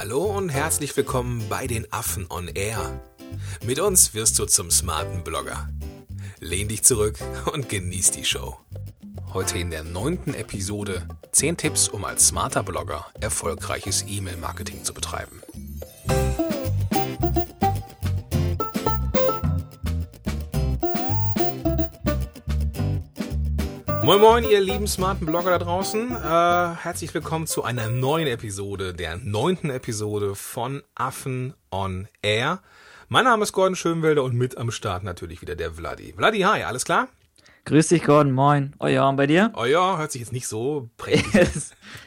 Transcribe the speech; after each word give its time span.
Hallo 0.00 0.24
und 0.24 0.48
herzlich 0.48 0.96
willkommen 0.96 1.44
bei 1.50 1.66
den 1.66 1.86
Affen 1.92 2.24
on 2.30 2.48
Air. 2.48 3.02
Mit 3.66 3.78
uns 3.80 4.14
wirst 4.14 4.38
du 4.38 4.46
zum 4.46 4.70
smarten 4.70 5.22
Blogger. 5.22 5.68
Lehn 6.38 6.68
dich 6.68 6.84
zurück 6.84 7.18
und 7.52 7.68
genieß 7.68 8.10
die 8.12 8.24
Show. 8.24 8.56
Heute 9.34 9.58
in 9.58 9.70
der 9.70 9.84
neunten 9.84 10.32
Episode 10.32 11.06
10 11.32 11.58
Tipps, 11.58 11.90
um 11.90 12.06
als 12.06 12.28
smarter 12.28 12.62
Blogger 12.62 13.08
erfolgreiches 13.20 14.06
E-Mail-Marketing 14.08 14.84
zu 14.84 14.94
betreiben. 14.94 15.42
Moin 24.10 24.20
Moin, 24.20 24.42
ihr 24.42 24.60
lieben 24.60 24.88
smarten 24.88 25.24
Blogger 25.24 25.56
da 25.56 25.58
draußen. 25.60 26.10
Äh, 26.10 26.74
herzlich 26.82 27.14
willkommen 27.14 27.46
zu 27.46 27.62
einer 27.62 27.88
neuen 27.88 28.26
Episode, 28.26 28.92
der 28.92 29.18
neunten 29.18 29.70
Episode 29.70 30.34
von 30.34 30.82
Affen 30.96 31.54
on 31.70 32.08
Air. 32.20 32.60
Mein 33.06 33.22
Name 33.22 33.44
ist 33.44 33.52
Gordon 33.52 33.76
Schönwelder 33.76 34.24
und 34.24 34.34
mit 34.34 34.58
am 34.58 34.72
Start 34.72 35.04
natürlich 35.04 35.42
wieder 35.42 35.54
der 35.54 35.74
Vladi. 35.74 36.12
Vladi, 36.16 36.40
hi, 36.40 36.64
alles 36.64 36.84
klar? 36.84 37.06
Grüß 37.66 37.86
dich, 37.86 38.02
Gordon, 38.02 38.32
moin. 38.32 38.74
Oh 38.80 38.88
ja, 38.88 39.08
und 39.08 39.14
bei 39.14 39.28
dir? 39.28 39.52
Oh 39.54 39.64
ja, 39.64 39.96
hört 39.96 40.10
sich 40.10 40.22
jetzt 40.22 40.32
nicht 40.32 40.48
so 40.48 40.90
prächtig 40.96 41.48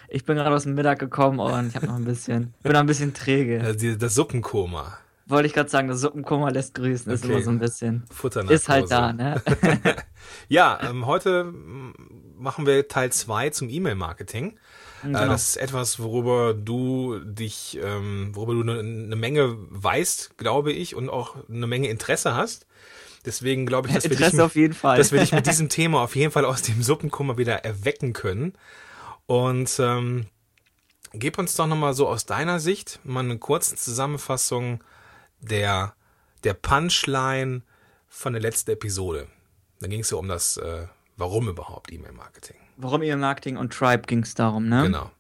Ich 0.10 0.26
bin 0.26 0.36
gerade 0.36 0.54
aus 0.54 0.64
dem 0.64 0.74
Mittag 0.74 1.00
gekommen 1.00 1.40
und 1.40 1.70
ich 1.70 1.76
habe 1.78 1.86
noch 1.86 1.96
ein 1.96 2.04
bisschen, 2.04 2.54
bin 2.64 2.74
noch 2.74 2.82
ein 2.82 2.86
bisschen 2.86 3.14
träge. 3.14 3.60
Das, 3.60 3.98
das 3.98 4.16
Suppenkoma. 4.16 4.98
Wollte 5.26 5.48
ich 5.48 5.54
gerade 5.54 5.70
sagen, 5.70 5.88
das 5.88 6.02
Suppenkoma 6.02 6.50
lässt 6.50 6.76
grüßen, 6.76 7.12
ist 7.12 7.26
immer 7.26 7.42
so 7.42 7.50
ein 7.50 7.60
bisschen. 7.60 8.04
Futter 8.12 8.50
Ist 8.50 8.68
halt 8.68 8.92
da, 8.92 9.14
ne? 9.14 9.42
ja, 10.50 10.80
ähm, 10.82 11.06
heute 11.06 11.54
machen 12.38 12.66
wir 12.66 12.88
Teil 12.88 13.12
2 13.12 13.52
zum 13.52 13.70
E-Mail-Marketing. 13.70 14.52
Äh, 15.04 15.06
genau. 15.08 15.24
Äh, 15.24 15.28
das 15.28 15.50
ist 15.50 15.58
etwas, 15.58 16.00
worüber 16.00 16.54
du 16.54 17.20
dich, 17.20 17.80
ähm, 17.82 18.36
worüber 18.36 18.54
du 18.54 18.62
eine, 18.62 18.80
eine 18.80 19.16
Menge 19.16 19.56
weißt, 19.70 20.38
glaube 20.38 20.74
ich, 20.74 20.96
und 20.96 21.10
auch 21.10 21.36
eine 21.50 21.68
Menge 21.68 21.88
Interesse 21.88 22.36
hast. 22.36 22.68
Deswegen 23.26 23.66
glaube 23.66 23.88
ich, 23.88 23.94
dass 23.94 24.04
wir, 24.04 24.18
dich, 24.18 24.32
dass 24.82 25.12
wir 25.14 25.20
dich 25.22 25.32
mit 25.32 25.48
diesem 25.48 25.70
Thema 25.70 26.02
auf 26.02 26.16
jeden 26.16 26.32
Fall 26.32 26.44
aus 26.44 26.62
dem 26.62 26.84
Suppenkummer 26.84 27.38
wieder 27.38 27.64
erwecken 27.64 28.12
können. 28.12 28.54
Und 29.26 29.80
ähm, 29.80 30.26
gib 31.14 31.38
uns 31.38 31.56
doch 31.56 31.68
nochmal 31.68 31.94
so 31.94 32.10
aus 32.10 32.26
deiner 32.26 32.60
Sicht 32.60 33.00
mal 33.06 33.22
eine 33.22 33.38
kurze 33.38 33.78
Zusammenfassung 33.78 34.84
der, 35.44 35.94
der 36.44 36.54
Punchline 36.54 37.62
von 38.08 38.34
der 38.34 38.42
letzten 38.42 38.72
Episode. 38.72 39.28
Da 39.80 39.88
ging 39.88 40.02
es 40.02 40.12
ja 40.12 40.18
um 40.18 40.28
das, 40.28 40.58
äh, 40.58 40.88
warum 41.18 41.50
überhaupt 41.50 41.92
E-Mail-Marketing. 41.92 42.58
Warum 42.78 43.02
E-Mail-Marketing 43.02 43.58
und 43.58 43.74
Tribe 43.74 44.04
ging 44.08 44.24
es 44.24 44.34
darum, 44.34 44.68
ne? 44.68 44.84
Genau. 44.84 45.12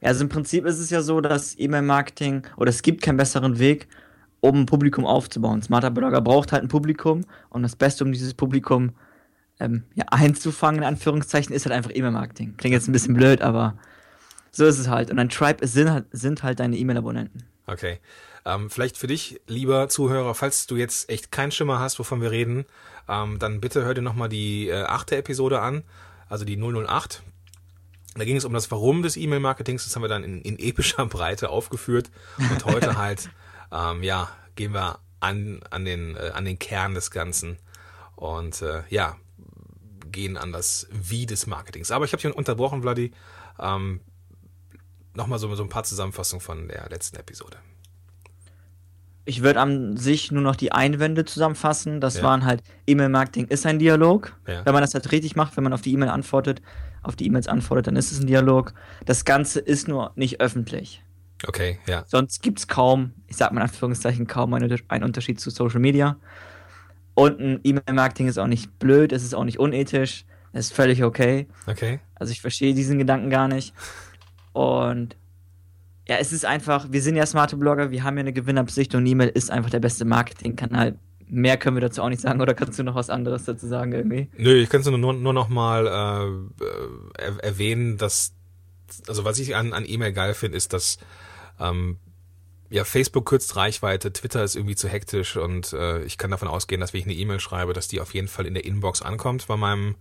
Ja, 0.00 0.08
also 0.08 0.24
im 0.24 0.28
Prinzip 0.28 0.64
ist 0.64 0.78
es 0.78 0.90
ja 0.90 1.02
so, 1.02 1.20
dass 1.20 1.58
E-Mail-Marketing 1.58 2.46
oder 2.56 2.70
es 2.70 2.82
gibt 2.82 3.02
keinen 3.02 3.16
besseren 3.16 3.58
Weg, 3.58 3.88
um 4.40 4.60
ein 4.60 4.66
Publikum 4.66 5.04
aufzubauen. 5.04 5.62
Smarter 5.62 5.90
Blogger 5.90 6.20
braucht 6.20 6.52
halt 6.52 6.62
ein 6.62 6.68
Publikum 6.68 7.26
und 7.50 7.62
das 7.62 7.76
Beste, 7.76 8.04
um 8.04 8.12
dieses 8.12 8.32
Publikum 8.32 8.92
ähm, 9.60 9.84
ja, 9.94 10.06
einzufangen, 10.10 10.80
in 10.80 10.88
Anführungszeichen, 10.88 11.54
ist 11.54 11.66
halt 11.66 11.74
einfach 11.74 11.90
E-Mail-Marketing. 11.92 12.56
Klingt 12.56 12.72
jetzt 12.72 12.88
ein 12.88 12.92
bisschen 12.92 13.14
blöd, 13.14 13.42
aber 13.42 13.76
so 14.50 14.64
ist 14.64 14.78
es 14.78 14.88
halt. 14.88 15.10
Und 15.10 15.18
ein 15.18 15.28
Tribe 15.28 15.66
sind 15.66 15.90
halt, 15.90 16.06
sind 16.10 16.42
halt 16.42 16.60
deine 16.60 16.76
E-Mail-Abonnenten. 16.76 17.44
Okay. 17.66 18.00
Ähm, 18.44 18.70
vielleicht 18.70 18.96
für 18.96 19.06
dich, 19.06 19.40
lieber 19.46 19.88
Zuhörer, 19.88 20.34
falls 20.34 20.66
du 20.66 20.76
jetzt 20.76 21.10
echt 21.10 21.30
keinen 21.30 21.52
Schimmer 21.52 21.78
hast, 21.78 21.98
wovon 21.98 22.20
wir 22.20 22.30
reden, 22.30 22.64
ähm, 23.08 23.38
dann 23.38 23.60
bitte 23.60 23.84
hör 23.84 23.94
dir 23.94 24.02
nochmal 24.02 24.28
die 24.28 24.68
äh, 24.68 24.82
achte 24.82 25.16
Episode 25.16 25.60
an, 25.60 25.82
also 26.28 26.44
die 26.44 26.56
008. 26.56 27.22
Da 28.14 28.24
ging 28.24 28.36
es 28.36 28.44
um 28.44 28.52
das 28.52 28.70
Warum 28.70 29.02
des 29.02 29.16
E-Mail-Marketings. 29.16 29.84
Das 29.84 29.94
haben 29.94 30.02
wir 30.02 30.08
dann 30.08 30.24
in, 30.24 30.42
in 30.42 30.58
epischer 30.58 31.06
Breite 31.08 31.50
aufgeführt. 31.50 32.10
Und 32.38 32.64
heute 32.64 32.96
halt, 32.98 33.30
ähm, 33.72 34.02
ja, 34.02 34.28
gehen 34.56 34.74
wir 34.74 34.98
an, 35.20 35.60
an, 35.70 35.84
den, 35.84 36.16
äh, 36.16 36.30
an 36.34 36.44
den 36.44 36.58
Kern 36.58 36.94
des 36.94 37.10
Ganzen 37.10 37.58
und 38.16 38.62
äh, 38.62 38.82
ja, 38.88 39.16
gehen 40.10 40.36
an 40.36 40.52
das 40.52 40.88
Wie 40.90 41.26
des 41.26 41.46
Marketings. 41.46 41.90
Aber 41.90 42.04
ich 42.04 42.12
habe 42.12 42.22
dich 42.22 42.34
unterbrochen, 42.34 42.82
Vladi. 42.82 43.12
Ähm, 43.58 44.00
Nochmal 45.12 45.40
so, 45.40 45.52
so 45.56 45.64
ein 45.64 45.68
paar 45.68 45.82
Zusammenfassungen 45.82 46.40
von 46.40 46.68
der 46.68 46.88
letzten 46.88 47.16
Episode 47.16 47.58
ich 49.24 49.42
würde 49.42 49.60
an 49.60 49.96
sich 49.96 50.32
nur 50.32 50.42
noch 50.42 50.56
die 50.56 50.72
Einwände 50.72 51.24
zusammenfassen. 51.24 52.00
Das 52.00 52.16
ja. 52.16 52.22
waren 52.22 52.44
halt, 52.44 52.62
E-Mail-Marketing 52.86 53.46
ist 53.46 53.66
ein 53.66 53.78
Dialog. 53.78 54.36
Ja. 54.46 54.64
Wenn 54.64 54.72
man 54.72 54.82
das 54.82 54.94
halt 54.94 55.10
richtig 55.12 55.36
macht, 55.36 55.56
wenn 55.56 55.64
man 55.64 55.72
auf 55.72 55.82
die 55.82 55.92
E-Mail 55.92 56.08
antwortet, 56.08 56.62
auf 57.02 57.16
die 57.16 57.26
E-Mails 57.26 57.46
antwortet, 57.48 57.86
dann 57.86 57.96
ist 57.96 58.12
es 58.12 58.20
ein 58.20 58.26
Dialog. 58.26 58.74
Das 59.04 59.24
Ganze 59.24 59.60
ist 59.60 59.88
nur 59.88 60.12
nicht 60.16 60.40
öffentlich. 60.40 61.02
Okay, 61.46 61.78
ja. 61.86 62.04
Sonst 62.06 62.42
gibt 62.42 62.58
es 62.58 62.68
kaum, 62.68 63.12
ich 63.26 63.36
sag 63.36 63.52
mal 63.52 63.60
in 63.60 63.68
Anführungszeichen, 63.68 64.26
kaum 64.26 64.52
einen 64.52 65.04
Unterschied 65.04 65.40
zu 65.40 65.50
Social 65.50 65.80
Media. 65.80 66.16
Und 67.14 67.40
ein 67.40 67.60
E-Mail-Marketing 67.62 68.28
ist 68.28 68.38
auch 68.38 68.46
nicht 68.46 68.78
blöd, 68.78 69.12
es 69.12 69.22
ist 69.22 69.34
auch 69.34 69.44
nicht 69.44 69.58
unethisch, 69.58 70.24
es 70.52 70.66
ist 70.66 70.72
völlig 70.74 71.02
okay. 71.04 71.46
Okay. 71.66 72.00
Also 72.14 72.32
ich 72.32 72.40
verstehe 72.40 72.74
diesen 72.74 72.98
Gedanken 72.98 73.30
gar 73.30 73.48
nicht. 73.48 73.74
Und 74.52 75.16
ja, 76.10 76.16
es 76.16 76.32
ist 76.32 76.44
einfach, 76.44 76.88
wir 76.90 77.02
sind 77.02 77.14
ja 77.14 77.24
smarte 77.24 77.56
Blogger, 77.56 77.92
wir 77.92 78.02
haben 78.02 78.16
ja 78.16 78.22
eine 78.22 78.32
Gewinnabsicht 78.32 78.96
und 78.96 79.06
E-Mail 79.06 79.28
ist 79.28 79.48
einfach 79.48 79.70
der 79.70 79.78
beste 79.78 80.04
Marketingkanal. 80.04 80.98
Mehr 81.28 81.56
können 81.56 81.76
wir 81.76 81.82
dazu 81.82 82.02
auch 82.02 82.08
nicht 82.08 82.20
sagen, 82.20 82.40
oder 82.40 82.52
kannst 82.52 82.80
du 82.80 82.82
noch 82.82 82.96
was 82.96 83.10
anderes 83.10 83.44
dazu 83.44 83.68
sagen 83.68 83.92
irgendwie? 83.92 84.28
Nö, 84.36 84.54
ich 84.54 84.68
kann 84.68 84.80
es 84.80 84.88
nur, 84.88 85.12
nur 85.12 85.32
noch 85.32 85.48
mal 85.48 85.86
äh, 85.86 87.24
äh 87.24 87.38
erwähnen, 87.42 87.96
dass, 87.96 88.32
also 89.06 89.24
was 89.24 89.38
ich 89.38 89.54
an, 89.54 89.72
an 89.72 89.84
E-Mail 89.86 90.12
geil 90.12 90.34
finde, 90.34 90.56
ist, 90.56 90.72
dass 90.72 90.98
ähm, 91.60 91.98
ja, 92.70 92.82
Facebook 92.82 93.26
kürzt 93.26 93.54
Reichweite, 93.54 94.12
Twitter 94.12 94.42
ist 94.42 94.56
irgendwie 94.56 94.74
zu 94.74 94.88
hektisch 94.88 95.36
und 95.36 95.72
äh, 95.74 96.02
ich 96.02 96.18
kann 96.18 96.32
davon 96.32 96.48
ausgehen, 96.48 96.80
dass 96.80 96.92
wenn 96.92 97.02
ich 97.02 97.06
eine 97.06 97.14
E-Mail 97.14 97.38
schreibe, 97.38 97.72
dass 97.72 97.86
die 97.86 98.00
auf 98.00 98.14
jeden 98.14 98.26
Fall 98.26 98.46
in 98.46 98.54
der 98.54 98.64
Inbox 98.64 99.00
ankommt 99.00 99.46
bei 99.46 99.56
meinem, 99.56 99.94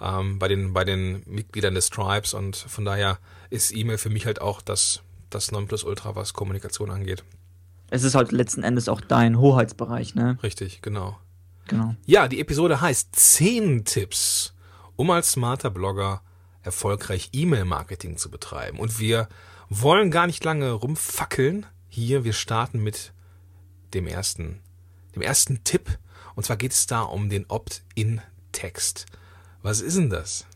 ähm, 0.00 0.38
bei 0.38 0.48
den, 0.48 0.72
bei 0.72 0.84
den 0.84 1.22
Mitgliedern 1.26 1.74
des 1.74 1.90
Tribes 1.90 2.32
und 2.32 2.56
von 2.56 2.86
daher 2.86 3.18
ist 3.50 3.76
E-Mail 3.76 3.98
für 3.98 4.08
mich 4.08 4.24
halt 4.24 4.40
auch 4.40 4.62
das 4.62 5.02
das 5.34 5.50
Nonplusultra, 5.50 6.14
was 6.14 6.32
Kommunikation 6.32 6.90
angeht. 6.90 7.24
Es 7.90 8.02
ist 8.02 8.14
halt 8.14 8.32
letzten 8.32 8.62
Endes 8.62 8.88
auch 8.88 9.00
dein 9.00 9.38
Hoheitsbereich, 9.38 10.14
ne? 10.14 10.38
Richtig, 10.42 10.82
genau. 10.82 11.18
Genau. 11.68 11.94
Ja, 12.06 12.28
die 12.28 12.40
Episode 12.40 12.80
heißt 12.80 13.14
10 13.14 13.84
Tipps, 13.84 14.54
um 14.96 15.10
als 15.10 15.32
smarter 15.32 15.70
Blogger 15.70 16.22
erfolgreich 16.62 17.30
E-Mail-Marketing 17.32 18.16
zu 18.16 18.30
betreiben. 18.30 18.78
Und 18.78 18.98
wir 18.98 19.28
wollen 19.68 20.10
gar 20.10 20.26
nicht 20.26 20.44
lange 20.44 20.72
rumfackeln. 20.72 21.66
Hier, 21.88 22.24
wir 22.24 22.32
starten 22.32 22.82
mit 22.82 23.12
dem 23.92 24.06
ersten, 24.06 24.60
dem 25.14 25.22
ersten 25.22 25.64
Tipp. 25.64 25.98
Und 26.34 26.44
zwar 26.44 26.56
geht 26.56 26.72
es 26.72 26.86
da 26.86 27.02
um 27.02 27.28
den 27.28 27.46
Opt-in-Text. 27.48 29.06
Was 29.62 29.80
ist 29.80 29.96
denn 29.96 30.10
das? 30.10 30.46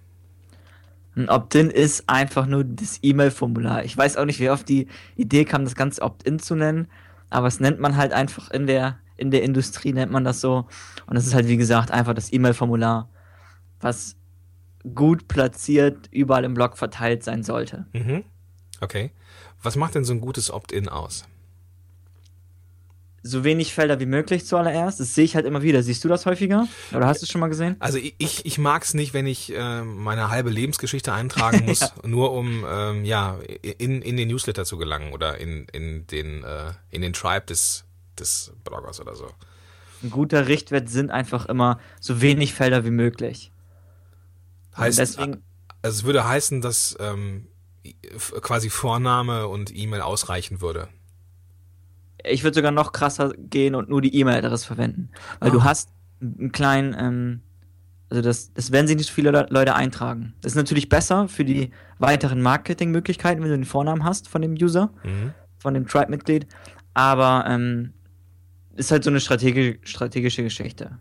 Ein 1.19 1.29
Opt-in 1.29 1.69
ist 1.71 2.05
einfach 2.09 2.47
nur 2.47 2.63
das 2.63 3.01
E-Mail-Formular. 3.03 3.85
Ich 3.85 3.97
weiß 3.97 4.17
auch 4.17 4.25
nicht, 4.25 4.39
wer 4.39 4.55
auf 4.55 4.63
die 4.63 4.87
Idee 5.17 5.45
kam, 5.45 5.65
das 5.65 5.75
Ganze 5.75 6.03
Opt-in 6.03 6.39
zu 6.39 6.55
nennen, 6.55 6.87
aber 7.29 7.49
es 7.49 7.59
nennt 7.59 7.81
man 7.81 7.97
halt 7.97 8.13
einfach 8.13 8.53
in 8.53 8.69
der, 8.69 8.99
in 9.17 9.33
der 9.33 9.43
Industrie, 9.43 9.93
nennt 9.93 10.13
man 10.13 10.23
das 10.23 10.41
so. 10.41 10.67
Und 11.07 11.17
es 11.17 11.27
ist 11.27 11.35
halt, 11.35 11.49
wie 11.49 11.57
gesagt, 11.57 11.91
einfach 11.91 12.15
das 12.15 12.33
E-Mail-Formular, 12.33 13.09
was 13.81 14.15
gut 14.95 15.27
platziert 15.27 16.09
überall 16.13 16.45
im 16.45 16.55
Blog 16.55 16.79
verteilt 16.79 17.25
sein 17.25 17.43
sollte. 17.43 17.87
Mhm. 17.93 18.25
Okay. 18.81 19.11
Was 19.61 19.75
macht 19.75 19.97
denn 19.97 20.05
so 20.05 20.13
ein 20.13 20.21
gutes 20.21 20.53
Opt-in 20.53 20.89
aus? 20.89 21.25
So 23.23 23.45
wenig 23.45 23.75
Felder 23.75 24.01
wie 24.01 24.07
möglich 24.07 24.47
zuallererst. 24.47 25.01
Das 25.01 25.15
sehe 25.15 25.25
ich 25.25 25.35
halt 25.35 25.47
immer 25.47 25.63
wieder. 25.63 25.83
Siehst 25.83 26.05
du 26.05 26.09
das 26.09 26.27
häufiger? 26.27 26.69
Oder 26.93 27.07
hast 27.07 27.21
du 27.21 27.25
es 27.25 27.31
schon 27.31 27.41
mal 27.41 27.49
gesehen? 27.49 27.77
Also 27.81 27.99
ich, 27.99 28.45
ich 28.45 28.59
mag 28.59 28.83
es 28.83 28.95
nicht, 28.95 29.13
wenn 29.15 29.27
ich 29.27 29.55
äh, 29.55 29.83
meine 29.83 30.31
halbe 30.31 30.51
Lebensgeschichte 30.51 31.13
eintragen 31.13 31.65
muss, 31.67 31.81
ja. 31.81 31.91
nur 32.05 32.33
um 32.33 32.65
ähm, 32.69 33.05
ja 33.05 33.39
in, 33.79 34.03
in 34.03 34.17
den 34.17 34.29
Newsletter 34.29 34.65
zu 34.65 34.79
gelangen 34.79 35.13
oder 35.13 35.39
in, 35.39 35.67
in 35.73 36.07
den 36.07 36.45
äh, 36.45 36.73
in 36.91 37.03
den 37.03 37.13
Tribe 37.13 37.47
des, 37.47 37.85
des 38.19 38.53
Bloggers 38.65 39.01
oder 39.01 39.15
so. 39.15 39.29
Ein 40.03 40.11
guter 40.11 40.47
Richtwert 40.47 40.89
sind 40.89 41.11
einfach 41.11 41.47
immer 41.47 41.81
so 42.01 42.21
wenig 42.21 42.55
Felder 42.55 42.85
wie 42.85 42.91
möglich. 42.91 43.51
Heißt, 44.77 44.99
deswegen, 44.99 45.43
also 45.83 45.99
es 45.99 46.05
würde 46.05 46.25
heißen, 46.25 46.61
dass 46.61 46.97
ähm, 47.01 47.49
quasi 48.41 48.71
Vorname 48.71 49.49
und 49.49 49.75
E-Mail 49.75 50.03
ausreichen 50.03 50.61
würde 50.61 50.89
ich 52.25 52.45
würde 52.45 52.55
sogar 52.55 52.71
noch 52.73 52.93
krasser 52.93 53.33
gehen 53.37 53.75
und 53.75 53.89
nur 53.89 54.03
die 54.03 54.15
E-Mail-Adresse 54.17 54.67
verwenden. 54.67 55.11
Weil 55.41 55.51
oh. 55.51 55.55
du 55.55 55.65
hast 55.65 55.91
einen 56.21 56.53
kleinen, 56.53 56.97
ähm, 56.99 57.41
also 58.11 58.23
das, 58.23 58.53
das 58.53 58.73
werden 58.73 58.87
sich 58.87 58.97
nicht 58.97 59.09
so 59.09 59.13
viele 59.13 59.47
Leute 59.51 59.75
eintragen. 59.75 60.35
Das 60.41 60.53
ist 60.53 60.57
natürlich 60.57 60.89
besser 60.89 61.29
für 61.29 61.45
die 61.45 61.71
weiteren 61.99 62.43
Marketingmöglichkeiten, 62.43 63.43
wenn 63.43 63.51
du 63.51 63.57
den 63.57 63.65
Vornamen 63.65 64.05
hast 64.05 64.29
von 64.29 64.43
dem 64.43 64.55
User, 64.55 64.91
mhm. 65.05 65.33
von 65.59 65.75
dem 65.75 65.87
Tribe-Mitglied. 65.87 66.47
Aber 66.95 67.45
ähm, 67.47 67.93
ist 68.75 68.91
halt 68.91 69.05
so 69.05 69.11
eine 69.11 69.21
strategische, 69.21 69.79
strategische 69.83 70.43
Geschichte. 70.43 70.99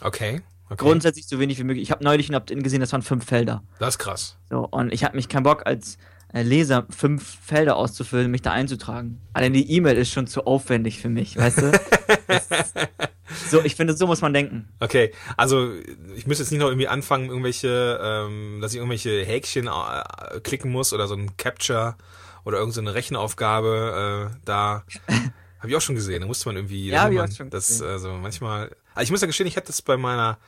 Okay. 0.00 0.42
Okay. 0.68 0.84
Grundsätzlich 0.84 1.28
so 1.28 1.38
wenig 1.38 1.58
wie 1.60 1.64
möglich. 1.64 1.84
Ich 1.84 1.90
habe 1.92 2.02
neulich 2.02 2.28
ein 2.28 2.34
Opt-in 2.34 2.62
gesehen, 2.62 2.80
das 2.80 2.90
waren 2.92 3.02
fünf 3.02 3.24
Felder. 3.24 3.62
Das 3.78 3.90
ist 3.90 3.98
krass. 3.98 4.36
So, 4.50 4.66
und 4.66 4.92
ich 4.92 5.04
habe 5.04 5.14
mich 5.14 5.28
keinen 5.28 5.44
Bock 5.44 5.64
als 5.64 5.96
Leser 6.42 6.86
fünf 6.90 7.38
Felder 7.44 7.76
auszufüllen, 7.76 8.30
mich 8.30 8.42
da 8.42 8.52
einzutragen. 8.52 9.20
Allein 9.32 9.52
die 9.52 9.70
E-Mail 9.70 9.96
ist 9.96 10.10
schon 10.10 10.26
zu 10.26 10.46
aufwendig 10.46 11.00
für 11.00 11.08
mich, 11.08 11.36
weißt 11.36 11.62
du? 11.62 11.72
so, 13.50 13.62
ich 13.62 13.74
finde, 13.74 13.96
so 13.96 14.06
muss 14.06 14.20
man 14.20 14.32
denken. 14.32 14.68
Okay, 14.80 15.12
also 15.36 15.70
ich 16.14 16.26
müsste 16.26 16.42
jetzt 16.44 16.50
nicht 16.50 16.60
noch 16.60 16.68
irgendwie 16.68 16.88
anfangen, 16.88 17.28
irgendwelche, 17.28 18.00
ähm, 18.02 18.60
dass 18.60 18.72
ich 18.72 18.78
irgendwelche 18.78 19.24
Häkchen 19.24 19.68
äh, 19.68 20.40
klicken 20.40 20.70
muss 20.70 20.92
oder 20.92 21.06
so 21.06 21.14
ein 21.14 21.36
Capture 21.36 21.96
oder 22.44 22.58
irgendeine 22.58 22.90
so 22.90 22.94
Rechenaufgabe 22.94 24.30
äh, 24.32 24.38
da. 24.44 24.84
Habe 25.58 25.70
ich 25.70 25.76
auch 25.76 25.80
schon 25.80 25.94
gesehen. 25.94 26.20
Da 26.20 26.26
musste 26.26 26.48
man 26.48 26.56
irgendwie. 26.56 26.88
Ja, 26.88 27.04
man, 27.04 27.12
ich 27.12 27.20
auch 27.20 27.28
schon 27.28 27.50
das, 27.50 27.66
gesehen. 27.68 27.88
also 27.88 28.12
manchmal. 28.12 28.70
Also 28.94 29.04
ich 29.04 29.10
muss 29.10 29.20
ja 29.20 29.26
gestehen, 29.26 29.46
ich 29.46 29.56
hatte 29.56 29.68
das 29.68 29.82
bei 29.82 29.96
meiner 29.96 30.38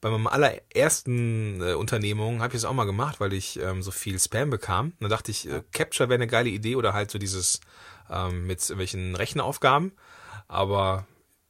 bei 0.00 0.10
meinem 0.10 0.26
allerersten 0.26 1.60
äh, 1.60 1.74
Unternehmung 1.74 2.40
habe 2.40 2.54
ich 2.54 2.62
das 2.62 2.68
auch 2.68 2.74
mal 2.74 2.84
gemacht, 2.84 3.20
weil 3.20 3.32
ich 3.32 3.58
ähm, 3.60 3.82
so 3.82 3.90
viel 3.90 4.18
Spam 4.18 4.50
bekam. 4.50 4.86
Und 4.86 5.00
dann 5.02 5.10
dachte 5.10 5.30
ich, 5.30 5.48
äh, 5.48 5.62
Capture 5.72 6.08
wäre 6.08 6.16
eine 6.16 6.26
geile 6.26 6.48
Idee 6.50 6.76
oder 6.76 6.92
halt 6.92 7.10
so 7.10 7.18
dieses 7.18 7.60
ähm, 8.10 8.46
mit 8.46 8.60
irgendwelchen 8.62 9.14
Rechenaufgaben. 9.14 9.92
Aber 10.46 11.06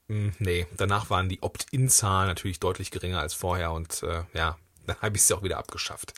mh, 0.08 0.32
nee, 0.38 0.66
danach 0.76 1.10
waren 1.10 1.28
die 1.28 1.42
Opt-in-Zahlen 1.42 2.28
natürlich 2.28 2.60
deutlich 2.60 2.90
geringer 2.90 3.20
als 3.20 3.34
vorher 3.34 3.72
und 3.72 4.02
äh, 4.02 4.22
ja, 4.34 4.56
dann 4.86 4.96
habe 5.00 5.16
ich 5.16 5.28
ja 5.28 5.36
auch 5.36 5.42
wieder 5.42 5.58
abgeschafft. 5.58 6.14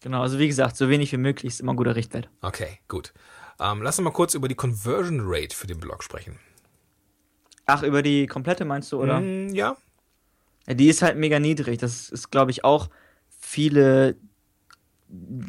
Genau, 0.00 0.22
also 0.22 0.38
wie 0.38 0.46
gesagt, 0.46 0.76
so 0.76 0.88
wenig 0.88 1.10
wie 1.12 1.16
möglich 1.16 1.52
ist 1.54 1.60
immer 1.60 1.72
ein 1.72 1.76
guter 1.76 1.96
Richtwert. 1.96 2.28
Okay, 2.40 2.78
gut. 2.86 3.12
Ähm, 3.58 3.82
lass 3.82 3.98
uns 3.98 4.04
mal 4.04 4.12
kurz 4.12 4.34
über 4.34 4.46
die 4.46 4.54
Conversion 4.54 5.20
Rate 5.24 5.56
für 5.56 5.66
den 5.66 5.80
Blog 5.80 6.04
sprechen. 6.04 6.38
Ach, 7.66 7.82
über 7.82 8.02
die 8.02 8.26
komplette 8.26 8.64
meinst 8.64 8.92
du, 8.92 9.02
oder? 9.02 9.20
Mm, 9.20 9.52
Ja, 9.54 9.76
die 10.74 10.88
ist 10.88 11.02
halt 11.02 11.16
mega 11.16 11.38
niedrig. 11.38 11.78
Das 11.78 12.10
ist, 12.10 12.30
glaube 12.30 12.50
ich, 12.50 12.64
auch 12.64 12.88
viele 13.40 14.16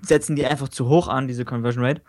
setzen 0.04 0.36
die 0.36 0.46
einfach 0.46 0.70
zu 0.70 0.88
hoch 0.88 1.08
an, 1.08 1.28
diese 1.28 1.44
Conversion 1.46 1.84
Rate. 1.84 2.02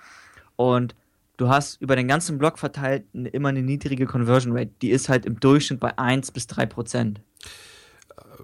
Und 0.56 0.94
du 1.36 1.48
hast 1.48 1.80
über 1.80 1.96
den 1.96 2.06
ganzen 2.06 2.38
Block 2.38 2.58
verteilt 2.58 3.04
immer 3.12 3.48
eine 3.48 3.62
niedrige 3.62 4.06
Conversion 4.06 4.56
Rate. 4.56 4.70
Die 4.82 4.90
ist 4.90 5.08
halt 5.08 5.26
im 5.26 5.40
Durchschnitt 5.40 5.80
bei 5.80 5.98
1 5.98 6.30
bis 6.30 6.46
3 6.46 6.66
Prozent. 6.66 7.20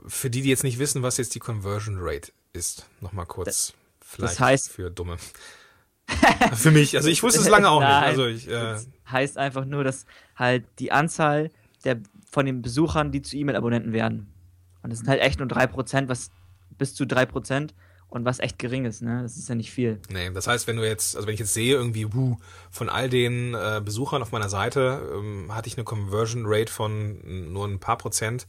für 0.09 0.31
die, 0.31 0.43
die 0.43 0.49
jetzt 0.49 0.63
nicht 0.65 0.79
wissen, 0.79 1.03
was 1.03 1.17
jetzt 1.19 1.35
die 1.35 1.39
Conversion 1.41 1.97
Rate 1.99 2.33
ist, 2.53 2.87
nochmal 3.01 3.27
kurz. 3.27 3.75
Vielleicht 4.01 4.41
heißt- 4.41 4.71
für 4.71 4.91
Dumme. 4.91 5.17
für 6.55 6.71
mich, 6.71 6.97
also 6.97 7.09
ich 7.09 7.23
wusste 7.25 7.41
es 7.41 7.49
lange 7.49 7.69
auch 7.69 7.81
nicht. 7.81 7.89
Nein. 7.91 8.05
Also 8.05 8.27
ich, 8.27 8.47
äh, 8.47 8.51
Das 8.53 8.89
heißt 9.11 9.39
einfach 9.39 9.65
nur, 9.65 9.83
dass 9.85 10.07
halt 10.37 10.65
die 10.79 10.93
Anzahl 10.93 11.51
der, 11.85 11.99
von 12.31 12.47
den 12.47 12.63
Besuchern, 12.63 13.11
die 13.11 13.23
zu 13.23 13.37
E-Mail-Abonnenten 13.37 13.93
werden. 13.93 14.29
Und 14.87 14.91
das 14.91 15.01
sind 15.01 15.09
halt 15.09 15.21
echt 15.21 15.41
nur 15.41 15.49
3%, 15.49 16.09
was 16.09 16.31
bis 16.79 16.95
zu 16.95 17.03
3% 17.07 17.71
und 18.09 18.25
was 18.25 18.39
echt 18.39 18.57
gering 18.61 18.85
ist, 18.85 19.03
ne? 19.03 19.23
Das 19.23 19.37
ist 19.37 19.49
ja 19.49 19.57
nicht 19.57 19.73
viel. 19.73 20.01
Nee, 20.11 20.31
das 20.31 20.47
heißt, 20.47 20.69
wenn 20.69 20.77
du 20.77 20.87
jetzt, 20.87 21.17
also 21.17 21.27
wenn 21.27 21.35
ich 21.35 21.41
jetzt 21.41 21.55
sehe, 21.55 21.75
irgendwie, 21.75 22.15
wuh, 22.15 22.37
von 22.71 22.89
all 22.89 23.09
den 23.11 23.55
äh, 23.55 23.83
Besuchern 23.85 24.23
auf 24.23 24.31
meiner 24.31 24.49
Seite 24.49 25.11
ähm, 25.13 25.53
hatte 25.53 25.67
ich 25.67 25.77
eine 25.77 25.83
Conversion 25.83 26.45
Rate 26.47 26.73
von 26.73 27.53
nur 27.53 27.67
ein 27.67 27.81
paar 27.81 27.99
Prozent, 27.99 28.47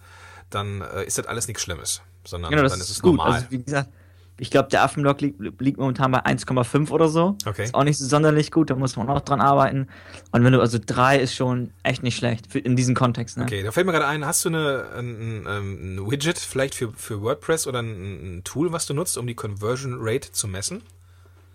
dann 0.52 0.82
äh, 0.82 1.06
ist 1.06 1.18
das 1.18 1.26
alles 1.26 1.48
nichts 1.48 1.64
Schlimmes, 1.64 2.04
sondern 2.24 2.52
Genau, 2.52 2.62
das 2.62 2.74
dann 2.74 2.82
ist 2.82 2.92
es 2.92 3.02
gut. 3.02 3.16
normal. 3.18 3.34
Also, 3.34 3.48
wie 3.50 3.64
gesagt, 3.64 3.90
ich 4.40 4.52
glaube, 4.52 4.70
der 4.70 4.84
Affenblock 4.84 5.22
liegt, 5.22 5.40
liegt 5.62 5.80
momentan 5.80 6.12
bei 6.12 6.24
1,5 6.26 6.92
oder 6.92 7.08
so. 7.08 7.38
Okay. 7.46 7.64
Ist 7.64 7.74
auch 7.74 7.84
nicht 7.84 7.98
so 7.98 8.06
sonderlich 8.06 8.52
gut, 8.52 8.70
da 8.70 8.76
muss 8.76 8.96
man 8.96 9.10
auch 9.10 9.22
dran 9.22 9.42
arbeiten. 9.42 9.88
Und 10.32 10.44
wenn 10.44 10.54
du, 10.54 10.62
also 10.62 10.78
3 10.84 11.20
ist 11.20 11.34
schon 11.34 11.72
echt 11.84 12.04
nicht 12.04 12.18
schlecht 12.18 12.52
für, 12.52 12.60
in 12.60 12.76
diesem 12.76 12.94
Kontext, 12.94 13.38
ne? 13.38 13.44
Okay, 13.44 13.64
da 13.64 13.72
fällt 13.72 13.88
mir 13.88 13.94
gerade 13.94 14.08
ein, 14.08 14.26
hast 14.26 14.46
du 14.46 14.50
eine, 14.50 14.86
ein, 14.96 15.46
ein, 15.46 15.48
ein 15.48 16.12
Widget 16.12 16.38
vielleicht 16.38 16.76
für, 16.76 16.92
für 16.92 17.22
WordPress 17.22 17.66
oder 17.66 17.80
ein, 17.80 18.38
ein 18.38 18.44
Tool, 18.44 18.72
was 18.72 18.86
du 18.86 18.94
nutzt, 18.94 19.18
um 19.18 19.26
die 19.26 19.36
Conversion 19.36 19.98
Rate 20.00 20.32
zu 20.32 20.48
messen? 20.48 20.84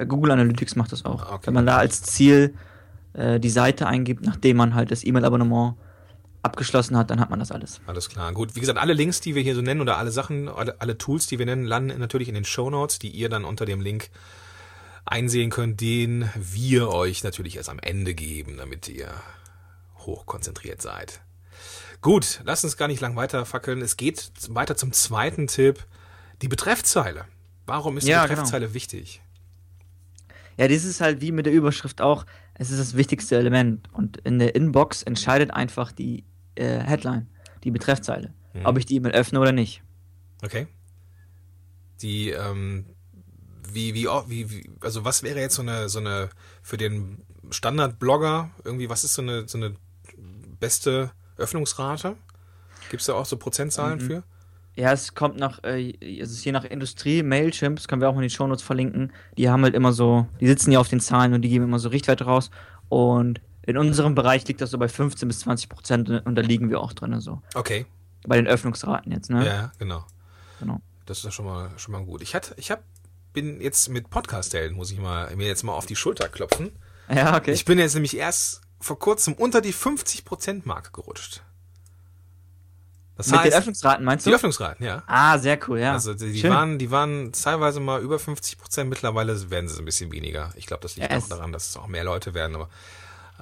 Google 0.04 0.32
Analytics 0.32 0.74
macht 0.74 0.90
das 0.90 1.04
auch. 1.04 1.30
Okay. 1.30 1.46
Wenn 1.46 1.54
man 1.54 1.66
da 1.66 1.76
als 1.76 2.02
Ziel 2.02 2.54
äh, 3.12 3.38
die 3.38 3.50
Seite 3.50 3.86
eingibt, 3.86 4.24
nachdem 4.26 4.56
man 4.56 4.74
halt 4.74 4.90
das 4.90 5.04
E-Mail-Abonnement 5.04 5.74
abgeschlossen 6.42 6.96
hat, 6.96 7.10
dann 7.10 7.20
hat 7.20 7.30
man 7.30 7.38
das 7.38 7.52
alles. 7.52 7.80
Alles 7.86 8.08
klar. 8.08 8.32
Gut, 8.32 8.56
wie 8.56 8.60
gesagt, 8.60 8.78
alle 8.78 8.92
Links, 8.92 9.20
die 9.20 9.34
wir 9.34 9.42
hier 9.42 9.54
so 9.54 9.62
nennen 9.62 9.80
oder 9.80 9.96
alle 9.96 10.10
Sachen, 10.10 10.48
alle, 10.48 10.80
alle 10.80 10.98
Tools, 10.98 11.26
die 11.26 11.38
wir 11.38 11.46
nennen, 11.46 11.64
landen 11.64 11.98
natürlich 12.00 12.28
in 12.28 12.34
den 12.34 12.44
Show 12.44 12.68
Notes, 12.70 12.98
die 12.98 13.10
ihr 13.10 13.28
dann 13.28 13.44
unter 13.44 13.64
dem 13.64 13.80
Link 13.80 14.10
einsehen 15.04 15.50
könnt, 15.50 15.80
den 15.80 16.28
wir 16.34 16.88
euch 16.90 17.24
natürlich 17.24 17.56
erst 17.56 17.68
am 17.68 17.78
Ende 17.78 18.14
geben, 18.14 18.56
damit 18.56 18.88
ihr 18.88 19.08
hochkonzentriert 19.98 20.82
seid. 20.82 21.20
Gut, 22.00 22.40
lasst 22.44 22.64
uns 22.64 22.76
gar 22.76 22.88
nicht 22.88 23.00
lang 23.00 23.14
weiter 23.14 23.44
fackeln. 23.46 23.80
Es 23.80 23.96
geht 23.96 24.32
weiter 24.48 24.76
zum 24.76 24.92
zweiten 24.92 25.46
Tipp, 25.46 25.86
die 26.42 26.48
Betreffzeile. 26.48 27.24
Warum 27.66 27.96
ist 27.96 28.06
Ja, 28.08 28.22
die 28.22 28.28
genau. 28.28 28.40
Betreffzeile 28.42 28.74
wichtig? 28.74 29.22
Ja, 30.56 30.68
das 30.68 30.84
ist 30.84 31.00
halt 31.00 31.20
wie 31.20 31.32
mit 31.32 31.46
der 31.46 31.52
Überschrift 31.52 32.00
auch, 32.00 32.26
es 32.54 32.70
ist 32.70 32.80
das 32.80 32.96
wichtigste 32.96 33.36
Element. 33.36 33.88
Und 33.92 34.18
in 34.18 34.38
der 34.38 34.54
Inbox 34.54 35.02
entscheidet 35.02 35.52
einfach 35.52 35.92
die 35.92 36.24
äh, 36.54 36.78
Headline, 36.78 37.26
die 37.64 37.70
Betreffzeile, 37.70 38.32
Mhm. 38.54 38.66
ob 38.66 38.78
ich 38.78 38.86
die 38.86 38.96
E-Mail 38.96 39.12
öffne 39.12 39.40
oder 39.40 39.52
nicht. 39.52 39.82
Okay. 40.42 40.66
Die, 42.02 42.30
ähm, 42.30 42.86
wie, 43.72 43.94
wie, 43.94 44.06
wie, 44.26 44.50
wie, 44.50 44.70
also 44.80 45.04
was 45.04 45.22
wäre 45.22 45.40
jetzt 45.40 45.54
so 45.54 45.62
eine, 45.62 45.88
so 45.88 46.00
eine, 46.00 46.28
für 46.62 46.76
den 46.76 47.22
Standard-Blogger, 47.50 48.50
irgendwie, 48.64 48.88
was 48.90 49.04
ist 49.04 49.14
so 49.14 49.22
eine, 49.22 49.48
so 49.48 49.56
eine 49.58 49.74
beste 50.58 51.12
Öffnungsrate? 51.36 52.16
Gibt 52.90 53.00
es 53.00 53.06
da 53.06 53.14
auch 53.14 53.24
so 53.26 53.36
Prozentzahlen 53.36 53.98
Mhm. 53.98 54.06
für? 54.06 54.22
Ja, 54.74 54.90
es 54.92 55.14
kommt 55.14 55.36
nach, 55.38 55.62
äh, 55.64 55.92
es 56.00 56.32
ist 56.32 56.44
je 56.44 56.52
nach 56.52 56.64
Industrie, 56.64 57.22
Mailchimps, 57.22 57.88
können 57.88 58.00
wir 58.00 58.08
auch 58.08 58.14
mal 58.14 58.20
in 58.22 58.28
den 58.28 58.30
Shownotes 58.30 58.62
verlinken, 58.62 59.12
die 59.36 59.48
haben 59.50 59.62
halt 59.62 59.74
immer 59.74 59.92
so, 59.92 60.26
die 60.40 60.46
sitzen 60.46 60.72
ja 60.72 60.80
auf 60.80 60.88
den 60.88 61.00
Zahlen 61.00 61.34
und 61.34 61.42
die 61.42 61.50
geben 61.50 61.64
immer 61.64 61.78
so 61.78 61.90
Richtwerte 61.90 62.24
raus 62.24 62.50
und 62.88 63.40
in 63.64 63.76
unserem 63.76 64.14
Bereich 64.14 64.46
liegt 64.48 64.60
das 64.60 64.70
so 64.70 64.78
bei 64.78 64.88
15 64.88 65.28
bis 65.28 65.40
20 65.40 65.68
Prozent 65.68 66.08
und 66.10 66.34
da 66.34 66.42
liegen 66.42 66.70
wir 66.70 66.80
auch 66.80 66.92
drin, 66.92 67.20
so. 67.20 67.40
Okay. 67.54 67.86
Bei 68.26 68.36
den 68.36 68.46
Öffnungsraten 68.46 69.12
jetzt, 69.12 69.30
ne? 69.30 69.44
Ja, 69.46 69.72
genau. 69.78 70.04
Genau. 70.60 70.80
Das 71.06 71.24
ist 71.24 71.34
schon 71.34 71.44
mal, 71.44 71.70
schon 71.76 71.92
mal 71.92 72.04
gut. 72.04 72.22
Ich 72.22 72.34
hatte, 72.34 72.54
ich 72.56 72.70
hab, 72.70 72.82
bin 73.32 73.60
jetzt 73.60 73.88
mit 73.88 74.10
Podcast-Helden, 74.10 74.76
muss 74.76 74.90
ich 74.90 74.98
mal, 74.98 75.34
mir 75.36 75.46
jetzt 75.46 75.62
mal 75.62 75.72
auf 75.72 75.86
die 75.86 75.96
Schulter 75.96 76.28
klopfen. 76.28 76.72
Ja, 77.12 77.36
okay. 77.36 77.52
Ich 77.52 77.64
bin 77.64 77.78
jetzt 77.78 77.94
nämlich 77.94 78.16
erst 78.16 78.62
vor 78.80 78.98
kurzem 78.98 79.34
unter 79.34 79.60
die 79.60 79.74
50%-Marke 79.74 80.90
gerutscht. 80.92 81.42
Das 83.16 83.26
Mit 83.26 83.34
den 83.34 83.44
heißt, 83.44 83.56
Öffnungsraten 83.58 84.04
meinst 84.04 84.26
die 84.26 84.30
du? 84.30 84.36
Öffnungsraten, 84.36 84.84
ja. 84.84 85.02
Ah, 85.06 85.38
sehr 85.38 85.58
cool, 85.68 85.78
ja. 85.78 85.92
Also 85.92 86.14
die, 86.14 86.32
die 86.32 86.48
waren, 86.48 86.78
die 86.78 86.90
waren 86.90 87.32
teilweise 87.32 87.78
mal 87.78 88.00
über 88.00 88.18
50 88.18 88.58
Prozent, 88.58 88.88
mittlerweile 88.88 89.50
werden 89.50 89.68
sie 89.68 89.78
ein 89.78 89.84
bisschen 89.84 90.10
weniger. 90.12 90.50
Ich 90.56 90.66
glaube, 90.66 90.82
das 90.82 90.96
liegt 90.96 91.10
Ja, 91.10 91.18
auch 91.18 91.28
daran, 91.28 91.52
dass 91.52 91.68
es 91.68 91.76
auch 91.76 91.86
mehr 91.86 92.04
Leute 92.04 92.34
werden, 92.34 92.56
aber 92.56 92.68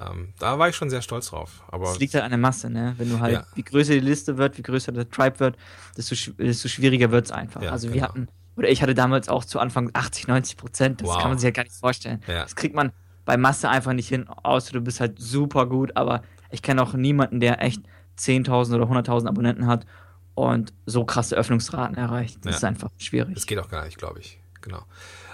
ähm, 0.09 0.33
da 0.39 0.57
war 0.59 0.69
ich 0.69 0.75
schon 0.75 0.89
sehr 0.89 1.01
stolz 1.01 1.27
drauf. 1.29 1.63
Aber 1.67 1.91
Es 1.91 1.99
liegt 1.99 2.13
halt 2.13 2.23
an 2.23 2.31
der 2.31 2.37
Masse, 2.39 2.69
ne? 2.69 2.93
Wenn 2.97 3.09
du 3.09 3.19
halt, 3.19 3.33
Ja. 3.33 3.45
wie 3.55 3.63
größer 3.63 3.93
die 3.93 3.99
Liste 3.99 4.37
wird, 4.37 4.57
wie 4.57 4.61
größer 4.63 4.91
der 4.91 5.09
Tribe 5.09 5.39
wird, 5.39 5.57
desto, 5.97 6.15
sch- 6.15 6.35
desto 6.37 6.67
schwieriger 6.69 7.11
wird 7.11 7.25
es 7.25 7.31
einfach. 7.31 7.61
Ja, 7.61 7.71
also 7.71 7.87
wir 7.89 7.95
genau. 7.95 8.07
hatten, 8.07 8.27
oder 8.55 8.69
ich 8.69 8.81
hatte 8.81 8.93
damals 8.95 9.29
auch 9.29 9.45
zu 9.45 9.59
Anfang 9.59 9.89
80, 9.93 10.27
90 10.27 10.57
Prozent. 10.57 11.01
Das 11.01 11.07
Wow. 11.09 11.19
kann 11.19 11.29
man 11.29 11.37
sich 11.37 11.45
ja 11.45 11.51
gar 11.51 11.63
nicht 11.63 11.75
vorstellen. 11.75 12.21
Ja. 12.27 12.43
Das 12.43 12.55
kriegt 12.55 12.75
man 12.75 12.91
bei 13.25 13.37
Masse 13.37 13.69
einfach 13.69 13.93
nicht 13.93 14.07
hin, 14.09 14.27
außer 14.27 14.73
du 14.73 14.81
bist 14.81 14.99
halt 14.99 15.19
super 15.19 15.65
gut. 15.67 15.95
Aber 15.95 16.21
ich 16.49 16.61
kenne 16.61 16.81
auch 16.81 16.93
niemanden, 16.93 17.39
der 17.39 17.61
echt 17.61 17.81
10.000 18.17 18.75
oder 18.75 18.85
100.000 18.87 19.27
Abonnenten 19.27 19.67
hat 19.67 19.85
und 20.33 20.73
so 20.85 21.05
krasse 21.05 21.35
Öffnungsraten 21.35 21.95
erreicht. 21.97 22.39
Das 22.45 22.57
ist 22.57 22.63
einfach 22.63 22.89
schwierig. 22.97 23.33
das 23.35 23.45
geht 23.45 23.59
auch 23.59 23.69
gar 23.69 23.85
nicht, 23.85 23.97
glaube 23.97 24.19
ich. 24.19 24.39
Genau. 24.61 24.83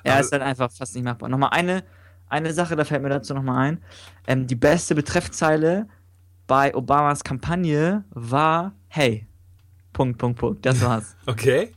Ja, 0.06 0.14
Aber- 0.14 0.22
ist 0.22 0.32
halt 0.32 0.42
einfach 0.42 0.72
fast 0.72 0.96
nicht 0.96 1.04
machbar. 1.04 1.28
Nochmal 1.30 1.50
eine, 1.52 1.84
eine 2.30 2.54
Sache, 2.54 2.76
da 2.76 2.84
fällt 2.86 3.02
mir 3.04 3.10
dazu 3.10 3.34
nochmal 3.34 3.68
ein. 3.68 3.84
Ähm, 4.28 4.48
die 4.48 4.56
beste 4.56 4.96
Betreffzeile 4.96 5.88
bei 6.48 6.74
Obamas 6.76 7.24
Kampagne 7.24 8.04
war 8.10 8.74
Hey. 8.88 9.28
Punkt, 9.94 10.18
Punkt, 10.18 10.40
Punkt. 10.40 10.66
Das 10.66 10.82
war's. 10.82 11.16
Okay. 11.26 11.72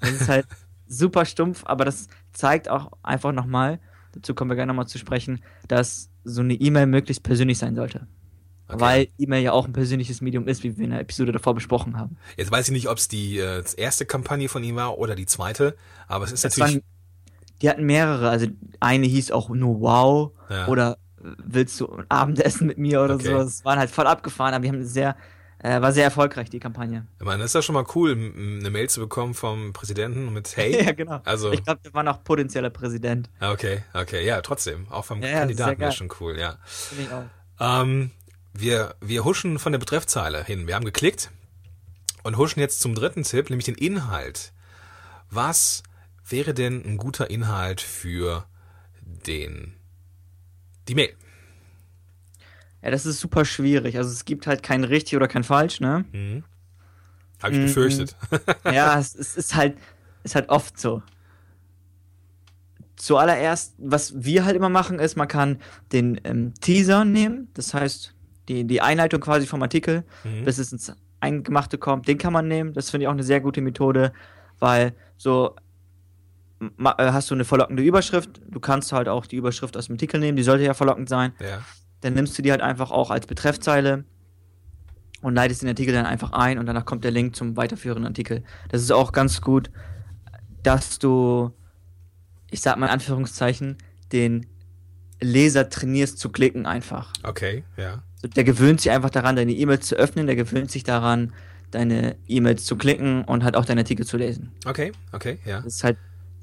Das 0.00 0.10
ist 0.10 0.28
halt 0.28 0.46
super 0.88 1.24
stumpf, 1.24 1.62
aber 1.64 1.84
das 1.84 2.08
zeigt 2.32 2.68
auch 2.68 2.90
einfach 3.02 3.32
nochmal, 3.32 3.78
dazu 4.12 4.34
kommen 4.34 4.50
wir 4.50 4.56
gerne 4.56 4.72
nochmal 4.72 4.88
zu 4.88 4.98
sprechen, 4.98 5.42
dass 5.68 6.10
so 6.24 6.40
eine 6.40 6.54
E-Mail 6.54 6.86
möglichst 6.86 7.22
persönlich 7.22 7.58
sein 7.58 7.74
sollte. 7.76 8.06
okay. 8.68 8.80
Weil 8.80 9.08
E-Mail 9.18 9.42
ja 9.42 9.52
auch 9.52 9.66
ein 9.66 9.72
persönliches 9.72 10.20
Medium 10.20 10.48
ist, 10.48 10.64
wie 10.64 10.76
wir 10.76 10.84
in 10.84 10.90
der 10.90 11.00
Episode 11.00 11.32
davor 11.32 11.54
besprochen 11.54 11.98
haben. 11.98 12.16
Jetzt 12.36 12.50
weiß 12.50 12.68
ich 12.68 12.72
nicht, 12.72 12.88
ob 12.88 12.98
es 12.98 13.08
die 13.08 13.38
äh, 13.38 13.62
erste 13.76 14.06
Kampagne 14.06 14.48
von 14.48 14.64
ihm 14.64 14.76
war 14.76 14.98
oder 14.98 15.14
die 15.14 15.26
zweite, 15.26 15.76
aber 16.08 16.24
es 16.24 16.32
ist 16.32 16.44
Das 16.44 16.56
natürlich. 16.56 16.82
Waren, 17.62 17.62
die 17.62 17.68
hatten 17.70 17.84
mehrere, 17.84 18.28
also 18.28 18.46
eine 18.80 19.06
hieß 19.06 19.30
auch 19.32 19.48
nur 19.48 19.80
Wow 19.80 20.32
Ja. 20.50 20.66
oder 20.68 20.98
äh, 21.22 21.28
willst 21.44 21.80
du 21.80 21.86
ein 21.92 22.04
Abendessen 22.08 22.66
mit 22.66 22.78
mir 22.78 23.02
oder 23.02 23.14
Okay. 23.14 23.26
so. 23.28 23.36
Es 23.38 23.64
waren 23.64 23.78
halt 23.78 23.90
voll 23.90 24.06
abgefahren, 24.06 24.54
aber 24.54 24.62
wir 24.64 24.70
haben 24.70 24.84
sehr, 24.84 25.16
äh, 25.58 25.80
war 25.80 25.92
sehr 25.92 26.04
erfolgreich, 26.04 26.50
die 26.50 26.58
Kampagne. 26.58 27.06
ich 27.20 27.24
meine, 27.24 27.38
das 27.42 27.50
ist 27.50 27.54
ja 27.54 27.62
schon 27.62 27.74
mal 27.74 27.84
cool, 27.94 28.12
eine 28.12 28.70
Mail 28.70 28.90
zu 28.90 29.00
bekommen 29.00 29.34
vom 29.34 29.72
Präsidenten 29.72 30.32
mit 30.32 30.56
Hey. 30.56 30.84
ja, 30.84 30.92
genau. 30.92 31.20
Also, 31.24 31.52
Ich 31.52 31.62
glaube, 31.64 31.80
der 31.84 31.94
war 31.94 32.02
noch 32.02 32.24
potenzieller 32.24 32.70
Präsident. 32.70 33.30
okay, 33.40 33.82
okay, 33.94 34.26
ja, 34.26 34.40
trotzdem. 34.42 34.86
Auch 34.90 35.04
vom 35.04 35.22
Ja, 35.22 35.28
ja, 35.28 35.38
Kandidaten 35.40 35.78
geil. 35.78 35.88
ist 35.90 35.94
schon 35.96 36.10
cool, 36.20 36.38
ja. 36.38 36.56
Finde 36.64 37.04
ich 37.04 37.10
auch. 37.12 37.24
Ähm, 37.82 38.10
wir, 38.54 38.96
wir 39.00 39.24
huschen 39.24 39.58
von 39.58 39.72
der 39.72 39.78
Betreffzeile 39.78 40.42
hin. 40.44 40.66
Wir 40.66 40.74
haben 40.74 40.84
geklickt 40.84 41.30
und 42.24 42.36
huschen 42.36 42.60
jetzt 42.60 42.80
zum 42.80 42.94
dritten 42.94 43.22
Tipp, 43.22 43.48
nämlich 43.48 43.64
den 43.66 43.76
Inhalt. 43.76 44.52
Was 45.30 45.82
wäre 46.32 46.54
denn 46.54 46.82
ein 46.84 46.96
guter 46.96 47.30
Inhalt 47.30 47.80
für 47.80 48.46
den 49.00 49.74
die 50.88 50.94
Mail. 50.94 51.14
Ja, 52.82 52.90
das 52.90 53.06
ist 53.06 53.20
super 53.20 53.44
schwierig. 53.44 53.96
Also 53.96 54.10
es 54.10 54.24
gibt 54.24 54.46
halt 54.46 54.62
kein 54.62 54.82
richtig 54.82 55.16
oder 55.16 55.28
kein 55.28 55.44
falsch, 55.44 55.80
ne? 55.80 56.04
Mhm. 56.12 56.44
Habe 57.40 57.54
ich 57.54 57.60
mhm. 57.60 57.66
befürchtet. 57.66 58.16
ja, 58.64 58.98
es, 58.98 59.14
es, 59.14 59.36
ist 59.36 59.54
halt, 59.54 59.76
ist 60.24 60.34
halt 60.34 60.48
oft 60.48 60.80
so. 60.80 61.02
Zuallererst, 62.96 63.74
was 63.78 64.24
wir 64.24 64.44
halt 64.44 64.56
immer 64.56 64.68
machen, 64.68 64.98
ist, 64.98 65.16
man 65.16 65.28
kann 65.28 65.60
den 65.92 66.20
ähm, 66.24 66.54
Teaser 66.60 67.04
nehmen, 67.04 67.48
das 67.54 67.74
heißt 67.74 68.14
die, 68.48 68.64
die 68.64 68.80
Einleitung 68.80 69.20
quasi 69.20 69.46
vom 69.46 69.62
Artikel, 69.62 70.04
mhm. 70.24 70.44
bis 70.44 70.58
es 70.58 70.72
ins 70.72 70.92
Eingemachte 71.20 71.78
kommt, 71.78 72.08
den 72.08 72.18
kann 72.18 72.32
man 72.32 72.48
nehmen. 72.48 72.72
Das 72.72 72.90
finde 72.90 73.04
ich 73.04 73.08
auch 73.08 73.12
eine 73.12 73.22
sehr 73.22 73.40
gute 73.40 73.60
Methode, 73.60 74.12
weil 74.58 74.94
so 75.16 75.54
hast 76.84 77.30
du 77.30 77.34
eine 77.34 77.44
verlockende 77.44 77.82
Überschrift, 77.82 78.40
du 78.48 78.60
kannst 78.60 78.92
halt 78.92 79.08
auch 79.08 79.26
die 79.26 79.36
Überschrift 79.36 79.76
aus 79.76 79.86
dem 79.86 79.94
Artikel 79.94 80.20
nehmen, 80.20 80.36
die 80.36 80.42
sollte 80.42 80.64
ja 80.64 80.74
verlockend 80.74 81.08
sein. 81.08 81.32
Ja. 81.40 81.62
Dann 82.00 82.14
nimmst 82.14 82.36
du 82.36 82.42
die 82.42 82.50
halt 82.50 82.60
einfach 82.60 82.90
auch 82.90 83.10
als 83.10 83.26
Betreffzeile 83.26 84.04
und 85.22 85.34
leitest 85.34 85.62
den 85.62 85.68
Artikel 85.68 85.94
dann 85.94 86.06
einfach 86.06 86.32
ein 86.32 86.58
und 86.58 86.66
danach 86.66 86.84
kommt 86.84 87.04
der 87.04 87.10
Link 87.10 87.36
zum 87.36 87.56
weiterführenden 87.56 88.06
Artikel. 88.06 88.42
Das 88.70 88.82
ist 88.82 88.90
auch 88.90 89.12
ganz 89.12 89.40
gut, 89.40 89.70
dass 90.62 90.98
du, 90.98 91.52
ich 92.50 92.60
sag 92.60 92.76
mal 92.76 92.86
in 92.86 92.92
Anführungszeichen, 92.92 93.78
den 94.12 94.46
Leser 95.20 95.68
trainierst 95.68 96.18
zu 96.18 96.30
klicken 96.30 96.66
einfach. 96.66 97.12
Okay, 97.22 97.64
ja. 97.76 98.02
Der 98.36 98.44
gewöhnt 98.44 98.80
sich 98.80 98.90
einfach 98.90 99.10
daran, 99.10 99.36
deine 99.36 99.52
E-Mails 99.52 99.86
zu 99.86 99.96
öffnen, 99.96 100.26
der 100.26 100.36
gewöhnt 100.36 100.70
sich 100.70 100.84
daran, 100.84 101.32
deine 101.70 102.16
E-Mails 102.26 102.64
zu 102.64 102.76
klicken 102.76 103.24
und 103.24 103.44
halt 103.44 103.56
auch 103.56 103.64
deine 103.64 103.80
Artikel 103.80 104.06
zu 104.06 104.16
lesen. 104.16 104.52
Okay, 104.66 104.92
okay, 105.12 105.38
ja. 105.44 105.60
Das 105.60 105.74
ist 105.74 105.84
halt, 105.84 105.98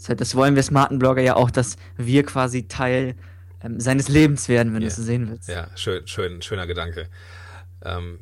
das, 0.07 0.35
wollen 0.35 0.55
wir 0.55 0.63
smarten 0.63 0.99
Blogger 0.99 1.21
ja 1.21 1.35
auch, 1.35 1.51
dass 1.51 1.75
wir 1.97 2.23
quasi 2.23 2.67
Teil 2.67 3.15
ähm, 3.63 3.79
seines 3.79 4.07
Lebens 4.07 4.47
werden, 4.47 4.73
wenn 4.73 4.81
yeah. 4.81 4.87
du 4.87 4.87
es 4.87 4.95
so 4.95 5.03
sehen 5.03 5.29
willst. 5.29 5.49
Ja, 5.49 5.67
schön, 5.75 6.07
schön, 6.07 6.41
schöner 6.41 6.67
Gedanke. 6.67 7.07
Ähm, 7.83 8.19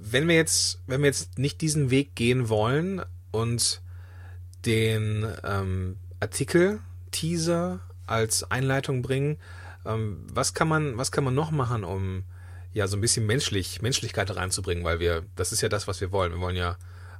wenn 0.00 0.28
wir 0.28 0.36
jetzt, 0.36 0.80
wenn 0.86 1.00
wir 1.00 1.06
jetzt 1.06 1.38
nicht 1.38 1.60
diesen 1.60 1.90
Weg 1.90 2.14
gehen 2.14 2.48
wollen 2.48 3.02
und 3.30 3.80
den 4.66 5.26
ähm, 5.44 5.96
Artikel, 6.20 6.80
Teaser 7.10 7.80
als 8.06 8.50
Einleitung 8.50 9.02
bringen, 9.02 9.38
ähm, 9.86 10.18
was 10.32 10.54
kann 10.54 10.68
man, 10.68 10.96
was 10.98 11.10
kann 11.10 11.24
man 11.24 11.34
noch 11.34 11.50
machen, 11.50 11.84
um 11.84 12.24
ja 12.72 12.86
so 12.86 12.96
ein 12.96 13.00
bisschen 13.00 13.26
menschlich, 13.26 13.82
Menschlichkeit 13.82 14.34
reinzubringen, 14.34 14.84
weil 14.84 15.00
wir, 15.00 15.24
das 15.36 15.52
ist 15.52 15.60
ja 15.60 15.68
das, 15.68 15.86
was 15.86 16.00
wir 16.00 16.12
wollen. 16.12 16.32
Wir 16.32 16.40
wollen 16.40 16.56
ja 16.56 16.76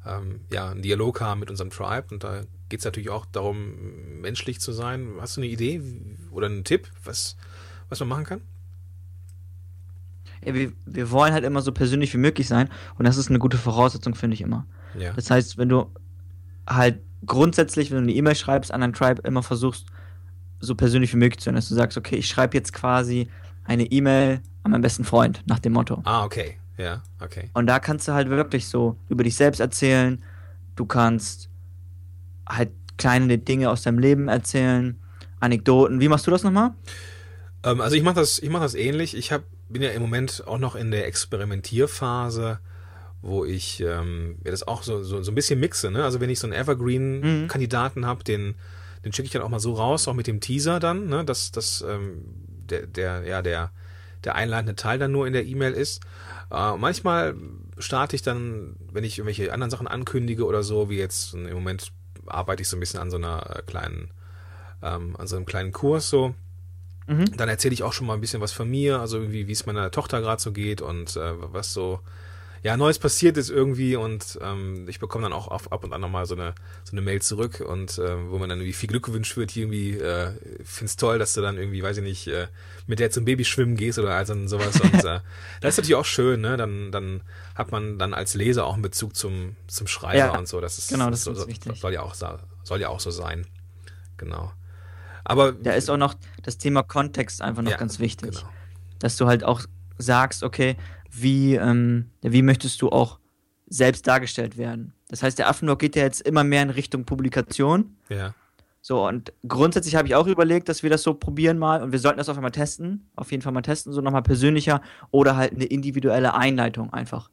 ähm, 0.06 0.40
ja 0.52 0.70
einen 0.70 0.82
Dialog 0.82 1.20
haben 1.20 1.40
mit 1.40 1.50
unserem 1.50 1.70
Tribe 1.70 2.06
und 2.10 2.24
da 2.24 2.42
geht 2.74 2.80
es 2.80 2.84
natürlich 2.84 3.10
auch 3.10 3.24
darum, 3.26 4.20
menschlich 4.20 4.60
zu 4.60 4.72
sein. 4.72 5.14
Hast 5.20 5.36
du 5.36 5.40
eine 5.40 5.48
Idee 5.48 5.80
oder 6.32 6.48
einen 6.48 6.64
Tipp, 6.64 6.90
was, 7.04 7.36
was 7.88 8.00
man 8.00 8.08
machen 8.08 8.24
kann? 8.24 8.40
ja, 10.44 10.54
wir, 10.54 10.72
wir 10.84 11.10
wollen 11.10 11.32
halt 11.32 11.44
immer 11.44 11.62
so 11.62 11.72
persönlich 11.72 12.12
wie 12.14 12.18
möglich 12.18 12.48
sein 12.48 12.68
und 12.98 13.06
das 13.06 13.16
ist 13.16 13.30
eine 13.30 13.38
gute 13.38 13.56
Voraussetzung, 13.56 14.14
finde 14.14 14.34
ich 14.34 14.40
immer. 14.40 14.66
Ja. 14.98 15.12
Das 15.12 15.30
heißt, 15.30 15.58
wenn 15.58 15.68
du 15.68 15.90
halt 16.66 17.00
grundsätzlich, 17.26 17.90
wenn 17.90 17.98
du 17.98 18.02
eine 18.04 18.12
E-Mail 18.12 18.34
schreibst 18.34 18.72
an 18.72 18.80
dein 18.80 18.92
Tribe, 18.92 19.22
immer 19.24 19.42
versuchst, 19.42 19.86
so 20.60 20.74
persönlich 20.74 21.12
wie 21.12 21.18
möglich 21.18 21.40
zu 21.40 21.46
sein, 21.46 21.54
dass 21.54 21.68
du 21.68 21.74
sagst, 21.74 21.96
okay, 21.98 22.16
ich 22.16 22.28
schreibe 22.28 22.56
jetzt 22.56 22.72
quasi 22.72 23.28
eine 23.64 23.84
E-Mail 23.84 24.40
an 24.62 24.70
meinen 24.70 24.82
besten 24.82 25.04
Freund, 25.04 25.42
nach 25.46 25.58
dem 25.58 25.72
Motto. 25.72 26.00
Ah, 26.04 26.24
okay. 26.24 26.58
Ja, 26.76 27.02
okay. 27.20 27.50
Und 27.54 27.66
da 27.66 27.78
kannst 27.78 28.08
du 28.08 28.12
halt 28.12 28.28
wirklich 28.28 28.66
so 28.66 28.96
über 29.08 29.24
dich 29.24 29.36
selbst 29.36 29.60
erzählen. 29.60 30.22
Du 30.74 30.86
kannst 30.86 31.48
halt 32.48 32.70
kleine 32.96 33.38
Dinge 33.38 33.70
aus 33.70 33.82
deinem 33.82 33.98
Leben 33.98 34.28
erzählen, 34.28 34.98
Anekdoten. 35.40 36.00
Wie 36.00 36.08
machst 36.08 36.26
du 36.26 36.30
das 36.30 36.42
nochmal? 36.42 36.72
Ähm, 37.64 37.80
also 37.80 37.96
ich 37.96 38.02
mache 38.02 38.16
das, 38.16 38.38
ich 38.38 38.50
mache 38.50 38.62
das 38.62 38.74
ähnlich. 38.74 39.16
Ich 39.16 39.32
habe 39.32 39.44
bin 39.68 39.82
ja 39.82 39.90
im 39.90 40.02
Moment 40.02 40.44
auch 40.46 40.58
noch 40.58 40.74
in 40.74 40.90
der 40.90 41.06
Experimentierphase, 41.06 42.60
wo 43.22 43.44
ich 43.44 43.80
ähm, 43.80 44.36
ja, 44.44 44.50
das 44.50 44.66
auch 44.66 44.82
so, 44.82 45.02
so, 45.02 45.22
so 45.22 45.32
ein 45.32 45.34
bisschen 45.34 45.60
mixe. 45.60 45.90
Ne? 45.90 46.04
Also 46.04 46.20
wenn 46.20 46.30
ich 46.30 46.38
so 46.38 46.46
einen 46.46 46.52
Evergreen-Kandidaten 46.52 48.00
mhm. 48.00 48.06
habe, 48.06 48.24
den, 48.24 48.54
den 49.04 49.12
schicke 49.12 49.26
ich 49.26 49.32
dann 49.32 49.42
auch 49.42 49.48
mal 49.48 49.60
so 49.60 49.74
raus, 49.74 50.06
auch 50.06 50.14
mit 50.14 50.26
dem 50.26 50.40
Teaser 50.40 50.80
dann, 50.80 51.08
ne? 51.08 51.24
dass 51.24 51.50
das 51.50 51.84
ähm, 51.86 52.22
der, 52.46 52.86
der, 52.86 53.24
ja, 53.24 53.42
der, 53.42 53.72
der 54.24 54.34
einleitende 54.34 54.76
Teil 54.76 54.98
dann 54.98 55.12
nur 55.12 55.26
in 55.26 55.32
der 55.32 55.46
E-Mail 55.46 55.72
ist. 55.72 56.02
Äh, 56.50 56.76
manchmal 56.76 57.34
starte 57.78 58.16
ich 58.16 58.22
dann, 58.22 58.76
wenn 58.92 59.04
ich 59.04 59.18
irgendwelche 59.18 59.52
anderen 59.52 59.70
Sachen 59.70 59.88
ankündige 59.88 60.46
oder 60.46 60.62
so, 60.62 60.90
wie 60.90 60.98
jetzt 60.98 61.34
im 61.34 61.52
Moment 61.52 61.92
arbeite 62.26 62.62
ich 62.62 62.68
so 62.68 62.76
ein 62.76 62.80
bisschen 62.80 63.00
an 63.00 63.10
so 63.10 63.16
einer 63.16 63.62
kleinen, 63.66 64.10
ähm, 64.82 65.16
an 65.16 65.26
so 65.26 65.36
einem 65.36 65.46
kleinen 65.46 65.72
Kurs 65.72 66.08
so 66.10 66.34
Mhm. 67.06 67.36
Dann 67.36 67.48
erzähle 67.48 67.74
ich 67.74 67.82
auch 67.82 67.92
schon 67.92 68.06
mal 68.06 68.14
ein 68.14 68.20
bisschen 68.20 68.40
was 68.40 68.52
von 68.52 68.70
mir, 68.70 69.00
also 69.00 69.18
irgendwie, 69.18 69.46
wie 69.46 69.52
es 69.52 69.66
meiner 69.66 69.90
Tochter 69.90 70.20
gerade 70.20 70.40
so 70.40 70.52
geht 70.52 70.80
und 70.80 71.16
äh, 71.16 71.32
was 71.52 71.72
so 71.72 72.00
ja 72.64 72.78
Neues 72.78 72.98
passiert 72.98 73.36
ist 73.36 73.50
irgendwie 73.50 73.94
und 73.94 74.38
ähm, 74.40 74.88
ich 74.88 74.98
bekomme 74.98 75.24
dann 75.24 75.34
auch 75.34 75.48
auf, 75.48 75.70
ab 75.70 75.84
und 75.84 75.92
an 75.92 76.00
nochmal 76.00 76.24
so 76.24 76.34
eine 76.34 76.54
so 76.82 76.92
eine 76.92 77.02
Mail 77.02 77.20
zurück 77.20 77.60
und 77.60 77.98
äh, 77.98 78.30
wo 78.30 78.38
man 78.38 78.48
dann 78.48 78.58
irgendwie 78.58 78.72
viel 78.72 78.88
Glück 78.88 79.04
gewünscht 79.04 79.36
wird, 79.36 79.54
irgendwie 79.54 79.98
äh, 79.98 80.32
find's 80.64 80.96
toll, 80.96 81.18
dass 81.18 81.34
du 81.34 81.42
dann 81.42 81.58
irgendwie, 81.58 81.82
weiß 81.82 81.98
ich 81.98 82.02
nicht, 82.02 82.26
äh, 82.26 82.48
mit 82.86 83.00
der 83.00 83.10
zum 83.10 83.26
Baby 83.26 83.44
schwimmen 83.44 83.76
gehst 83.76 83.98
oder 83.98 84.14
also 84.14 84.34
sowas 84.48 84.80
und 84.80 84.94
äh, 84.94 85.20
das 85.60 85.74
ist 85.74 85.76
natürlich 85.76 85.94
auch 85.94 86.06
schön, 86.06 86.40
ne? 86.40 86.56
Dann 86.56 86.90
dann 86.90 87.20
hat 87.54 87.70
man 87.70 87.98
dann 87.98 88.14
als 88.14 88.32
Leser 88.32 88.64
auch 88.64 88.74
einen 88.74 88.82
Bezug 88.82 89.14
zum 89.14 89.56
zum 89.66 89.86
Schreiber 89.86 90.16
ja, 90.16 90.38
und 90.38 90.48
so. 90.48 90.62
Das 90.62 90.78
ist 90.78 90.88
genau, 90.88 91.10
das, 91.10 91.22
so, 91.22 91.46
wichtig. 91.46 91.78
soll 91.78 91.92
ja 91.92 92.02
auch 92.02 92.14
soll 92.14 92.80
ja 92.80 92.88
auch 92.88 93.00
so 93.00 93.10
sein, 93.10 93.46
genau. 94.16 94.52
Aber 95.22 95.52
da 95.52 95.72
ist 95.72 95.90
auch 95.90 95.98
noch 95.98 96.14
das 96.42 96.56
Thema 96.56 96.82
Kontext 96.82 97.42
einfach 97.42 97.62
noch 97.62 97.72
ja, 97.72 97.76
ganz 97.76 97.98
wichtig. 97.98 98.30
Genau. 98.30 98.48
Dass 99.00 99.16
du 99.16 99.26
halt 99.26 99.44
auch 99.44 99.62
sagst, 99.98 100.42
okay, 100.42 100.76
wie, 101.16 101.54
ähm, 101.54 102.10
wie 102.22 102.42
möchtest 102.42 102.80
du 102.82 102.90
auch 102.90 103.18
selbst 103.66 104.06
dargestellt 104.06 104.56
werden? 104.56 104.92
Das 105.08 105.22
heißt, 105.22 105.38
der 105.38 105.48
Affenblog 105.48 105.78
geht 105.78 105.96
ja 105.96 106.02
jetzt 106.02 106.20
immer 106.22 106.44
mehr 106.44 106.62
in 106.62 106.70
Richtung 106.70 107.04
Publikation. 107.04 107.96
Ja. 108.08 108.34
So, 108.80 109.06
und 109.06 109.32
grundsätzlich 109.48 109.96
habe 109.96 110.08
ich 110.08 110.14
auch 110.14 110.26
überlegt, 110.26 110.68
dass 110.68 110.82
wir 110.82 110.90
das 110.90 111.02
so 111.02 111.14
probieren 111.14 111.58
mal 111.58 111.82
und 111.82 111.92
wir 111.92 111.98
sollten 111.98 112.18
das 112.18 112.28
auf 112.28 112.36
einmal 112.36 112.50
testen. 112.50 113.08
Auf 113.16 113.30
jeden 113.30 113.42
Fall 113.42 113.52
mal 113.52 113.62
testen, 113.62 113.92
so 113.92 114.00
nochmal 114.00 114.22
persönlicher 114.22 114.82
oder 115.10 115.36
halt 115.36 115.52
eine 115.52 115.64
individuelle 115.64 116.34
Einleitung 116.34 116.92
einfach 116.92 117.30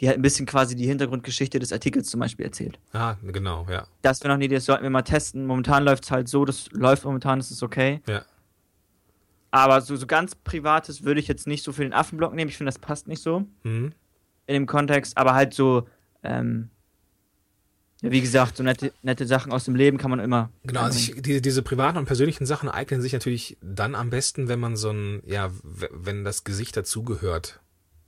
die 0.00 0.08
halt 0.08 0.18
ein 0.18 0.22
bisschen 0.22 0.46
quasi 0.46 0.74
die 0.74 0.86
Hintergrundgeschichte 0.86 1.58
des 1.58 1.72
Artikels 1.72 2.08
zum 2.08 2.20
Beispiel 2.20 2.46
erzählt. 2.46 2.78
Ah, 2.92 3.16
genau, 3.22 3.66
ja. 3.70 3.86
Das 4.02 4.20
wäre 4.20 4.28
noch 4.28 4.36
eine 4.36 4.46
Idee, 4.46 4.54
das 4.54 4.64
sollten 4.64 4.82
wir 4.82 4.90
mal 4.90 5.02
testen. 5.02 5.46
Momentan 5.46 5.84
läuft 5.84 6.04
es 6.04 6.10
halt 6.10 6.28
so, 6.28 6.44
das 6.44 6.70
läuft 6.72 7.04
momentan, 7.04 7.38
das 7.38 7.50
ist 7.50 7.62
okay. 7.62 8.00
Ja. 8.08 8.22
Aber 9.50 9.80
so, 9.80 9.96
so 9.96 10.06
ganz 10.06 10.34
Privates 10.34 11.02
würde 11.02 11.20
ich 11.20 11.28
jetzt 11.28 11.46
nicht 11.46 11.64
so 11.64 11.72
für 11.72 11.82
den 11.82 11.92
Affenblock 11.92 12.34
nehmen. 12.34 12.48
Ich 12.48 12.56
finde, 12.56 12.68
das 12.68 12.78
passt 12.78 13.08
nicht 13.08 13.22
so 13.22 13.46
mhm. 13.64 13.92
in 14.46 14.54
dem 14.54 14.66
Kontext. 14.66 15.16
Aber 15.16 15.34
halt 15.34 15.54
so, 15.54 15.88
ähm, 16.22 16.70
ja, 18.02 18.10
wie 18.10 18.20
gesagt, 18.20 18.56
so 18.56 18.62
nette, 18.62 18.92
nette 19.02 19.26
Sachen 19.26 19.52
aus 19.52 19.64
dem 19.64 19.74
Leben 19.74 19.98
kann 19.98 20.10
man 20.10 20.20
immer. 20.20 20.50
Genau, 20.64 20.82
also 20.82 20.98
ich, 20.98 21.20
diese, 21.20 21.40
diese 21.40 21.62
privaten 21.62 21.98
und 21.98 22.06
persönlichen 22.06 22.46
Sachen 22.46 22.68
eignen 22.68 23.02
sich 23.02 23.12
natürlich 23.12 23.58
dann 23.60 23.94
am 23.94 24.10
besten, 24.10 24.48
wenn 24.48 24.60
man 24.60 24.76
so 24.76 24.90
ein, 24.90 25.22
ja, 25.26 25.50
wenn 25.62 26.24
das 26.24 26.44
Gesicht 26.44 26.76
dazugehört 26.76 27.60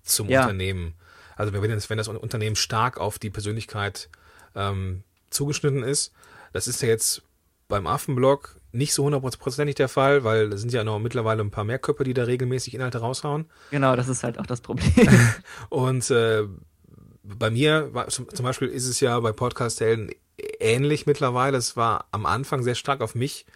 zum 0.03 0.29
ja. 0.29 0.43
Unternehmen. 0.43 0.95
Also 1.37 1.53
wenn 1.53 1.71
das, 1.71 1.91
wenn 1.91 1.99
das 1.99 2.09
Unternehmen 2.09 2.57
stark 2.57 2.99
auf 2.99 3.19
die 3.19 3.31
Persönlichkeit 3.31 4.09
ähm, 4.55 5.03
zugeschnitten 5.31 5.83
ist, 5.83 6.13
das 6.53 6.69
ist 6.69 6.83
ja 6.83 6.89
jetzt 6.89 7.23
beim 7.69 7.87
Affenblog 7.87 8.57
nicht 8.73 8.95
so 8.95 9.05
hundertprozentig 9.05 9.75
der 9.77 9.89
Fall, 9.89 10.25
weil 10.25 10.51
da 10.51 10.57
sind 10.57 10.73
ja 10.73 10.83
noch 10.83 10.99
mittlerweile 10.99 11.43
ein 11.43 11.51
paar 11.51 11.65
mehr 11.65 11.79
Köpfe, 11.79 12.05
die 12.05 12.15
da 12.15 12.25
regelmäßig 12.25 12.75
Inhalte 12.75 12.99
raushauen. 12.99 13.47
Genau, 13.71 13.97
das 13.97 14.09
ist 14.09 14.25
halt 14.25 14.39
auch 14.39 14.47
das 14.47 14.61
Problem. 14.61 14.93
Und 15.69 16.11
äh, 16.11 16.45
bei 17.23 17.51
mir 17.51 17.91
zum, 18.09 18.27
Beispiel 18.43 18.69
ist 18.69 18.87
es 18.87 19.01
ja 19.01 19.19
bei 19.21 19.33
Podcast 19.33 19.81
Helden 19.81 20.11
ähnlich 20.59 21.07
mittlerweile. 21.07 21.57
Es 21.57 21.77
war 21.77 22.07
am 22.11 22.27
Anfang 22.27 22.63
sehr 22.63 22.75
stark 22.75 23.01
auf 23.01 23.15
mich 23.15 23.47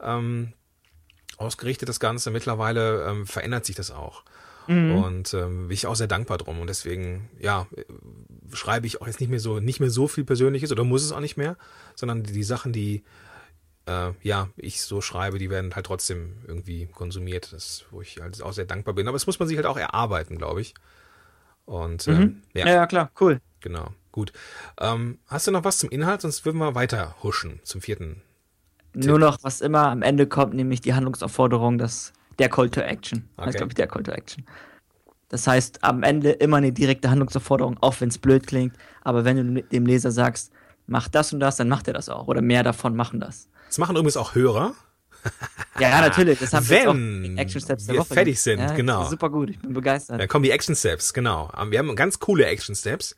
ähm, 0.00 0.52
ausgerichtet, 1.36 1.88
das 1.88 2.00
Ganze. 2.00 2.30
Mittlerweile 2.30 3.04
ähm, 3.04 3.26
verändert 3.26 3.64
sich 3.64 3.76
das 3.76 3.90
auch. 3.90 4.22
Mhm. 4.68 4.94
Und 4.96 5.34
ähm, 5.34 5.68
bin 5.68 5.74
ich 5.74 5.86
auch 5.86 5.96
sehr 5.96 6.06
dankbar 6.06 6.38
drum. 6.38 6.60
Und 6.60 6.68
deswegen, 6.68 7.28
ja, 7.40 7.66
schreibe 8.52 8.86
ich 8.86 9.00
auch 9.00 9.06
jetzt 9.06 9.20
nicht 9.20 9.30
mehr 9.30 9.40
so, 9.40 9.60
nicht 9.60 9.80
mehr 9.80 9.90
so 9.90 10.06
viel 10.08 10.24
Persönliches 10.24 10.70
oder 10.70 10.84
muss 10.84 11.02
es 11.02 11.12
auch 11.12 11.20
nicht 11.20 11.36
mehr, 11.36 11.56
sondern 11.94 12.22
die, 12.22 12.32
die 12.32 12.44
Sachen, 12.44 12.72
die 12.72 13.02
äh, 13.88 14.12
ja, 14.22 14.48
ich 14.56 14.82
so 14.82 15.00
schreibe, 15.00 15.38
die 15.38 15.50
werden 15.50 15.74
halt 15.74 15.86
trotzdem 15.86 16.36
irgendwie 16.46 16.86
konsumiert, 16.86 17.52
das, 17.52 17.84
wo 17.90 18.02
ich 18.02 18.20
halt 18.20 18.42
auch 18.42 18.52
sehr 18.52 18.66
dankbar 18.66 18.94
bin. 18.94 19.08
Aber 19.08 19.16
das 19.16 19.26
muss 19.26 19.38
man 19.38 19.48
sich 19.48 19.56
halt 19.56 19.66
auch 19.66 19.78
erarbeiten, 19.78 20.38
glaube 20.38 20.60
ich. 20.60 20.74
Und 21.64 22.06
ähm, 22.08 22.18
mhm. 22.18 22.42
ja. 22.54 22.66
ja, 22.68 22.86
klar, 22.86 23.10
cool. 23.20 23.40
Genau, 23.60 23.88
gut. 24.12 24.32
Ähm, 24.78 25.18
hast 25.26 25.46
du 25.46 25.50
noch 25.50 25.64
was 25.64 25.78
zum 25.78 25.90
Inhalt? 25.90 26.20
Sonst 26.20 26.44
würden 26.44 26.58
wir 26.58 26.74
weiter 26.74 27.16
huschen 27.22 27.60
zum 27.64 27.80
vierten. 27.80 28.22
Tipp. 28.92 29.06
Nur 29.06 29.18
noch, 29.18 29.38
was 29.42 29.60
immer 29.60 29.88
am 29.88 30.02
Ende 30.02 30.26
kommt, 30.26 30.54
nämlich 30.54 30.80
die 30.80 30.94
Handlungsaufforderung, 30.94 31.78
das 31.78 32.12
der 32.38 32.48
Call 32.48 32.70
to 32.70 32.80
Action. 32.80 33.28
Okay. 33.36 33.46
Heißt, 33.48 33.56
glaube 33.58 33.70
ich, 33.70 33.74
der 33.74 33.86
Call 33.86 34.02
to 34.02 34.12
Action. 34.12 34.44
Das 35.28 35.46
heißt, 35.46 35.84
am 35.84 36.02
Ende 36.02 36.30
immer 36.30 36.56
eine 36.56 36.72
direkte 36.72 37.10
Handlungsaufforderung, 37.10 37.76
auch 37.80 38.00
wenn 38.00 38.08
es 38.08 38.18
blöd 38.18 38.46
klingt. 38.46 38.74
Aber 39.02 39.24
wenn 39.24 39.54
du 39.54 39.62
dem 39.62 39.86
Leser 39.86 40.10
sagst, 40.10 40.52
mach 40.86 41.08
das 41.08 41.32
und 41.32 41.40
das, 41.40 41.56
dann 41.56 41.68
macht 41.68 41.86
er 41.88 41.94
das 41.94 42.08
auch. 42.08 42.28
Oder 42.28 42.40
mehr 42.40 42.62
davon 42.62 42.96
machen 42.96 43.20
das. 43.20 43.48
Das 43.68 43.78
machen 43.78 43.94
übrigens 43.96 44.16
auch 44.16 44.34
Hörer. 44.34 44.74
Ja, 45.78 45.90
ja, 45.90 46.00
natürlich. 46.00 46.38
Das 46.38 46.52
haben 46.52 46.68
wir 46.68 46.86
Wenn 46.86 47.24
in 47.24 47.38
Action 47.38 47.60
Steps 47.60 47.86
der 47.86 47.94
wir 47.96 48.00
Woche. 48.00 48.14
fertig 48.14 48.40
sind, 48.40 48.60
ja, 48.60 48.72
genau. 48.74 49.08
Super 49.08 49.30
gut, 49.30 49.50
ich 49.50 49.58
bin 49.58 49.72
begeistert. 49.72 50.20
Da 50.20 50.26
kommen 50.26 50.42
die 50.44 50.50
Action 50.50 50.74
Steps, 50.74 51.12
genau. 51.12 51.50
Wir 51.70 51.78
haben 51.78 51.94
ganz 51.96 52.18
coole 52.18 52.46
Action 52.46 52.74
Steps. 52.74 53.16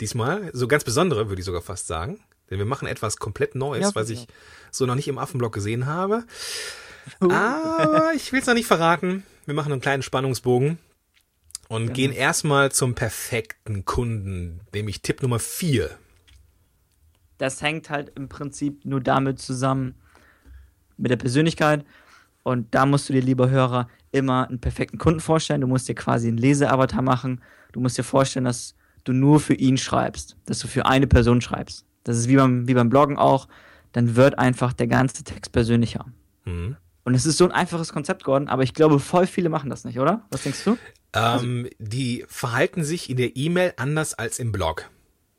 Diesmal, 0.00 0.50
so 0.54 0.66
ganz 0.68 0.84
besondere, 0.84 1.28
würde 1.28 1.40
ich 1.40 1.46
sogar 1.46 1.60
fast 1.62 1.86
sagen. 1.86 2.20
Denn 2.48 2.58
wir 2.58 2.66
machen 2.66 2.88
etwas 2.88 3.18
komplett 3.18 3.54
Neues, 3.54 3.82
Ja, 3.88 3.94
was 3.94 4.08
genau. 4.08 4.20
ich 4.22 4.28
so 4.70 4.86
noch 4.86 4.94
nicht 4.94 5.08
im 5.08 5.18
Affenblock 5.18 5.52
gesehen 5.52 5.86
habe. 5.86 6.24
Aber 7.20 8.12
ich 8.14 8.32
will 8.32 8.40
es 8.40 8.46
noch 8.46 8.54
nicht 8.54 8.66
verraten. 8.66 9.24
Wir 9.46 9.54
machen 9.54 9.72
einen 9.72 9.80
kleinen 9.80 10.02
Spannungsbogen 10.02 10.78
und 11.68 11.82
Genau. 11.82 11.92
gehen 11.94 12.12
erstmal 12.12 12.72
zum 12.72 12.94
perfekten 12.94 13.84
Kunden, 13.84 14.60
nämlich 14.72 15.02
Tipp 15.02 15.22
Nummer 15.22 15.38
vier. 15.38 15.90
Das 17.40 17.62
hängt 17.62 17.88
halt 17.88 18.12
im 18.16 18.28
Prinzip 18.28 18.84
nur 18.84 19.00
damit 19.00 19.38
zusammen 19.38 19.94
mit 20.98 21.10
der 21.10 21.16
Persönlichkeit. 21.16 21.84
Und 22.42 22.74
da 22.74 22.84
musst 22.84 23.08
du 23.08 23.12
dir, 23.12 23.22
lieber 23.22 23.48
Hörer, 23.48 23.88
immer 24.12 24.46
einen 24.48 24.60
perfekten 24.60 24.98
Kunden 24.98 25.20
vorstellen. 25.20 25.62
Du 25.62 25.66
musst 25.66 25.88
dir 25.88 25.94
quasi 25.94 26.28
einen 26.28 26.36
Leseavatar 26.36 27.02
machen. 27.02 27.40
Du 27.72 27.80
musst 27.80 27.96
dir 27.96 28.02
vorstellen, 28.02 28.44
dass 28.44 28.74
du 29.04 29.12
nur 29.12 29.40
für 29.40 29.54
ihn 29.54 29.78
schreibst, 29.78 30.36
dass 30.44 30.58
du 30.58 30.68
für 30.68 30.84
eine 30.84 31.06
Person 31.06 31.40
schreibst. 31.40 31.86
Das 32.04 32.18
ist 32.18 32.28
wie 32.28 32.36
beim, 32.36 32.68
wie 32.68 32.74
beim 32.74 32.90
Bloggen 32.90 33.16
auch. 33.16 33.48
Dann 33.92 34.16
wird 34.16 34.38
einfach 34.38 34.72
der 34.72 34.86
ganze 34.86 35.24
Text 35.24 35.52
persönlicher. 35.52 36.06
Mhm. 36.44 36.76
Und 37.04 37.14
es 37.14 37.24
ist 37.24 37.38
so 37.38 37.44
ein 37.44 37.52
einfaches 37.52 37.92
Konzept 37.92 38.24
geworden, 38.24 38.48
aber 38.48 38.62
ich 38.62 38.74
glaube, 38.74 39.00
voll 39.00 39.26
viele 39.26 39.48
machen 39.48 39.70
das 39.70 39.84
nicht, 39.84 39.98
oder? 39.98 40.26
Was 40.30 40.42
denkst 40.42 40.62
du? 40.64 40.76
Ähm, 41.14 41.68
die 41.78 42.24
verhalten 42.28 42.84
sich 42.84 43.08
in 43.08 43.16
der 43.16 43.36
E-Mail 43.36 43.72
anders 43.76 44.14
als 44.14 44.38
im 44.38 44.52
Blog. 44.52 44.90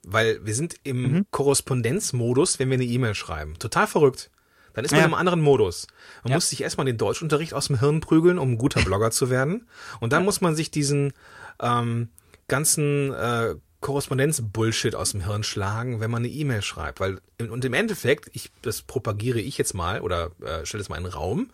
Weil 0.03 0.43
wir 0.45 0.55
sind 0.55 0.75
im 0.83 1.01
Mhm. 1.01 1.25
Korrespondenzmodus, 1.31 2.59
wenn 2.59 2.69
wir 2.69 2.75
eine 2.75 2.85
E-Mail 2.85 3.15
schreiben. 3.15 3.57
Total 3.59 3.87
verrückt. 3.87 4.29
Dann 4.73 4.85
ist 4.85 4.91
man 4.91 5.01
Ja. 5.01 5.05
im 5.05 5.13
anderen 5.13 5.41
Modus. 5.41 5.87
Man 6.23 6.31
Ja. 6.31 6.37
muss 6.37 6.49
sich 6.49 6.61
erstmal 6.61 6.85
den 6.85 6.97
Deutschunterricht 6.97 7.53
aus 7.53 7.67
dem 7.67 7.79
Hirn 7.79 7.99
prügeln, 7.99 8.39
um 8.39 8.51
ein 8.53 8.57
guter 8.57 8.81
Blogger 8.85 9.11
zu 9.11 9.29
werden. 9.29 9.67
Und 9.99 10.13
dann 10.13 10.23
muss 10.25 10.41
man 10.41 10.55
sich 10.55 10.71
diesen 10.71 11.13
ähm, 11.59 12.09
ganzen 12.47 13.13
äh, 13.13 13.55
Korrespondenz-Bullshit 13.81 14.95
aus 14.95 15.11
dem 15.11 15.25
Hirn 15.25 15.43
schlagen, 15.43 15.99
wenn 15.99 16.09
man 16.11 16.23
eine 16.23 16.31
E-Mail 16.31 16.61
schreibt. 16.61 16.99
Weil, 16.99 17.19
und 17.39 17.63
im 17.65 17.73
Endeffekt, 17.73 18.29
ich, 18.33 18.51
das 18.61 18.81
propagiere 18.81 19.39
ich 19.39 19.57
jetzt 19.57 19.73
mal 19.73 20.01
oder 20.01 20.31
äh, 20.41 20.65
stelle 20.65 20.81
es 20.81 20.89
mal 20.89 20.97
in 20.97 21.03
den 21.03 21.13
Raum, 21.13 21.51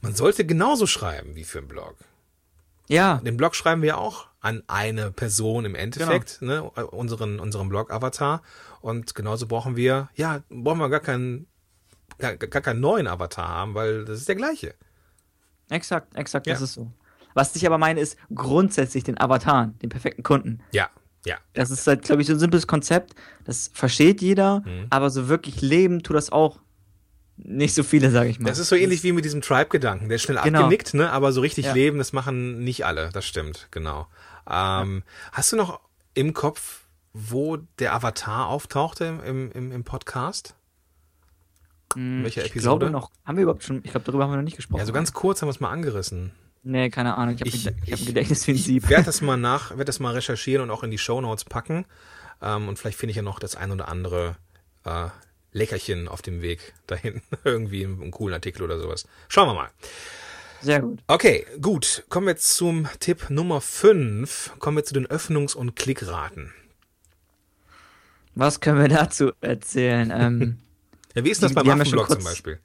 man 0.00 0.14
sollte 0.14 0.44
genauso 0.46 0.86
schreiben 0.86 1.34
wie 1.34 1.44
für 1.44 1.58
einen 1.58 1.68
Blog. 1.68 1.96
Ja, 2.88 3.20
Den 3.24 3.36
Blog 3.36 3.54
schreiben 3.54 3.82
wir 3.82 3.98
auch 3.98 4.26
an 4.40 4.62
eine 4.68 5.10
Person 5.12 5.64
im 5.66 5.74
Endeffekt, 5.74 6.40
ne, 6.42 6.62
unseren, 6.62 7.38
unseren 7.40 7.68
Blog-Avatar. 7.68 8.42
Und 8.80 9.14
genauso 9.14 9.46
brauchen 9.46 9.76
wir, 9.76 10.08
ja, 10.14 10.42
brauchen 10.48 10.78
wir 10.78 10.88
gar 10.88 11.00
keinen, 11.00 11.46
gar, 12.18 12.36
gar 12.36 12.62
keinen 12.62 12.80
neuen 12.80 13.06
Avatar 13.06 13.48
haben, 13.48 13.74
weil 13.74 14.04
das 14.04 14.18
ist 14.18 14.28
der 14.28 14.36
gleiche. 14.36 14.74
exakt, 15.68 16.16
exakt, 16.16 16.46
Ja. 16.46 16.54
das 16.54 16.62
ist 16.62 16.74
so. 16.74 16.90
Was 17.34 17.54
ich 17.54 17.64
aber 17.66 17.78
meine, 17.78 18.00
ist 18.00 18.16
grundsätzlich 18.34 19.04
den 19.04 19.20
Avataren, 19.20 19.78
den 19.78 19.88
perfekten 19.88 20.22
Kunden. 20.24 20.60
Ja, 20.72 20.88
ja. 21.24 21.36
Das 21.52 21.70
ist 21.70 21.86
halt, 21.86 22.02
glaube 22.02 22.22
ich, 22.22 22.26
so 22.28 22.32
ein 22.34 22.40
simples 22.40 22.66
Konzept. 22.66 23.14
Das 23.44 23.70
versteht 23.72 24.20
jeder, 24.20 24.60
Mhm. 24.60 24.86
aber 24.90 25.10
so 25.10 25.28
wirklich 25.28 25.60
leben 25.60 26.02
tut 26.02 26.16
das 26.16 26.32
auch 26.32 26.58
nicht 27.36 27.74
so 27.74 27.82
viele, 27.84 28.10
sage 28.10 28.28
ich 28.30 28.38
mal. 28.40 28.48
Das 28.50 28.58
ist 28.58 28.68
so 28.68 28.76
ähnlich 28.76 29.02
wie 29.02 29.12
mit 29.12 29.24
diesem 29.24 29.40
Tribe-Gedanken. 29.42 30.08
Der 30.08 30.16
ist 30.16 30.22
schnell 30.22 30.38
Genau. 30.42 30.60
abgenickt, 30.64 30.92
ne, 30.94 31.10
aber 31.12 31.32
so 31.32 31.40
richtig 31.40 31.66
Ja. 31.66 31.72
leben, 31.72 31.98
das 31.98 32.12
machen 32.12 32.64
nicht 32.64 32.84
alle. 32.84 33.10
Das 33.12 33.24
stimmt, 33.24 33.68
genau. 33.70 34.08
Ähm, 34.50 35.02
Hast 35.32 35.52
du 35.52 35.56
noch 35.56 35.80
im 36.14 36.34
Kopf, 36.34 36.82
wo 37.12 37.56
der 37.78 37.94
Avatar 37.94 38.48
auftauchte 38.48 39.20
im, 39.26 39.50
im, 39.52 39.72
im 39.72 39.84
Podcast? 39.84 40.54
Hm, 41.94 42.22
welcher 42.22 42.44
ich 42.44 42.50
Episode? 42.52 42.86
glaube 42.86 42.90
noch. 42.92 43.10
Haben 43.24 43.36
wir 43.36 43.42
überhaupt 43.44 43.64
schon? 43.64 43.78
Ich 43.84 43.90
glaube, 43.90 44.04
darüber 44.06 44.24
haben 44.24 44.32
wir 44.32 44.36
noch 44.36 44.44
nicht 44.44 44.56
gesprochen. 44.56 44.78
Ja, 44.80 44.86
so 44.86 44.92
ganz 44.92 45.12
kurz 45.12 45.42
haben 45.42 45.48
wir 45.48 45.52
es 45.52 45.60
mal 45.60 45.70
angerissen. 45.70 46.32
Nee, 46.62 46.90
keine 46.90 47.16
Ahnung. 47.16 47.34
Ich 47.34 47.40
habe 47.40 47.48
Ich- 47.48 47.66
ich, 47.66 47.72
ich 47.84 47.92
hab 47.92 48.00
ich- 48.00 48.16
ein 48.16 48.52
ein 48.54 48.56
Sieb. 48.58 48.84
Ich 48.84 48.90
werde 48.90 49.04
das 49.04 49.20
mal 49.22 49.36
nach, 49.38 49.70
werde 49.70 49.84
das 49.86 49.98
mal 49.98 50.12
recherchieren 50.14 50.62
und 50.62 50.70
auch 50.70 50.82
in 50.82 50.90
die 50.90 50.98
Shownotes 50.98 51.44
packen. 51.44 51.84
Ähm, 52.42 52.68
und 52.68 52.78
vielleicht 52.78 52.98
finde 52.98 53.10
ich 53.10 53.16
ja 53.16 53.22
noch 53.22 53.38
das 53.38 53.56
ein 53.56 53.70
oder 53.72 53.88
andere 53.88 54.36
äh, 54.84 55.08
Leckerchen 55.52 56.06
auf 56.06 56.22
dem 56.22 56.42
Weg 56.42 56.74
dahin. 56.86 57.22
Irgendwie 57.44 57.84
einen, 57.84 58.00
einen 58.00 58.10
coolen 58.12 58.34
Artikel 58.34 58.62
oder 58.62 58.78
sowas. 58.78 59.06
Schauen 59.28 59.48
wir 59.48 59.54
mal. 59.54 59.70
Sehr 60.62 60.80
gut. 60.82 61.00
Okay, 61.06 61.46
gut. 61.60 62.04
Kommen 62.08 62.26
wir 62.26 62.36
zum 62.36 62.86
Tipp 63.00 63.30
Nummer 63.30 63.60
5. 63.60 64.56
Kommen 64.58 64.76
wir 64.76 64.84
zu 64.84 64.94
den 64.94 65.06
Öffnungs- 65.06 65.54
und 65.56 65.74
Klickraten. 65.76 66.52
Was 68.34 68.60
können 68.60 68.80
wir 68.80 68.88
dazu 68.88 69.32
erzählen? 69.40 70.10
ähm, 70.14 70.58
Ja, 71.14 71.24
wie 71.24 71.30
ist 71.30 71.42
das 71.42 71.50
Die- 71.50 71.54
beim 71.54 71.68
Affenblog 71.70 72.10
zum 72.10 72.24
Beispiel? 72.24 72.58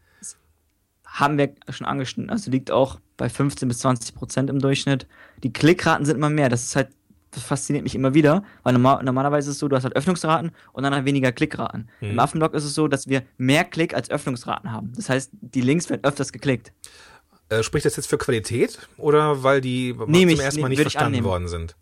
haben 1.05 1.38
wir 1.38 1.55
schon 1.69 1.88
angeschnitten. 1.88 2.29
Also 2.29 2.51
liegt 2.51 2.71
auch 2.71 2.99
bei 3.15 3.29
15 3.29 3.69
bis 3.69 3.79
20 3.79 4.15
Prozent 4.15 4.49
im 4.49 4.60
Durchschnitt. 4.60 5.08
Die 5.43 5.53
Klickraten 5.53 6.05
sind 6.05 6.17
immer 6.17 6.29
mehr. 6.29 6.49
Das 6.49 6.63
ist 6.63 6.75
halt, 6.75 6.89
das 7.31 7.41
fasziniert 7.41 7.84
mich 7.84 7.95
immer 7.95 8.13
wieder, 8.13 8.43
weil 8.63 8.73
normal, 8.73 9.01
normalerweise 9.01 9.49
ist 9.49 9.55
es 9.55 9.60
so, 9.60 9.69
du 9.69 9.77
hast 9.77 9.86
halt 9.86 9.95
Öffnungsraten 9.95 10.51
und 10.73 10.84
dann 10.84 10.93
halt 10.93 11.05
weniger 11.05 11.31
Klickraten. 11.31 11.88
Mhm. 12.01 12.10
Im 12.10 12.19
Affenblog 12.19 12.53
ist 12.53 12.65
es 12.65 12.73
so, 12.73 12.89
dass 12.89 13.08
wir 13.08 13.23
mehr 13.38 13.63
Klick 13.63 13.93
als 13.93 14.10
Öffnungsraten 14.10 14.73
haben. 14.73 14.91
Das 14.97 15.08
heißt, 15.08 15.29
die 15.39 15.62
Links 15.62 15.89
werden 15.89 16.03
öfters 16.03 16.34
geklickt. 16.34 16.73
Äh, 17.49 17.63
spricht 17.63 17.86
das 17.86 17.95
jetzt 17.95 18.08
für 18.08 18.17
Qualität 18.17 18.79
oder 18.97 19.43
weil 19.43 19.62
die 19.62 19.95
Nehme 20.08 20.34
zum 20.34 20.41
ersten 20.41 20.62
Mal 20.62 20.69
nicht 20.69 20.81
verstanden 20.81 21.08
annehmen. 21.08 21.27
worden 21.27 21.47
sind? 21.47 21.75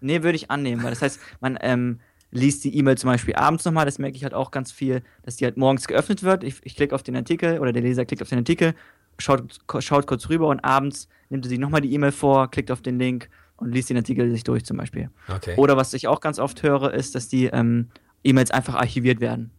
Nee, 0.00 0.22
würde 0.22 0.36
ich 0.36 0.50
annehmen, 0.50 0.82
weil 0.84 0.90
das 0.90 1.02
heißt, 1.02 1.18
man 1.40 1.58
ähm, 1.60 2.00
liest 2.30 2.62
die 2.64 2.76
E-Mail 2.76 2.96
zum 2.96 3.10
Beispiel 3.10 3.34
abends 3.34 3.64
nochmal, 3.64 3.84
das 3.84 3.98
merke 3.98 4.16
ich 4.16 4.22
halt 4.22 4.34
auch 4.34 4.50
ganz 4.50 4.70
viel, 4.70 5.02
dass 5.22 5.36
die 5.36 5.44
halt 5.44 5.56
morgens 5.56 5.88
geöffnet 5.88 6.22
wird. 6.22 6.44
Ich, 6.44 6.60
ich 6.62 6.76
klicke 6.76 6.94
auf 6.94 7.02
den 7.02 7.16
Artikel 7.16 7.58
oder 7.58 7.72
der 7.72 7.82
Leser 7.82 8.04
klickt 8.04 8.22
auf 8.22 8.28
den 8.28 8.38
Artikel, 8.38 8.74
schaut, 9.18 9.58
schaut 9.80 10.06
kurz 10.06 10.28
rüber 10.28 10.48
und 10.48 10.60
abends 10.60 11.08
nimmt 11.30 11.44
er 11.44 11.48
sich 11.48 11.58
nochmal 11.58 11.80
die 11.80 11.92
E-Mail 11.92 12.12
vor, 12.12 12.50
klickt 12.50 12.70
auf 12.70 12.82
den 12.82 12.98
Link 12.98 13.28
und 13.56 13.72
liest 13.72 13.90
den 13.90 13.96
Artikel 13.96 14.30
sich 14.30 14.44
durch 14.44 14.64
zum 14.64 14.76
Beispiel. 14.76 15.10
Okay. 15.28 15.54
Oder 15.56 15.76
was 15.76 15.92
ich 15.94 16.06
auch 16.06 16.20
ganz 16.20 16.38
oft 16.38 16.62
höre, 16.62 16.94
ist, 16.94 17.14
dass 17.14 17.28
die 17.28 17.46
ähm, 17.46 17.88
E-Mails 18.22 18.50
einfach 18.50 18.74
archiviert 18.74 19.20
werden. 19.20 19.50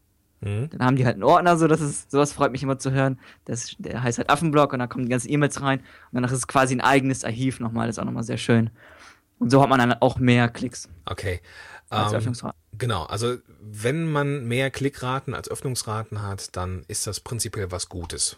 Mhm. 0.42 0.70
Dann 0.70 0.86
haben 0.86 0.96
die 0.96 1.06
halt 1.06 1.16
einen 1.16 1.24
Ordner, 1.24 1.58
so 1.58 1.68
das 1.68 1.82
ist, 1.82 2.12
sowas 2.12 2.32
freut 2.34 2.52
mich 2.52 2.64
immer 2.64 2.80
zu 2.80 2.92
hören. 2.92 3.20
Das, 3.46 3.76
der 3.78 4.02
heißt 4.04 4.18
halt 4.18 4.30
Affenblock 4.30 4.72
und 4.74 4.80
da 4.80 4.88
kommen 4.88 5.06
die 5.06 5.10
ganzen 5.12 5.30
E-Mails 5.32 5.62
rein 5.62 5.80
und 5.80 5.86
danach 6.14 6.32
ist 6.32 6.38
es 6.40 6.48
quasi 6.48 6.74
ein 6.76 6.82
eigenes 6.82 7.24
Archiv 7.26 7.60
nochmal, 7.60 7.88
das 7.88 7.96
ist 7.98 8.00
auch 8.00 8.06
nochmal 8.06 8.24
sehr 8.24 8.38
schön. 8.38 8.70
Und 9.40 9.50
so 9.52 9.62
hat 9.62 9.70
man 9.70 9.80
dann 9.80 9.94
auch 9.94 10.18
mehr 10.20 10.50
Klicks 10.50 10.90
Okay. 11.06 11.42
als 11.90 12.12
Ähm, 12.12 12.18
Öffnungsrate. 12.20 12.56
Genau, 12.78 13.04
also 13.04 13.38
wenn 13.62 14.10
man 14.10 14.46
mehr 14.48 14.70
Klickraten 14.72 15.34
als 15.34 15.50
Öffnungsraten 15.50 16.22
hat, 16.22 16.56
dann 16.56 16.84
ist 16.88 17.08
das 17.08 17.20
prinzipiell 17.20 17.72
was 17.72 17.90
Gutes. 17.90 18.38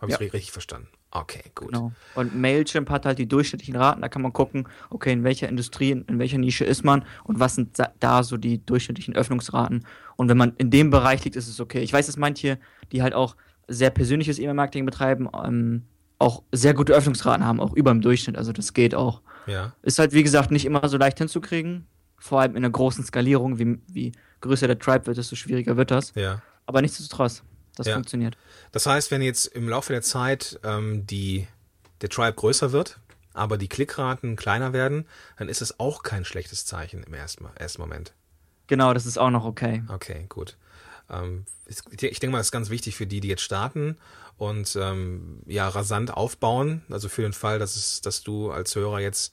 Habe 0.00 0.10
ich 0.12 0.18
Ja. 0.18 0.26
richtig 0.26 0.50
verstanden? 0.52 0.88
Okay, 1.12 1.42
gut. 1.56 1.72
Genau. 1.72 1.92
Und 2.14 2.36
Mailchimp 2.40 2.88
hat 2.88 3.04
halt 3.04 3.18
die 3.18 3.26
durchschnittlichen 3.26 3.74
Raten, 3.74 4.00
da 4.00 4.08
kann 4.08 4.22
man 4.22 4.32
gucken, 4.32 4.68
okay, 4.90 5.12
in 5.12 5.24
welcher 5.24 5.48
Industrie, 5.48 5.90
in, 5.90 6.18
welcher 6.20 6.38
Nische 6.38 6.64
ist 6.64 6.84
man 6.84 7.04
und 7.24 7.40
was 7.40 7.56
sind 7.56 7.78
da- 7.78 7.90
da 7.98 8.22
so 8.22 8.36
die 8.36 8.64
durchschnittlichen 8.64 9.16
Öffnungsraten. 9.16 9.84
Und 10.16 10.28
wenn 10.28 10.36
man 10.36 10.52
in 10.58 10.70
dem 10.70 10.90
Bereich 10.90 11.24
liegt, 11.24 11.34
ist 11.34 11.48
es 11.48 11.58
okay. 11.58 11.80
Ich 11.80 11.92
weiß, 11.92 12.06
dass 12.06 12.16
manche, 12.16 12.58
die 12.92 13.02
halt 13.02 13.14
auch 13.14 13.34
sehr 13.66 13.90
persönliches 13.90 14.38
E-Mail-Marketing 14.38 14.86
betreiben, 14.86 15.28
ähm, 15.44 15.82
auch 16.20 16.42
sehr 16.52 16.74
gute 16.74 16.92
Öffnungsraten 16.92 17.44
haben, 17.44 17.58
auch 17.60 17.72
über 17.72 17.90
dem 17.90 18.02
Durchschnitt. 18.02 18.36
Also 18.36 18.52
das 18.52 18.72
geht 18.74 18.94
auch. 18.94 19.20
Ja, 19.46 19.72
Ist 19.82 19.98
halt, 19.98 20.12
wie 20.12 20.22
gesagt, 20.22 20.50
nicht 20.52 20.64
immer 20.66 20.86
so 20.88 20.96
leicht 20.96 21.18
hinzukriegen. 21.18 21.86
Vor 22.18 22.40
allem 22.40 22.52
in 22.52 22.58
einer 22.58 22.70
großen 22.70 23.02
Skalierung, 23.04 23.58
wie, 23.58 23.78
wie 23.88 24.12
größer 24.42 24.66
der 24.68 24.78
Tribe 24.78 25.06
wird, 25.06 25.16
desto 25.16 25.34
schwieriger 25.34 25.76
wird 25.76 25.90
das. 25.90 26.12
ja. 26.14 26.40
Aber 26.66 26.82
nichtsdestotrotz, 26.82 27.42
das 27.76 27.86
Ja. 27.86 27.94
funktioniert. 27.94 28.36
Das 28.72 28.86
heißt, 28.86 29.10
wenn 29.10 29.22
jetzt 29.22 29.46
im 29.46 29.68
Laufe 29.68 29.92
der 29.92 30.02
Zeit 30.02 30.58
ähm, 30.64 31.06
die, 31.06 31.46
der 32.00 32.08
Tribe 32.08 32.34
größer 32.34 32.72
wird, 32.72 32.98
aber 33.32 33.58
die 33.58 33.68
Klickraten 33.68 34.36
kleiner 34.36 34.72
werden, 34.72 35.06
dann 35.38 35.48
ist 35.48 35.62
es 35.62 35.78
auch 35.78 36.02
kein 36.02 36.24
schlechtes 36.24 36.66
Zeichen 36.66 37.02
im 37.02 37.14
ersten, 37.14 37.46
ersten 37.56 37.80
Moment. 37.80 38.12
Genau, 38.66 38.94
das 38.94 39.06
ist 39.06 39.18
auch 39.18 39.30
noch 39.30 39.44
okay. 39.44 39.82
Okay, 39.88 40.26
gut. 40.28 40.56
Ähm, 41.08 41.44
ich 41.66 41.96
denke 41.98 42.28
mal, 42.30 42.38
das 42.38 42.48
ist 42.48 42.52
ganz 42.52 42.70
wichtig 42.70 42.96
für 42.96 43.06
die, 43.06 43.20
die 43.20 43.28
jetzt 43.28 43.42
starten 43.42 43.96
und 44.36 44.76
ähm, 44.80 45.42
ja 45.46 45.68
rasant 45.68 46.12
aufbauen. 46.12 46.82
Also 46.88 47.08
für 47.08 47.22
den 47.22 47.32
Fall, 47.32 47.58
dass 47.58 47.76
es, 47.76 48.00
dass 48.00 48.22
du 48.22 48.50
als 48.50 48.74
Hörer 48.74 49.00
jetzt 49.00 49.32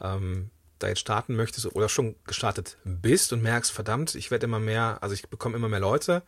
ähm, 0.00 0.50
da 0.78 0.88
jetzt 0.88 1.00
starten 1.00 1.34
möchtest 1.34 1.74
oder 1.74 1.88
schon 1.88 2.14
gestartet 2.24 2.76
bist 2.84 3.32
und 3.32 3.42
merkst, 3.42 3.72
verdammt, 3.72 4.14
ich 4.14 4.30
werde 4.30 4.46
immer 4.46 4.60
mehr, 4.60 4.98
also 5.00 5.12
ich 5.14 5.28
bekomme 5.28 5.56
immer 5.56 5.68
mehr 5.68 5.80
Leute 5.80 6.22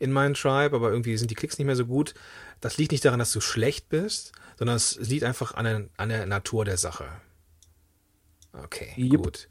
in 0.00 0.10
meinen 0.10 0.34
Tribe, 0.34 0.74
aber 0.74 0.90
irgendwie 0.90 1.16
sind 1.16 1.30
die 1.30 1.34
Klicks 1.36 1.58
nicht 1.58 1.66
mehr 1.66 1.76
so 1.76 1.86
gut. 1.86 2.14
Das 2.60 2.76
liegt 2.78 2.90
nicht 2.90 3.04
daran, 3.04 3.20
dass 3.20 3.30
du 3.32 3.40
schlecht 3.40 3.88
bist, 3.88 4.32
sondern 4.58 4.76
es 4.76 4.96
liegt 4.96 5.22
einfach 5.24 5.54
an 5.54 5.64
der, 5.64 5.84
an 5.96 6.08
der 6.08 6.26
Natur 6.26 6.64
der 6.64 6.76
Sache. 6.76 7.06
Okay, 8.52 8.92
Jupp. 8.96 9.22
gut. 9.24 9.48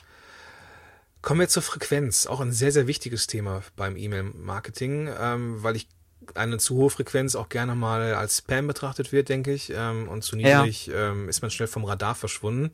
Kommen 1.21 1.39
wir 1.41 1.47
zur 1.49 1.63
Frequenz. 1.63 2.27
Auch 2.27 2.39
ein 2.39 2.51
sehr, 2.51 2.71
sehr 2.71 2.87
wichtiges 2.87 3.27
Thema 3.27 3.61
beim 3.75 3.95
E-Mail-Marketing, 3.95 5.09
ähm, 5.19 5.63
weil 5.63 5.75
ich 5.75 5.87
eine 6.35 6.57
zu 6.57 6.75
hohe 6.75 6.89
Frequenz 6.89 7.35
auch 7.35 7.49
gerne 7.49 7.75
mal 7.75 8.13
als 8.13 8.37
Spam 8.39 8.67
betrachtet 8.67 9.11
wird, 9.11 9.29
denke 9.29 9.53
ich. 9.53 9.71
Ähm, 9.75 10.07
und 10.07 10.23
zu 10.23 10.35
Ja. 10.37 10.61
niedrig 10.61 10.89
ähm, 10.93 11.29
ist 11.29 11.41
man 11.41 11.51
schnell 11.51 11.67
vom 11.67 11.85
Radar 11.85 12.15
verschwunden. 12.15 12.71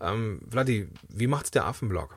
Ähm, 0.00 0.40
Vladi, 0.50 0.88
wie 1.08 1.26
macht's 1.26 1.50
der 1.50 1.66
Affenblog? 1.66 2.16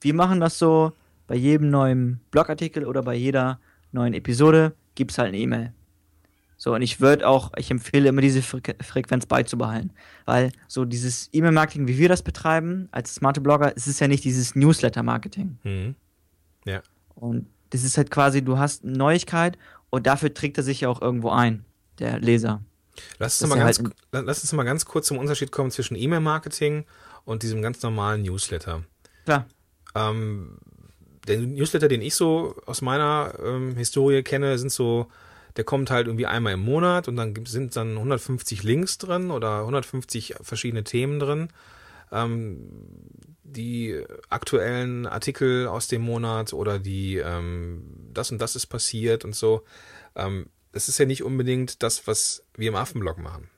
Wir 0.00 0.14
machen 0.14 0.40
das 0.40 0.58
so, 0.58 0.92
bei 1.26 1.34
jedem 1.34 1.70
neuen 1.70 2.20
Blogartikel 2.30 2.86
oder 2.86 3.02
bei 3.02 3.14
jeder 3.14 3.60
neuen 3.92 4.14
Episode 4.14 4.74
gibt 4.94 5.12
es 5.12 5.18
halt 5.18 5.28
eine 5.28 5.38
E-Mail. 5.38 5.72
So, 6.56 6.74
und 6.74 6.82
ich 6.82 7.00
würde 7.00 7.28
auch, 7.28 7.52
ich 7.56 7.70
empfehle 7.70 8.08
immer 8.08 8.20
diese 8.20 8.40
Fre 8.40 8.60
Frequenz 8.80 9.26
beizubehalten. 9.26 9.92
Weil 10.24 10.52
so 10.68 10.84
dieses 10.84 11.28
E-Mail-Marketing, 11.32 11.88
wie 11.88 11.98
wir 11.98 12.08
das 12.08 12.22
betreiben, 12.22 12.88
als 12.92 13.16
smarte 13.16 13.40
Blogger, 13.40 13.72
es 13.76 13.86
ist 13.86 14.00
ja 14.00 14.08
nicht 14.08 14.24
dieses 14.24 14.54
Newsletter-Marketing. 14.54 15.58
Mhm. 15.62 15.94
Ja. 16.64 16.80
Und 17.16 17.46
das 17.70 17.84
ist 17.84 17.98
halt 17.98 18.10
quasi, 18.10 18.42
du 18.42 18.58
hast 18.58 18.84
eine 18.84 18.96
Neuigkeit 18.96 19.58
und 19.90 20.06
dafür 20.06 20.32
trägt 20.32 20.56
er 20.56 20.64
sich 20.64 20.82
ja 20.82 20.88
auch 20.88 21.02
irgendwo 21.02 21.30
ein, 21.30 21.64
der 21.98 22.18
Leser. 22.18 22.62
Lass 23.18 23.42
uns, 23.42 23.50
mal 23.50 23.58
ganz, 23.58 23.80
halt 23.80 23.92
lass 24.12 24.42
uns 24.42 24.52
mal 24.52 24.62
ganz 24.62 24.84
kurz 24.84 25.08
zum 25.08 25.18
Unterschied 25.18 25.50
kommen 25.50 25.70
zwischen 25.70 25.96
E-Mail-Marketing 25.96 26.84
und 27.24 27.42
diesem 27.42 27.60
ganz 27.62 27.82
normalen 27.82 28.22
Newsletter. 28.22 28.84
Klar. 29.24 29.46
Ähm, 29.94 30.58
der 31.26 31.38
Newsletter, 31.38 31.88
den 31.88 32.02
ich 32.02 32.14
so 32.14 32.56
aus 32.66 32.82
meiner 32.82 33.34
ähm, 33.44 33.76
Historie 33.76 34.22
kenne, 34.22 34.58
sind 34.58 34.70
so 34.70 35.08
der 35.56 35.64
kommt 35.64 35.90
halt 35.90 36.06
irgendwie 36.06 36.26
einmal 36.26 36.54
im 36.54 36.60
Monat 36.60 37.08
und 37.08 37.16
dann 37.16 37.34
sind 37.46 37.76
dann 37.76 37.92
150 37.92 38.62
Links 38.62 38.98
drin 38.98 39.30
oder 39.30 39.60
150 39.60 40.34
verschiedene 40.40 40.84
Themen 40.84 41.20
drin. 41.20 41.48
Ähm, 42.10 42.68
die 43.44 44.02
aktuellen 44.30 45.06
Artikel 45.06 45.68
aus 45.68 45.86
dem 45.86 46.02
Monat 46.02 46.52
oder 46.52 46.78
die 46.78 47.18
ähm, 47.18 47.84
das 48.12 48.32
und 48.32 48.38
das 48.38 48.56
ist 48.56 48.66
passiert 48.66 49.24
und 49.24 49.34
so. 49.34 49.64
Ähm, 50.16 50.46
das 50.72 50.88
ist 50.88 50.98
ja 50.98 51.06
nicht 51.06 51.22
unbedingt 51.22 51.82
das, 51.82 52.06
was 52.08 52.44
wir 52.56 52.68
im 52.68 52.74
Affenblog 52.74 53.18
machen. 53.18 53.48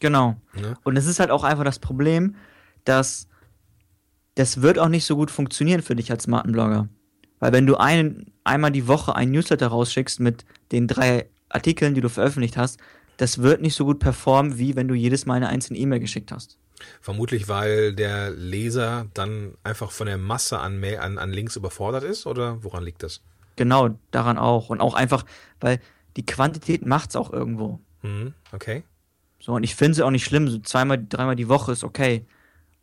Genau. 0.00 0.36
Ne? 0.54 0.76
Und 0.82 0.96
es 0.96 1.06
ist 1.06 1.20
halt 1.20 1.30
auch 1.30 1.44
einfach 1.44 1.64
das 1.64 1.78
Problem, 1.78 2.34
dass 2.84 3.28
das 4.40 4.62
wird 4.62 4.78
auch 4.78 4.88
nicht 4.88 5.04
so 5.04 5.16
gut 5.16 5.30
funktionieren 5.30 5.82
für 5.82 5.94
dich 5.94 6.10
als 6.10 6.22
Smartenblogger. 6.22 6.88
Weil 7.40 7.52
wenn 7.52 7.66
du 7.66 7.76
ein, 7.76 8.32
einmal 8.42 8.70
die 8.70 8.88
Woche 8.88 9.14
ein 9.14 9.30
Newsletter 9.30 9.66
rausschickst 9.66 10.18
mit 10.18 10.46
den 10.72 10.88
drei 10.88 11.28
Artikeln, 11.50 11.94
die 11.94 12.00
du 12.00 12.08
veröffentlicht 12.08 12.56
hast, 12.56 12.80
das 13.18 13.42
wird 13.42 13.60
nicht 13.60 13.74
so 13.74 13.84
gut 13.84 13.98
performen, 13.98 14.56
wie 14.56 14.76
wenn 14.76 14.88
du 14.88 14.94
jedes 14.94 15.26
Mal 15.26 15.34
eine 15.34 15.48
einzelne 15.50 15.78
E-Mail 15.78 16.00
geschickt 16.00 16.32
hast. 16.32 16.56
Vermutlich, 17.02 17.48
weil 17.48 17.92
der 17.92 18.30
Leser 18.30 19.08
dann 19.12 19.52
einfach 19.62 19.90
von 19.90 20.06
der 20.06 20.16
Masse 20.16 20.58
an, 20.58 20.80
Mail, 20.80 21.00
an, 21.00 21.18
an 21.18 21.32
Links 21.32 21.56
überfordert 21.56 22.04
ist 22.04 22.24
oder 22.26 22.64
woran 22.64 22.82
liegt 22.82 23.02
das? 23.02 23.20
Genau, 23.56 23.90
daran 24.10 24.38
auch. 24.38 24.70
Und 24.70 24.80
auch 24.80 24.94
einfach, 24.94 25.26
weil 25.60 25.80
die 26.16 26.24
Quantität 26.24 26.86
macht 26.86 27.10
es 27.10 27.16
auch 27.16 27.30
irgendwo. 27.30 27.78
Mhm, 28.00 28.32
okay. 28.52 28.84
So, 29.38 29.52
und 29.52 29.64
ich 29.64 29.74
finde 29.74 29.92
es 29.92 30.00
auch 30.00 30.10
nicht 30.10 30.24
schlimm. 30.24 30.48
So 30.48 30.60
zweimal, 30.60 31.04
dreimal 31.06 31.36
die 31.36 31.50
Woche 31.50 31.72
ist 31.72 31.84
okay. 31.84 32.24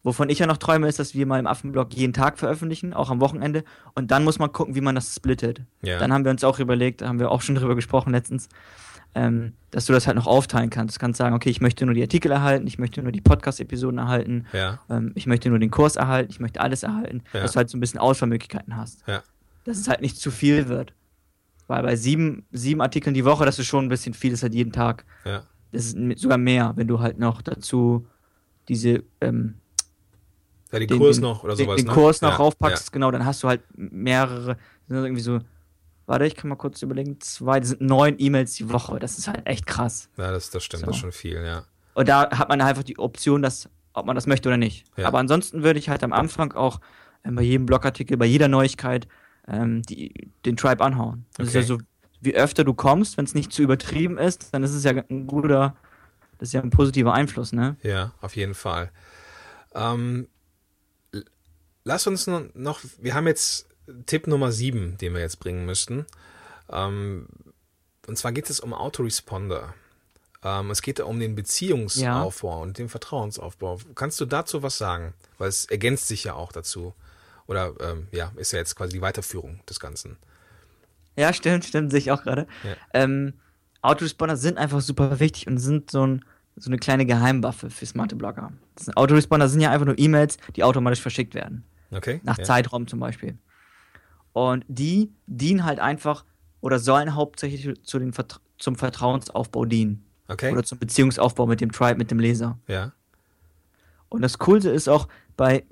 Wovon 0.04 0.30
ich 0.30 0.40
ja 0.40 0.48
noch 0.48 0.58
träume, 0.58 0.88
ist, 0.88 1.00
dass 1.00 1.16
wir 1.16 1.26
mal 1.26 1.40
im 1.40 1.48
Affenblog 1.48 1.94
jeden 1.94 2.14
Tag 2.14 2.38
veröffentlichen, 2.38 2.94
auch 2.94 3.10
am 3.10 3.20
Wochenende. 3.20 3.64
Und 3.94 4.12
dann 4.12 4.24
muss 4.24 4.40
man 4.40 4.52
gucken, 4.52 4.76
wie 4.76 4.82
man 4.82 4.96
das 4.96 5.14
splittet. 5.14 5.64
Ja. 5.82 6.00
Dann 6.00 6.14
haben 6.14 6.24
wir 6.24 6.32
uns 6.32 6.44
auch 6.44 6.60
überlegt, 6.60 7.02
haben 7.02 7.20
wir 7.20 7.32
auch 7.32 7.42
schon 7.42 7.56
drüber 7.56 7.76
gesprochen 7.76 8.12
letztens, 8.12 8.48
ähm, 9.16 9.54
dass 9.72 9.86
du 9.86 9.94
das 9.94 10.08
halt 10.08 10.16
noch 10.16 10.28
aufteilen 10.28 10.70
kannst. 10.70 10.96
Du 10.96 11.00
kannst 11.00 11.18
sagen, 11.18 11.36
okay, 11.36 11.50
ich 11.50 11.62
möchte 11.62 11.86
nur 11.86 11.96
die 11.96 12.02
Artikel 12.02 12.32
erhalten, 12.32 12.68
ich 12.68 12.78
möchte 12.78 13.02
nur 13.02 13.12
die 13.12 13.22
Podcast-Episoden 13.22 13.98
erhalten, 13.98 14.46
ja. 14.54 14.80
ähm, 14.90 15.12
ich 15.16 15.26
möchte 15.26 15.50
nur 15.50 15.60
den 15.60 15.72
Kurs 15.72 15.96
erhalten, 15.96 16.32
ich 16.32 16.40
möchte 16.40 16.62
alles 16.62 16.84
erhalten, 16.84 17.24
ja. 17.34 17.42
dass 17.42 17.54
du 17.54 17.58
halt 17.58 17.70
so 17.70 17.78
ein 17.78 17.82
bisschen 17.82 18.00
Auswahlmöglichkeiten 18.00 18.78
hast. 18.78 19.04
Dass 19.66 19.78
es 19.78 19.88
halt 19.90 20.02
nicht 20.02 20.18
zu 20.18 20.32
viel 20.32 20.70
wird. 20.70 20.94
Weil 21.68 21.84
bei 21.84 21.96
sieben, 21.98 22.46
sieben 22.52 22.82
Artikeln 22.82 23.14
die 23.14 23.26
Woche, 23.26 23.46
das 23.46 23.60
ist 23.60 23.68
schon 23.68 23.86
ein 23.86 23.90
bisschen 23.90 24.14
viel, 24.14 24.32
das 24.32 24.40
ist 24.40 24.44
halt 24.44 24.54
jeden 24.54 24.72
Tag. 24.72 25.06
Das 25.74 25.84
ist 25.86 25.98
sogar 26.20 26.38
mehr, 26.38 26.74
wenn 26.78 26.88
du 26.88 27.00
halt 27.00 27.20
noch 27.20 27.42
dazu 27.42 28.08
diese 28.70 29.04
ähm, 29.20 29.56
ja, 30.72 30.80
den, 30.80 30.88
den 30.88 31.00
Kurs 31.00 31.20
noch 31.20 31.44
oder 31.44 31.56
sowas. 31.56 31.78
Den, 31.78 31.86
den 31.86 31.88
ne? 31.88 31.94
Kurs 31.94 32.22
noch 32.22 32.32
ja, 32.32 32.36
raufpackst, 32.36 32.88
ja. 32.88 32.92
genau, 32.92 33.12
dann 33.12 33.26
hast 33.26 33.44
du 33.44 33.48
halt 33.48 33.62
mehrere, 33.76 34.58
sind 34.88 34.98
irgendwie 34.98 35.22
so, 35.22 35.40
warte, 36.06 36.26
ich 36.26 36.36
kann 36.36 36.50
mal 36.50 36.56
kurz 36.56 36.82
überlegen, 36.82 37.20
zwei, 37.20 37.60
das 37.60 37.70
sind 37.70 37.82
neun 37.82 38.16
E-Mails 38.18 38.54
die 38.54 38.72
Woche. 38.72 39.00
Das 39.00 39.18
ist 39.18 39.28
halt 39.28 39.46
echt 39.46 39.66
krass. 39.68 40.10
Ja, 40.18 40.32
das, 40.32 40.50
das 40.50 40.64
stimmt, 40.64 40.82
so. 40.82 40.88
das 40.88 40.96
ist 40.96 41.02
schon 41.02 41.12
viel, 41.12 41.44
ja. 41.44 41.64
Und 41.94 42.08
da 42.08 42.30
hat 42.32 42.50
man 42.50 42.62
einfach 42.62 42.84
die 42.84 42.98
Option, 42.98 43.42
dass, 43.42 43.70
ob 43.94 44.06
man 44.06 44.16
das 44.16 44.28
möchte 44.28 44.50
oder 44.50 44.58
nicht. 44.58 44.86
Ja. 44.98 45.08
Aber 45.08 45.20
ansonsten 45.20 45.64
würde 45.64 45.80
ich 45.80 45.90
halt 45.90 46.04
am 46.04 46.14
Anfang 46.14 46.54
auch 46.54 46.80
äh, 47.24 47.32
bei 47.32 47.42
jedem 47.42 47.66
Blogartikel, 47.66 48.18
bei 48.18 48.26
jeder 48.26 48.48
Neuigkeit 48.48 49.08
ähm, 49.48 49.82
die, 49.84 50.32
den 50.46 50.58
Tribe 50.58 50.84
anhauen. 50.84 51.26
Das 51.36 51.50
okay. 51.50 51.60
ist 51.60 51.70
ja 51.70 51.76
so, 51.76 51.82
wie 52.22 52.36
öfter 52.36 52.64
du 52.64 52.74
kommst, 52.74 53.18
wenn 53.18 53.26
es 53.26 53.34
nicht 53.34 53.52
zu 53.52 53.62
übertrieben 53.62 54.18
ist, 54.18 54.54
dann 54.54 54.64
ist 54.64 54.74
es 54.74 54.84
ja 54.84 54.92
ein 54.92 55.28
guter, 55.28 55.76
das 56.38 56.50
ist 56.50 56.54
ja 56.54 56.62
ein 56.62 56.70
positiver 56.70 57.14
Einfluss, 57.14 57.54
ne? 57.54 57.78
Ja, 57.84 58.14
auf 58.22 58.36
jeden 58.36 58.54
Fall. 58.54 58.92
Ähm, 59.74 60.28
lass 61.88 62.06
uns 62.06 62.28
noch, 62.28 62.82
wir 63.00 63.14
haben 63.14 63.28
jetzt 63.28 63.68
Tipp 64.06 64.28
Nummer 64.28 64.52
7, 64.52 64.98
den 64.98 65.14
wir 65.14 65.22
jetzt 65.22 65.40
bringen 65.40 65.66
müssten. 65.66 66.06
Ähm, 66.70 67.28
und 68.08 68.18
zwar 68.18 68.34
geht 68.34 68.50
es 68.50 68.60
um 68.60 68.74
Autoresponder. 68.74 69.74
Ähm, 70.44 70.70
es 70.70 70.82
geht 70.82 71.00
um 71.00 71.20
den 71.20 71.36
Beziehungsaufbau 71.36 72.58
ja. 72.58 72.64
und 72.64 72.78
den 72.78 72.90
Vertrauensaufbau. 72.90 73.80
Kannst 73.96 74.20
du 74.20 74.26
dazu 74.26 74.62
was 74.62 74.78
sagen? 74.78 75.14
Weil 75.38 75.48
es 75.50 75.66
ergänzt 75.66 76.08
sich 76.08 76.26
ja 76.26 76.34
auch 76.34 76.52
dazu. 76.52 76.94
Oder 77.48 77.74
ähm, 77.80 78.08
ja, 78.12 78.34
ist 78.36 78.52
ja 78.52 78.60
jetzt 78.60 78.76
quasi 78.76 78.94
die 78.94 79.02
Weiterführung 79.02 79.62
des 79.70 79.80
Ganzen. 79.80 80.18
Ja, 81.16 81.32
stimmt, 81.32 81.64
stimmt, 81.64 81.92
sehe 81.92 82.00
ich 82.00 82.12
auch 82.12 82.22
gerade. 82.22 82.48
Ja. 82.64 82.76
Ähm, 82.94 83.34
Autoresponder 83.82 84.36
sind 84.36 84.58
einfach 84.58 84.82
super 84.82 85.22
wichtig 85.22 85.48
und 85.48 85.58
sind 85.58 85.90
so, 85.90 86.06
ein, 86.06 86.26
so 86.58 86.70
eine 86.70 86.78
kleine 86.78 87.06
Geheimwaffe 87.06 87.70
für 87.70 87.86
smarte 87.86 88.18
Blogger. 88.18 88.52
Autoresponder 88.96 89.48
sind 89.48 89.62
ja 89.62 89.72
einfach 89.72 89.86
nur 89.86 89.98
E-Mails, 89.98 90.38
die 90.58 90.64
automatisch 90.66 91.02
verschickt 91.02 91.34
werden. 91.34 91.64
Okay. 91.92 92.22
Nach 92.24 92.38
ja. 92.38 92.44
Zeitraum 92.44 92.88
zum 92.88 93.00
Beispiel. 93.00 93.38
Und 94.34 94.66
die 94.68 95.12
dienen 95.26 95.66
halt 95.66 95.80
einfach 95.80 96.26
oder 96.62 96.80
sollen 96.80 97.16
hauptsächlich 97.16 97.82
zu 97.84 98.00
den 98.00 98.14
Vertra 98.14 98.40
zum 98.58 98.76
Vertrauensaufbau 98.76 99.66
dienen. 99.66 100.04
Okay. 100.28 100.52
Oder 100.52 100.64
zum 100.64 100.80
Beziehungsaufbau 100.80 101.46
mit 101.46 101.62
dem 101.62 101.72
Tribe, 101.72 101.98
mit 101.98 102.12
dem 102.12 102.20
Leser. 102.20 102.58
Ja. 102.68 102.92
Und 104.10 104.22
das 104.22 104.40
Coolste 104.40 104.70
ist 104.70 104.88
auch, 104.88 105.08
bei, 105.36 105.64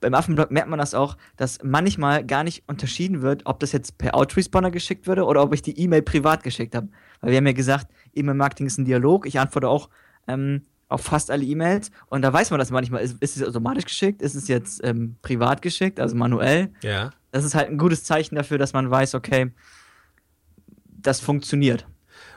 beim 0.00 0.14
Affenblog 0.14 0.50
merkt 0.50 0.68
man 0.68 0.78
das 0.78 0.94
auch, 0.94 1.16
dass 1.36 1.58
manchmal 1.62 2.24
gar 2.24 2.42
nicht 2.42 2.64
unterschieden 2.66 3.22
wird, 3.22 3.42
ob 3.44 3.60
das 3.60 3.72
jetzt 3.72 3.98
per 3.98 4.14
Autoresponder 4.14 4.70
geschickt 4.70 5.06
würde 5.06 5.24
oder 5.24 5.42
ob 5.42 5.52
ich 5.52 5.62
die 5.62 5.78
E-Mail 5.78 6.02
privat 6.02 6.42
geschickt 6.42 6.74
habe. 6.74 6.88
Weil 7.20 7.30
wir 7.30 7.36
haben 7.38 7.46
ja 7.46 7.52
gesagt, 7.52 7.88
E-Mail-Marketing 8.14 8.66
ist 8.66 8.78
ein 8.78 8.84
Dialog. 8.84 9.26
Ich 9.26 9.38
antworte 9.38 9.68
auch 9.68 9.90
ähm, 10.26 10.62
auf 10.92 11.02
fast 11.02 11.30
alle 11.30 11.44
E-Mails 11.44 11.90
und 12.06 12.22
da 12.22 12.32
weiß 12.32 12.50
man 12.50 12.58
das 12.58 12.70
manchmal. 12.70 13.02
Ist, 13.02 13.16
ist 13.20 13.36
es 13.36 13.46
automatisch 13.46 13.84
geschickt? 13.84 14.22
Ist 14.22 14.34
es 14.34 14.48
jetzt 14.48 14.82
ähm, 14.84 15.16
privat 15.22 15.62
geschickt, 15.62 16.00
also 16.00 16.14
manuell? 16.16 16.70
Ja. 16.82 17.10
Das 17.30 17.44
ist 17.44 17.54
halt 17.54 17.68
ein 17.68 17.78
gutes 17.78 18.04
Zeichen 18.04 18.34
dafür, 18.34 18.58
dass 18.58 18.72
man 18.72 18.90
weiß, 18.90 19.14
okay, 19.14 19.52
das 20.86 21.20
funktioniert. 21.20 21.86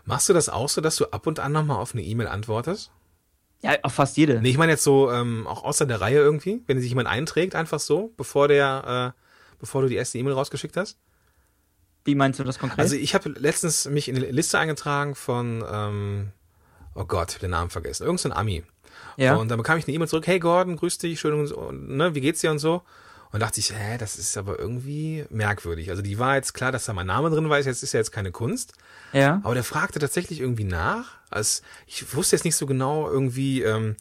Machst 0.05 0.29
du 0.29 0.33
das 0.33 0.49
auch 0.49 0.69
so, 0.69 0.81
dass 0.81 0.95
du 0.95 1.05
ab 1.05 1.27
und 1.27 1.39
an 1.39 1.51
nochmal 1.51 1.77
auf 1.77 1.93
eine 1.93 2.03
E-Mail 2.03 2.27
antwortest? 2.27 2.91
Ja, 3.61 3.71
auf 3.81 3.93
fast 3.93 4.17
jede. 4.17 4.41
Nee, 4.41 4.49
ich 4.49 4.57
meine 4.57 4.73
jetzt 4.73 4.83
so 4.83 5.11
ähm, 5.11 5.47
auch 5.47 5.63
außer 5.63 5.85
der 5.85 5.99
Reihe 5.99 6.19
irgendwie, 6.19 6.61
wenn 6.67 6.79
sich 6.79 6.89
jemand 6.89 7.07
einträgt, 7.07 7.55
einfach 7.55 7.79
so, 7.79 8.13
bevor 8.15 8.47
der, 8.47 9.13
äh, 9.15 9.21
bevor 9.59 9.81
du 9.81 9.87
die 9.87 9.95
erste 9.95 10.17
E-Mail 10.17 10.33
rausgeschickt 10.33 10.77
hast. 10.77 10.97
Wie 12.03 12.13
meinst 12.13 12.39
du 12.39 12.43
das 12.43 12.59
konkret? 12.59 12.79
Also 12.79 12.95
ich 12.95 13.15
habe 13.15 13.29
letztens 13.29 13.89
mich 13.89 14.07
in 14.07 14.15
eine 14.15 14.29
Liste 14.29 14.59
eingetragen 14.59 15.15
von 15.15 15.63
ähm, 15.67 16.31
oh 16.95 17.05
Gott, 17.05 17.41
den 17.41 17.51
Namen 17.51 17.69
vergessen, 17.69 18.03
irgend 18.03 18.19
so 18.19 18.29
ein 18.29 18.33
Ami. 18.33 18.63
Ja. 19.17 19.35
Und 19.35 19.49
dann 19.49 19.57
bekam 19.57 19.77
ich 19.77 19.85
eine 19.87 19.95
E-Mail 19.95 20.07
zurück, 20.07 20.27
hey 20.27 20.39
Gordon, 20.39 20.77
grüß 20.77 20.97
dich, 20.97 21.19
schön, 21.19 21.33
und, 21.33 21.89
ne, 21.89 22.15
wie 22.15 22.21
geht's 22.21 22.41
dir 22.41 22.51
und 22.51 22.59
so. 22.59 22.81
Und 23.31 23.41
dachte 23.41 23.59
ich, 23.59 23.73
hä, 23.73 23.97
das 23.97 24.17
ist 24.17 24.37
aber 24.37 24.57
irgendwie 24.59 25.25
merkwürdig. 25.29 25.89
Also 25.89 26.01
die 26.01 26.19
war 26.19 26.35
jetzt 26.35 26.53
klar, 26.53 26.71
dass 26.71 26.85
da 26.85 26.93
mein 26.93 27.07
Name 27.07 27.29
drin 27.29 27.49
war, 27.49 27.59
jetzt 27.59 27.83
ist 27.83 27.91
ja 27.91 27.99
jetzt 27.99 28.11
keine 28.11 28.31
Kunst. 28.31 28.73
Ja. 29.11 29.41
Aber 29.43 29.53
der 29.53 29.63
fragte 29.63 29.99
tatsächlich 29.99 30.39
irgendwie 30.39 30.63
nach. 30.63 31.17
Also 31.29 31.61
ich 31.85 32.15
wusste 32.15 32.37
jetzt 32.37 32.45
nicht 32.45 32.55
so 32.55 32.65
genau 32.65 33.09
irgendwie, 33.09 33.61
ähm, 33.61 33.97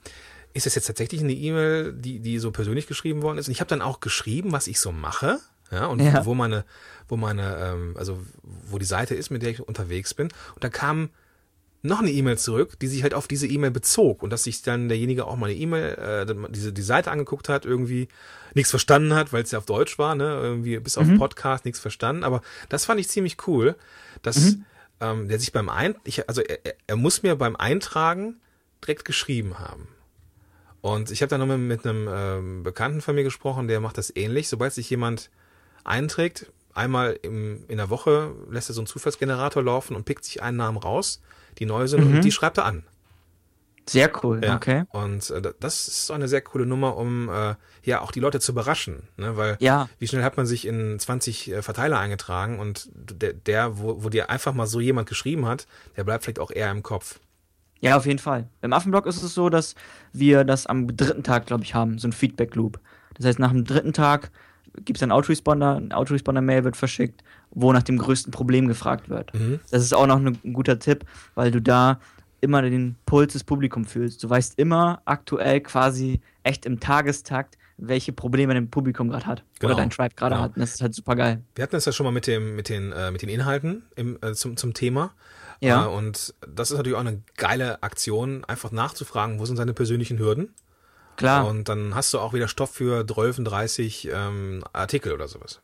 ist 0.52 0.66
das 0.66 0.76
jetzt 0.76 0.86
tatsächlich 0.86 1.20
eine 1.20 1.32
E-Mail, 1.32 1.92
die, 1.94 2.20
die 2.20 2.38
so 2.38 2.52
persönlich 2.52 2.86
geschrieben 2.86 3.22
worden 3.22 3.38
ist? 3.38 3.48
Und 3.48 3.52
ich 3.52 3.60
habe 3.60 3.68
dann 3.68 3.82
auch 3.82 3.98
geschrieben, 3.98 4.52
was 4.52 4.68
ich 4.68 4.78
so 4.78 4.92
mache, 4.92 5.40
ja, 5.72 5.86
und 5.86 6.00
ja. 6.00 6.24
wo 6.24 6.34
meine, 6.34 6.64
wo 7.08 7.16
meine, 7.16 7.56
ähm, 7.56 7.96
also 7.98 8.22
wo 8.42 8.78
die 8.78 8.84
Seite 8.84 9.16
ist, 9.16 9.30
mit 9.30 9.42
der 9.42 9.50
ich 9.50 9.66
unterwegs 9.66 10.14
bin. 10.14 10.28
Und 10.54 10.62
da 10.62 10.68
kam 10.68 11.10
noch 11.84 12.00
eine 12.00 12.10
E-Mail 12.10 12.38
zurück, 12.38 12.78
die 12.80 12.86
sich 12.86 13.02
halt 13.02 13.12
auf 13.12 13.28
diese 13.28 13.46
E-Mail 13.46 13.70
bezog 13.70 14.22
und 14.22 14.30
dass 14.30 14.44
sich 14.44 14.62
dann 14.62 14.88
derjenige 14.88 15.26
auch 15.26 15.36
mal 15.36 15.50
eine 15.50 15.58
E-Mail, 15.58 16.26
äh, 16.28 16.50
diese 16.50 16.72
die 16.72 16.82
Seite 16.82 17.10
angeguckt 17.10 17.50
hat, 17.50 17.66
irgendwie 17.66 18.08
nichts 18.54 18.70
verstanden 18.70 19.14
hat, 19.14 19.34
weil 19.34 19.42
es 19.42 19.50
ja 19.50 19.58
auf 19.58 19.66
Deutsch 19.66 19.98
war, 19.98 20.14
ne, 20.14 20.24
irgendwie 20.24 20.78
bis 20.78 20.96
auf 20.96 21.06
mhm. 21.06 21.18
Podcast 21.18 21.66
nichts 21.66 21.78
verstanden. 21.78 22.24
Aber 22.24 22.40
das 22.70 22.86
fand 22.86 23.00
ich 23.00 23.08
ziemlich 23.08 23.36
cool, 23.46 23.76
dass 24.22 24.38
mhm. 24.38 24.64
ähm, 25.00 25.28
der 25.28 25.38
sich 25.38 25.52
beim 25.52 25.68
Ein, 25.68 25.94
ich, 26.04 26.26
also 26.26 26.40
er, 26.40 26.58
er 26.86 26.96
muss 26.96 27.22
mir 27.22 27.36
beim 27.36 27.54
Eintragen 27.54 28.40
direkt 28.82 29.04
geschrieben 29.04 29.58
haben. 29.58 29.86
Und 30.80 31.10
ich 31.10 31.20
habe 31.20 31.28
dann 31.28 31.40
nochmal 31.40 31.58
mit 31.58 31.86
einem 31.86 32.08
ähm, 32.10 32.62
Bekannten 32.62 33.02
von 33.02 33.14
mir 33.14 33.24
gesprochen, 33.24 33.68
der 33.68 33.80
macht 33.80 33.98
das 33.98 34.14
ähnlich. 34.16 34.48
Sobald 34.48 34.72
sich 34.72 34.88
jemand 34.88 35.28
einträgt, 35.82 36.50
einmal 36.72 37.18
im, 37.20 37.64
in 37.68 37.76
der 37.76 37.90
Woche 37.90 38.34
lässt 38.50 38.70
er 38.70 38.74
so 38.74 38.80
einen 38.80 38.86
Zufallsgenerator 38.86 39.62
laufen 39.62 39.96
und 39.96 40.06
pickt 40.06 40.24
sich 40.24 40.42
einen 40.42 40.56
Namen 40.56 40.78
raus 40.78 41.20
die 41.58 41.66
neu 41.66 41.86
sind, 41.86 42.08
mhm. 42.08 42.16
und 42.16 42.24
die 42.24 42.32
schreibt 42.32 42.58
er 42.58 42.64
an. 42.66 42.84
Sehr 43.86 44.10
cool, 44.22 44.40
Ja. 44.42 44.56
okay. 44.56 44.84
Und 44.92 45.28
äh, 45.30 45.42
das 45.60 45.88
ist 45.88 46.06
so 46.06 46.14
eine 46.14 46.26
sehr 46.26 46.40
coole 46.40 46.64
Nummer, 46.64 46.96
um 46.96 47.28
äh, 47.28 47.54
ja 47.82 48.00
auch 48.00 48.12
die 48.12 48.20
Leute 48.20 48.40
zu 48.40 48.52
überraschen, 48.52 49.08
ne? 49.18 49.36
Weil 49.36 49.58
Ja, 49.60 49.90
wie 49.98 50.08
schnell 50.08 50.22
hat 50.22 50.38
man 50.38 50.46
sich 50.46 50.66
in 50.66 50.98
20 50.98 51.52
äh, 51.52 51.62
Verteiler 51.62 51.98
eingetragen 51.98 52.58
und 52.58 52.88
der, 52.94 53.34
der 53.34 53.78
wo, 53.78 54.02
wo 54.02 54.08
dir 54.08 54.30
einfach 54.30 54.54
mal 54.54 54.66
so 54.66 54.80
jemand 54.80 55.06
geschrieben 55.08 55.46
hat, 55.46 55.66
der 55.98 56.04
bleibt 56.04 56.24
vielleicht 56.24 56.38
auch 56.40 56.50
eher 56.50 56.70
im 56.70 56.82
Kopf. 56.82 57.20
ja, 57.80 57.94
auf 57.98 58.06
jeden 58.06 58.18
Fall. 58.18 58.48
Im 58.62 58.72
Affenblog 58.72 59.04
ist 59.04 59.22
es 59.22 59.34
so, 59.34 59.50
dass 59.50 59.74
wir 60.14 60.44
das 60.44 60.66
am 60.66 60.96
dritten 60.96 61.22
Tag, 61.22 61.44
glaube 61.44 61.64
ich, 61.64 61.74
haben, 61.74 61.98
so 61.98 62.08
ein 62.08 62.12
Feedback-Loop. 62.12 62.80
Das 63.18 63.26
heißt, 63.26 63.38
nach 63.38 63.50
dem 63.52 63.64
dritten 63.64 63.92
Tag 63.92 64.30
gibt 64.86 64.96
es 64.96 65.02
einen 65.02 65.12
Autoresponder, 65.12 65.76
ein 65.76 65.92
Autoresponder-Mail 65.92 66.64
wird 66.64 66.76
verschickt, 66.76 67.22
wo 67.54 67.72
nach 67.72 67.82
dem 67.82 67.98
größten 67.98 68.30
Problem 68.30 68.68
gefragt 68.68 69.08
wird. 69.08 69.32
Mhm. 69.34 69.60
Das 69.70 69.82
ist 69.82 69.94
auch 69.94 70.06
noch 70.06 70.18
ein 70.18 70.38
guter 70.52 70.78
Tipp, 70.78 71.04
weil 71.34 71.50
du 71.50 71.60
da 71.60 72.00
immer 72.40 72.60
den 72.62 72.96
Puls 73.06 73.32
des 73.32 73.44
Publikums 73.44 73.90
fühlst. 73.90 74.22
Du 74.22 74.28
weißt 74.28 74.58
immer 74.58 75.00
aktuell 75.06 75.60
quasi 75.60 76.20
echt 76.42 76.66
im 76.66 76.78
Tagestakt, 76.78 77.56
welche 77.78 78.12
Probleme 78.12 78.54
dein 78.54 78.70
Publikum 78.70 79.08
gerade 79.08 79.26
hat. 79.26 79.44
Genau. 79.58 79.72
Oder 79.72 79.82
dein 79.82 79.90
Tribe 79.90 80.14
gerade 80.14 80.34
Genau. 80.34 80.44
hat. 80.44 80.56
Und 80.56 80.60
das 80.60 80.74
ist 80.74 80.82
halt 80.82 80.94
super 80.94 81.16
geil. 81.16 81.42
Wir 81.54 81.62
hatten 81.62 81.74
das 81.74 81.86
ja 81.86 81.92
schon 81.92 82.04
mal 82.04 82.12
mit 82.12 82.26
dem 82.26 82.54
mit 82.54 82.68
den 82.68 82.92
äh, 82.92 83.10
mit 83.10 83.22
den 83.22 83.28
Inhalten 83.28 83.84
im, 83.96 84.18
äh, 84.22 84.34
zum 84.34 84.56
zum 84.56 84.74
Thema. 84.74 85.12
Ja. 85.60 85.86
Äh, 85.86 85.88
und 85.88 86.34
das 86.46 86.70
ist 86.70 86.76
natürlich 86.76 86.96
auch 86.96 87.00
eine 87.00 87.22
geile 87.36 87.82
Aktion, 87.82 88.44
einfach 88.44 88.70
nachzufragen, 88.72 89.38
wo 89.38 89.46
sind 89.46 89.56
seine 89.56 89.72
persönlichen 89.72 90.18
Hürden. 90.18 90.54
Klar. 91.16 91.46
Und 91.46 91.68
dann 91.68 91.94
hast 91.94 92.12
du 92.12 92.18
auch 92.18 92.32
wieder 92.32 92.48
Stoff 92.48 92.70
für 92.72 93.06
12, 93.06 93.44
30 93.44 94.08
ähm, 94.12 94.64
Artikel 94.72 95.12
oder 95.12 95.28
sowas. 95.28 95.60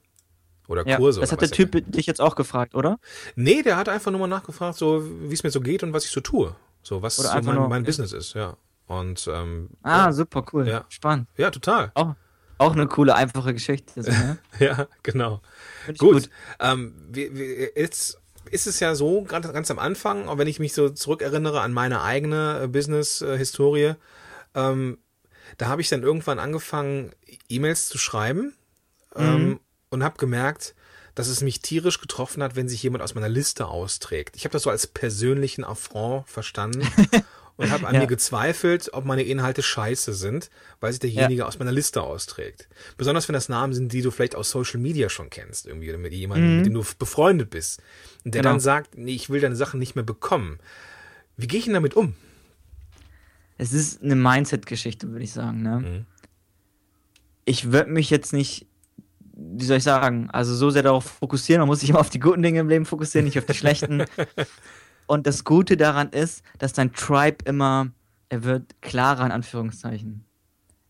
Oder 0.71 0.87
ja. 0.87 0.99
Kurse. 0.99 1.19
Das 1.19 1.31
oder 1.31 1.43
hat 1.43 1.43
der 1.43 1.51
Typ 1.51 1.91
dich 1.91 2.07
jetzt 2.07 2.21
auch 2.21 2.37
gefragt, 2.37 2.77
oder? 2.77 3.01
Nee, 3.35 3.63
der 3.63 3.77
hat 3.77 3.89
einfach 3.89 4.13
nur 4.13 4.21
mal 4.21 4.29
nachgefragt, 4.29 4.79
so 4.79 5.05
wie 5.29 5.35
es 5.35 5.43
mir 5.43 5.51
so 5.51 5.61
geht 5.61 5.83
und 5.83 5.93
was 5.93 6.05
ich 6.05 6.13
so 6.13 6.21
tue. 6.21 6.55
So, 6.83 7.03
was 7.03 7.17
so 7.17 7.29
mein, 7.43 7.69
mein. 7.69 7.83
Business 7.83 8.13
ist, 8.13 8.35
ja. 8.35 8.57
Und 8.87 9.29
ähm, 9.33 9.71
Ah, 9.83 10.07
ja, 10.07 10.13
super 10.13 10.45
cool. 10.53 10.69
Ja. 10.69 10.85
Spannend. 10.89 11.27
ja, 11.37 11.51
total. 11.51 11.91
Auch, 11.95 12.15
auch 12.59 12.73
eine 12.73 12.87
coole, 12.87 13.17
einfache 13.17 13.53
Geschichte. 13.53 14.01
So, 14.01 14.13
ne? 14.13 14.39
Ja, 14.61 14.87
genau. 15.03 15.41
Ich 15.89 15.99
Gut. 15.99 16.31
Ähm, 16.61 16.95
wir, 17.11 17.35
wir, 17.35 17.73
jetzt 17.75 18.21
ist 18.53 18.69
es 18.69 18.79
ja 18.79 18.95
so, 18.95 19.23
ganz, 19.23 19.53
ganz 19.53 19.73
am 19.73 19.81
Anfang, 19.81 20.29
auch 20.29 20.39
wenn 20.39 20.47
ich 20.47 20.61
mich 20.61 20.73
so 20.73 20.89
zurückerinnere 20.89 21.63
an 21.63 21.73
meine 21.73 22.03
eigene 22.03 22.61
äh, 22.63 22.69
Business-Historie, 22.69 23.95
ähm, 24.55 24.99
da 25.59 25.67
habe 25.67 25.81
ich 25.83 25.89
dann 25.89 26.05
irgendwann 26.05 26.39
angefangen, 26.39 27.11
E-Mails 27.49 27.89
zu 27.89 27.99
schreiben 27.99 28.55
ähm, 29.17 29.59
und 29.91 30.03
habe 30.05 30.17
gemerkt, 30.19 30.75
dass 31.15 31.27
es 31.29 31.43
mich 31.43 31.61
tierisch 31.61 32.01
getroffen 32.01 32.43
hat, 32.43 32.57
wenn 32.57 32.69
sich 32.69 32.83
jemand 32.83 33.03
aus 33.03 33.15
meiner 33.15 33.29
Liste 33.29 33.67
austrägt. 33.67 34.37
Ich 34.37 34.45
habe 34.45 34.53
das 34.53 34.63
so 34.63 34.71
als 34.71 34.87
persönlichen 34.87 35.65
Affront 35.65 36.29
verstanden 36.29 36.87
und 37.57 37.71
habe 37.71 37.87
an 37.89 37.95
Ja. 37.97 38.01
mir 38.03 38.07
gezweifelt, 38.07 38.91
ob 38.95 39.05
meine 39.05 39.25
Inhalte 39.25 39.63
scheiße 39.63 40.15
sind, 40.15 40.49
weil 40.79 40.93
sich 40.93 41.01
derjenige 41.01 41.45
aus 41.47 41.59
meiner 41.59 41.73
Liste 41.73 42.03
austrägt. 42.03 42.69
Besonders 42.97 43.29
wenn 43.29 43.35
das 43.35 43.49
Namen 43.49 43.75
sind, 43.75 43.93
die 43.93 44.03
du 44.03 44.11
vielleicht 44.13 44.37
aus 44.37 44.51
Social 44.51 44.79
Media 44.81 45.09
schon 45.11 45.29
kennst, 45.29 45.67
irgendwie 45.67 45.89
oder 45.91 45.99
mit 45.99 46.13
jemandem, 46.13 46.59
mit 46.59 46.67
dem 46.67 46.75
du 46.75 46.85
befreundet 46.99 47.51
bist. 47.51 47.83
Und 48.25 48.35
der 48.35 48.43
Genau. 48.43 48.53
dann 48.55 48.61
sagt, 48.61 48.97
nee, 48.97 49.15
ich 49.15 49.29
will 49.29 49.41
deine 49.41 49.57
Sachen 49.57 49.81
nicht 49.81 49.97
mehr 49.97 50.05
bekommen. 50.05 50.59
Wie 51.37 51.49
gehe 51.49 51.59
ich 51.59 51.65
denn 51.65 51.75
damit 51.75 51.95
um? 51.95 52.15
Es 53.59 53.73
ist 53.73 54.03
eine 54.03 54.15
Mindset-Geschichte, 54.15 55.11
würde 55.11 55.25
ich 55.25 55.33
sagen. 55.33 55.63
Ne? 55.63 55.79
Mhm. 55.81 56.07
Ich 57.45 57.73
würde 57.73 57.91
mich 57.91 58.09
jetzt 58.11 58.33
nicht, 58.33 58.67
wie 59.41 59.65
soll 59.65 59.79
ich 59.79 59.85
sagen, 59.85 60.29
also 60.31 60.55
so 60.55 60.71
sehr 60.71 60.83
darauf 60.83 61.05
fokussieren. 61.05 61.61
Man 61.61 61.69
muss 61.69 61.81
sich 61.81 61.91
immer 61.91 62.01
auf 62.01 62.11
die 62.11 62.21
guten 62.21 62.43
Dinge 62.43 62.61
im 62.61 62.69
Leben 62.69 62.85
fokussieren, 62.85 63.25
nicht 63.25 63.39
auf 63.39 63.47
die 63.47 63.55
schlechten. 63.55 64.05
Und 65.07 65.27
das 65.27 65.45
Gute 65.45 65.77
daran 65.77 66.11
ist, 66.11 66.45
dass 66.59 66.73
dein 66.73 66.93
Tribe 66.93 67.39
immer, 67.45 67.91
er 68.29 68.45
wird 68.45 68.81
klarer 68.83 69.27
in 69.27 69.33
Anführungszeichen. 69.33 70.25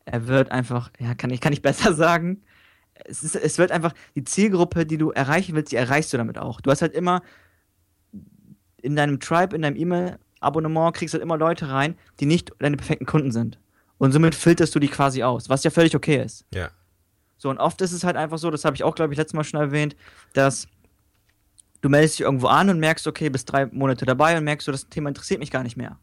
Er 0.04 0.26
wird 0.26 0.50
einfach, 0.50 0.90
ja, 0.98 1.14
kann 1.14 1.30
ich, 1.30 1.40
kann 1.40 1.52
ich 1.52 1.62
besser 1.62 1.94
sagen. 1.94 2.42
Es, 3.04 3.22
ist, 3.22 3.36
es 3.36 3.58
wird 3.58 3.70
einfach, 3.70 3.94
die 4.14 4.24
Zielgruppe, 4.24 4.84
die 4.84 4.98
du 4.98 5.10
erreichen 5.10 5.54
willst, 5.54 5.72
die 5.72 5.76
erreichst 5.76 6.12
du 6.12 6.16
damit 6.16 6.36
auch. 6.36 6.60
Du 6.60 6.70
hast 6.70 6.82
halt 6.82 6.92
immer 6.92 7.22
in 8.82 8.96
deinem 8.96 9.20
Tribe, 9.20 9.54
in 9.54 9.62
deinem 9.62 9.76
E-Mail-Abonnement, 9.76 10.94
kriegst 10.94 11.14
halt 11.14 11.22
immer 11.22 11.38
Leute 11.38 11.68
rein, 11.68 11.96
die 12.18 12.26
nicht 12.26 12.52
deine 12.58 12.76
perfekten 12.76 13.06
Kunden 13.06 13.30
sind. 13.30 13.58
Und 13.98 14.12
somit 14.12 14.34
filterst 14.34 14.74
du 14.74 14.80
die 14.80 14.88
quasi 14.88 15.22
aus, 15.22 15.48
was 15.48 15.62
ja 15.62 15.70
völlig 15.70 15.94
okay 15.94 16.22
ist. 16.22 16.44
Ja. 16.52 16.70
So, 17.40 17.48
und 17.48 17.56
oft 17.56 17.80
ist 17.80 17.92
es 17.92 18.04
halt 18.04 18.16
einfach 18.16 18.36
so, 18.36 18.50
das 18.50 18.66
habe 18.66 18.76
ich 18.76 18.84
auch, 18.84 18.94
glaube 18.94 19.14
ich, 19.14 19.18
letztes 19.18 19.32
Mal 19.32 19.44
schon 19.44 19.58
erwähnt, 19.58 19.96
dass 20.34 20.68
du 21.80 21.88
meldest 21.88 22.18
dich 22.18 22.26
irgendwo 22.26 22.48
an 22.48 22.68
und 22.68 22.78
merkst, 22.78 23.06
okay, 23.06 23.30
bist 23.30 23.50
drei 23.50 23.64
Monate 23.64 24.04
dabei 24.04 24.36
und 24.36 24.44
merkst, 24.44 24.66
so, 24.66 24.72
das 24.72 24.90
Thema 24.90 25.08
interessiert 25.08 25.40
mich 25.40 25.50
gar 25.50 25.62
nicht 25.62 25.74
mehr. 25.74 25.98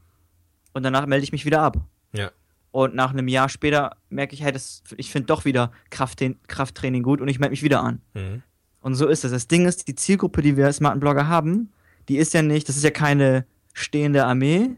Und 0.73 0.81
danach 0.81 1.05
melde 1.05 1.23
ich 1.23 1.31
mich 1.31 1.45
wieder 1.45 1.61
ab. 1.61 1.77
Ja. 2.11 2.31
Und 2.71 2.95
nach 2.95 3.11
einem 3.11 3.27
Jahr 3.27 3.49
später 3.49 3.97
merke 4.09 4.33
ich, 4.33 4.41
hey, 4.41 4.51
das, 4.51 4.81
ich 4.97 5.11
finde 5.11 5.27
doch 5.27 5.45
wieder 5.45 5.71
Krafttraining, 5.91 6.39
Krafttraining 6.47 7.03
gut 7.03 7.21
und 7.21 7.27
ich 7.27 7.37
melde 7.37 7.51
mich 7.51 7.61
wieder 7.61 7.83
an. 7.83 8.01
Mhm. 8.15 8.41
Und 8.81 8.95
so 8.95 9.05
ist 9.05 9.23
es. 9.23 9.31
Das 9.31 9.47
Ding 9.47 9.67
ist, 9.67 9.87
die 9.87 9.93
Zielgruppe, 9.93 10.41
die 10.41 10.57
wir 10.57 10.65
als 10.65 10.77
smarten 10.77 10.99
Blogger 10.99 11.27
haben, 11.27 11.71
die 12.09 12.17
ist 12.17 12.33
ja 12.33 12.41
nicht, 12.41 12.67
das 12.67 12.77
ist 12.77 12.83
ja 12.83 12.89
keine 12.89 13.45
stehende 13.73 14.25
Armee. 14.25 14.71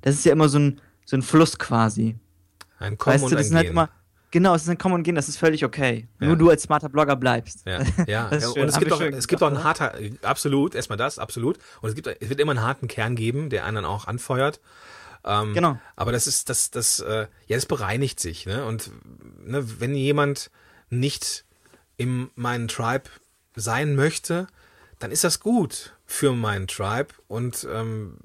Das 0.00 0.14
ist 0.14 0.24
ja 0.24 0.32
immer 0.32 0.48
so 0.48 0.60
ein, 0.60 0.80
so 1.04 1.14
ein 1.14 1.22
Fluss 1.22 1.58
quasi. 1.58 2.16
Ein 2.78 2.96
Kommen 2.96 3.14
weißt 3.14 3.30
du, 3.30 3.36
das 3.36 3.48
sind 3.48 3.56
halt 3.58 3.68
immer, 3.68 3.90
genau, 4.36 4.54
es 4.54 4.64
ist 4.64 4.68
ein 4.68 4.76
Kommen 4.76 4.96
und 4.96 5.02
Gehen, 5.02 5.14
das 5.14 5.30
ist 5.30 5.38
völlig 5.38 5.64
okay. 5.64 6.08
Ja. 6.20 6.26
Nur 6.26 6.36
du 6.36 6.50
als 6.50 6.62
smarter 6.62 6.90
Blogger 6.90 7.16
bleibst. 7.16 7.64
Ja, 7.64 7.80
ja. 8.06 8.28
Schön. 8.28 8.64
Und 8.64 8.68
es 8.68 8.78
gibt, 8.78 8.92
auch, 8.92 9.00
es 9.00 9.28
gibt 9.28 9.42
auch 9.42 9.46
einen 9.46 9.64
harter, 9.64 9.94
absolut, 10.20 10.74
erstmal 10.74 10.98
das, 10.98 11.18
absolut. 11.18 11.58
Und 11.80 11.88
es 11.88 11.94
gibt, 11.94 12.06
es 12.06 12.28
wird 12.28 12.38
immer 12.38 12.52
einen 12.52 12.60
harten 12.60 12.86
Kern 12.86 13.16
geben, 13.16 13.48
der 13.48 13.64
einen 13.64 13.76
dann 13.76 13.84
auch 13.86 14.06
anfeuert. 14.06 14.60
Ähm, 15.24 15.54
Genau. 15.54 15.78
Aber 15.96 16.12
das 16.12 16.26
ist, 16.26 16.50
das, 16.50 16.70
das, 16.70 17.00
äh, 17.00 17.26
ja, 17.46 17.56
das 17.56 17.64
bereinigt 17.64 18.20
sich, 18.20 18.44
ne? 18.44 18.66
Und 18.66 18.90
ne, 19.42 19.80
wenn 19.80 19.94
jemand 19.94 20.50
nicht 20.90 21.46
in 21.96 22.28
meinen 22.34 22.68
Tribe 22.68 23.04
sein 23.54 23.96
möchte, 23.96 24.48
dann 24.98 25.10
ist 25.10 25.24
das 25.24 25.40
gut 25.40 25.94
für 26.04 26.32
meinen 26.32 26.68
Tribe 26.68 27.08
und 27.26 27.66
ähm, 27.72 28.18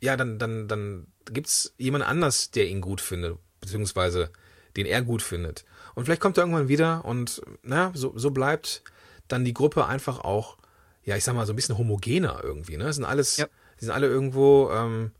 ja, 0.00 0.16
dann, 0.16 0.40
dann, 0.40 0.66
dann 0.66 1.06
gibt's 1.24 1.72
jemand 1.78 2.04
anders, 2.04 2.50
der 2.50 2.66
ihn 2.66 2.80
gut 2.80 3.00
findet, 3.00 3.38
beziehungsweise 3.60 4.30
den 4.76 4.86
er 4.86 5.02
gut 5.02 5.22
findet. 5.22 5.64
Und 5.94 6.04
vielleicht 6.04 6.20
kommt 6.20 6.36
er 6.38 6.42
irgendwann 6.42 6.68
wieder 6.68 7.04
und 7.04 7.40
na, 7.62 7.90
so, 7.94 8.12
so 8.16 8.30
bleibt 8.30 8.82
dann 9.28 9.44
die 9.44 9.54
Gruppe 9.54 9.86
einfach 9.86 10.20
auch, 10.20 10.56
ja, 11.04 11.16
ich 11.16 11.24
sag 11.24 11.34
mal, 11.34 11.46
so 11.46 11.52
ein 11.52 11.56
bisschen 11.56 11.78
homogener 11.78 12.40
irgendwie. 12.42 12.76
Ne? 12.76 12.84
Das 12.84 12.96
sind 12.96 13.04
alles, 13.04 13.36
Ja. 13.38 13.46
die 13.80 13.84
sind 13.86 13.94
alle 13.94 14.06
irgendwo, 14.06 14.70
ähm, 14.72 15.10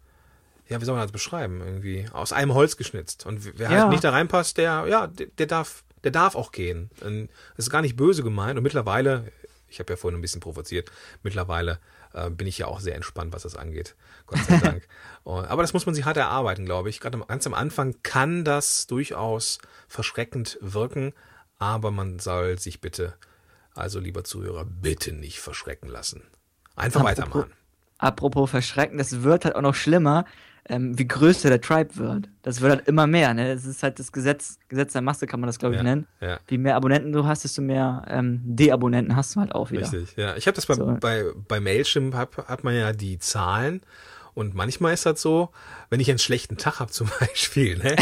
ja, 0.69 0.81
wie 0.81 0.85
soll 0.85 0.95
man 0.97 1.05
das 1.05 1.12
beschreiben? 1.12 1.61
Irgendwie 1.64 2.07
aus 2.12 2.33
einem 2.33 2.53
Holz 2.55 2.77
geschnitzt. 2.77 3.25
Und 3.25 3.59
wer 3.59 3.71
Ja. 3.71 3.81
halt 3.83 3.90
nicht 3.90 4.05
da 4.05 4.11
reinpasst, 4.11 4.59
der, 4.59 4.85
ja, 4.88 5.07
der, 5.07 5.27
der 5.38 5.47
darf, 5.47 5.85
der 6.05 6.11
darf 6.11 6.35
auch 6.35 6.53
gehen. 6.53 6.90
Und 7.03 7.29
Das 7.57 7.66
ist 7.66 7.71
gar 7.71 7.83
nicht 7.83 7.97
böse 7.97 8.23
gemeint. 8.23 8.57
Und 8.59 8.62
mittlerweile, 8.64 9.33
ich 9.69 9.79
habe 9.79 9.92
ja 9.92 9.97
vorhin 9.97 10.19
ein 10.19 10.23
bisschen 10.23 10.40
provoziert, 10.40 10.90
mittlerweile 11.23 11.79
äh, 12.16 12.31
bin 12.31 12.46
ich 12.46 12.59
ja 12.59 12.66
auch 12.66 12.81
sehr 12.81 12.94
entspannt, 12.96 13.33
was 13.33 13.42
das 13.42 13.57
angeht. 13.57 13.94
Gott 14.26 14.40
sei 14.40 14.57
Dank. 14.59 14.88
Aber 15.24 15.62
das 15.62 15.72
muss 15.72 15.87
man 15.87 15.94
sich 15.94 16.05
hart 16.05 16.16
erarbeiten, 16.16 16.64
glaube 16.64 16.88
ich. 16.88 16.98
Gerade 17.00 17.18
ganz 17.18 17.46
am 17.46 17.55
Anfang 17.55 17.94
kann 18.02 18.44
das 18.44 18.87
durchaus 18.87 19.59
verschreckend 19.88 20.59
wirken, 20.61 21.12
aber 21.59 21.90
man 21.90 22.18
soll 22.18 22.59
sich 22.59 22.81
bitte, 22.81 23.14
also 23.74 23.98
lieber 23.98 24.22
Zuhörer, 24.24 24.64
bitte 24.64 25.12
nicht 25.12 25.40
verschrecken 25.40 25.88
lassen. 25.88 26.22
Einfach 26.76 27.00
Apropos- 27.00 27.18
weitermachen. 27.24 27.52
Apropos 27.98 28.50
verschrecken, 28.50 28.98
das 28.98 29.22
wird 29.22 29.44
halt 29.46 29.57
auch 29.57 29.62
noch 29.62 29.74
schlimmer, 29.74 30.26
ähm, 30.68 30.98
wie 30.98 31.07
größer 31.07 31.48
der 31.48 31.61
Tribe 31.61 31.96
wird. 31.96 32.29
Das 32.42 32.61
wird 32.61 32.72
halt 32.72 32.88
immer 32.88 33.07
mehr, 33.07 33.35
ne? 33.35 33.55
Das 33.55 33.64
ist 33.64 33.83
halt 33.83 33.98
das 33.98 34.11
Gesetz, 34.12 34.59
Gesetz 34.68 34.92
der 34.92 35.02
Masse, 35.02 35.26
kann 35.26 35.40
man 35.40 35.46
das, 35.46 35.59
glaube 35.59 35.74
ich, 35.74 35.79
Ja, 35.79 35.85
nennen. 35.85 36.07
ja. 36.20 36.38
Je 36.50 36.59
mehr 36.59 36.76
Abonnenten 36.76 37.12
du 37.12 37.24
hast, 37.24 37.44
desto 37.44 37.62
mehr 37.62 38.05
ähm, 38.09 38.40
De-Abonnenten 38.44 39.14
hast 39.16 39.35
du 39.37 39.40
halt 39.40 39.55
auch 39.55 39.70
wieder. 39.70 39.83
Richtig, 39.83 40.16
ja. 40.16 40.37
Ich 40.37 40.46
habe 40.46 40.55
das 40.57 40.66
bei, 40.66 40.74
So. 40.74 40.96
bei, 41.00 41.24
bei 41.48 41.61
Mailchimp, 41.61 42.14
hab, 42.14 42.48
hat 42.48 42.64
man 42.64 42.74
ja 42.74 42.92
die 42.92 43.18
Zahlen. 43.18 43.81
Und 44.35 44.55
manchmal 44.55 44.92
ist 44.92 45.07
das 45.07 45.22
so, 45.22 45.50
wenn 45.88 45.98
ich 46.00 46.11
einen 46.11 46.18
schlechten 46.18 46.57
Tag 46.59 46.81
habe 46.81 46.90
zum 46.92 47.09
Beispiel, 47.20 47.79
ne? 47.79 47.96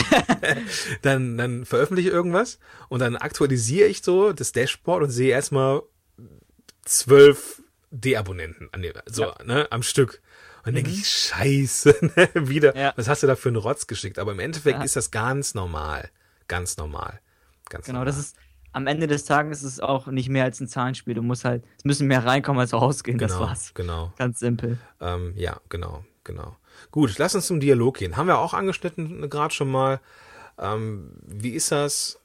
dann, 1.03 1.37
dann 1.39 1.65
veröffentliche 1.65 2.09
ich 2.09 2.15
irgendwas 2.15 2.59
und 2.89 3.01
dann 3.01 3.17
aktualisiere 3.17 3.89
ich 3.89 4.03
so 4.03 4.33
das 4.33 4.53
Dashboard 4.53 5.05
und 5.05 5.11
sehe 5.11 5.31
erstmal 5.31 5.83
zwölf 6.85 7.63
D-Abonnenten 7.91 8.69
an 8.73 8.83
dem, 8.83 8.93
so, 9.07 9.33
ne, 9.45 9.69
am 9.71 9.83
Stück. 9.83 10.21
Und 10.65 10.75
dann 10.75 10.75
denke 10.77 10.91
ich, 10.91 11.07
scheiße, 11.09 11.95
ne, 12.17 12.29
wieder, 12.49 12.77
Ja. 12.77 12.93
was 12.97 13.09
hast 13.09 13.23
du 13.23 13.27
da 13.27 13.37
für 13.37 13.49
einen 13.51 13.57
Rotz 13.57 13.87
geschickt? 13.87 14.19
Aber 14.19 14.33
im 14.33 14.39
Endeffekt 14.41 14.79
Ja. 14.79 14.85
ist 14.85 14.97
das 14.97 15.11
ganz 15.11 15.55
normal. 15.55 16.11
Ganz 16.49 16.77
normal. 16.77 17.21
Ganz 17.69 17.87
Genau, 17.87 17.99
normal. 18.01 18.07
das 18.07 18.19
ist 18.19 18.37
am 18.73 18.87
Ende 18.89 19.07
des 19.07 19.25
Tages 19.25 19.63
ist 19.63 19.73
es 19.75 19.81
auch 19.81 20.07
nicht 20.09 20.29
mehr 20.29 20.43
als 20.45 20.59
ein 20.61 20.67
Zahlenspiel. 20.67 21.15
Du 21.15 21.23
musst 21.23 21.45
halt, 21.45 21.65
es 21.79 21.85
müssen 21.85 22.09
mehr 22.09 22.25
reinkommen 22.25 22.59
als 22.61 22.73
rausgehen. 22.73 23.19
genau, 23.19 23.31
Das 23.33 23.41
war's. 23.41 23.75
Genau. 23.75 24.13
Ganz 24.17 24.41
simpel. 24.41 24.79
Ähm, 25.01 25.33
ja, 25.37 25.61
genau, 25.69 26.05
genau. 26.25 26.57
Gut, 26.91 27.17
lass 27.19 27.35
uns 27.37 27.47
zum 27.47 27.61
Dialog 27.61 27.99
gehen. 27.99 28.17
Haben 28.17 28.27
wir 28.27 28.39
auch 28.39 28.53
angeschnitten 28.53 29.31
gerade 29.31 29.55
schon 29.55 29.71
mal. 29.71 30.01
Ähm, 30.59 31.13
wie 31.25 31.51
ist 31.51 31.71
das? 31.73 32.19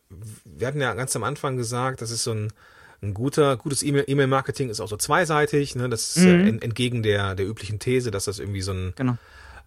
Wir 0.43 0.65
hatten 0.67 0.81
ja 0.81 0.93
ganz 0.95 1.15
am 1.15 1.23
Anfang 1.23 1.55
gesagt, 1.55 2.01
das 2.01 2.09
ist 2.09 2.23
so 2.23 2.31
ein, 2.31 2.51
ein 3.01 3.13
guter, 3.13 3.55
gutes 3.57 3.81
E-Mail- 3.83 4.05
E-Mail-Marketing 4.07 4.69
ist 4.69 4.79
auch 4.81 4.87
so 4.89 4.97
zweiseitig. 4.97 5.75
Ne? 5.75 5.87
Das 5.89 6.17
ist 6.17 6.23
Mhm. 6.23 6.27
äh, 6.27 6.49
en- 6.49 6.61
entgegen 6.61 7.01
der, 7.03 7.35
der 7.35 7.47
üblichen 7.47 7.79
These, 7.79 8.11
dass 8.11 8.25
das 8.25 8.39
irgendwie 8.39 8.61
so 8.61 8.73
ein 8.73 8.93
Genau. 8.97 9.17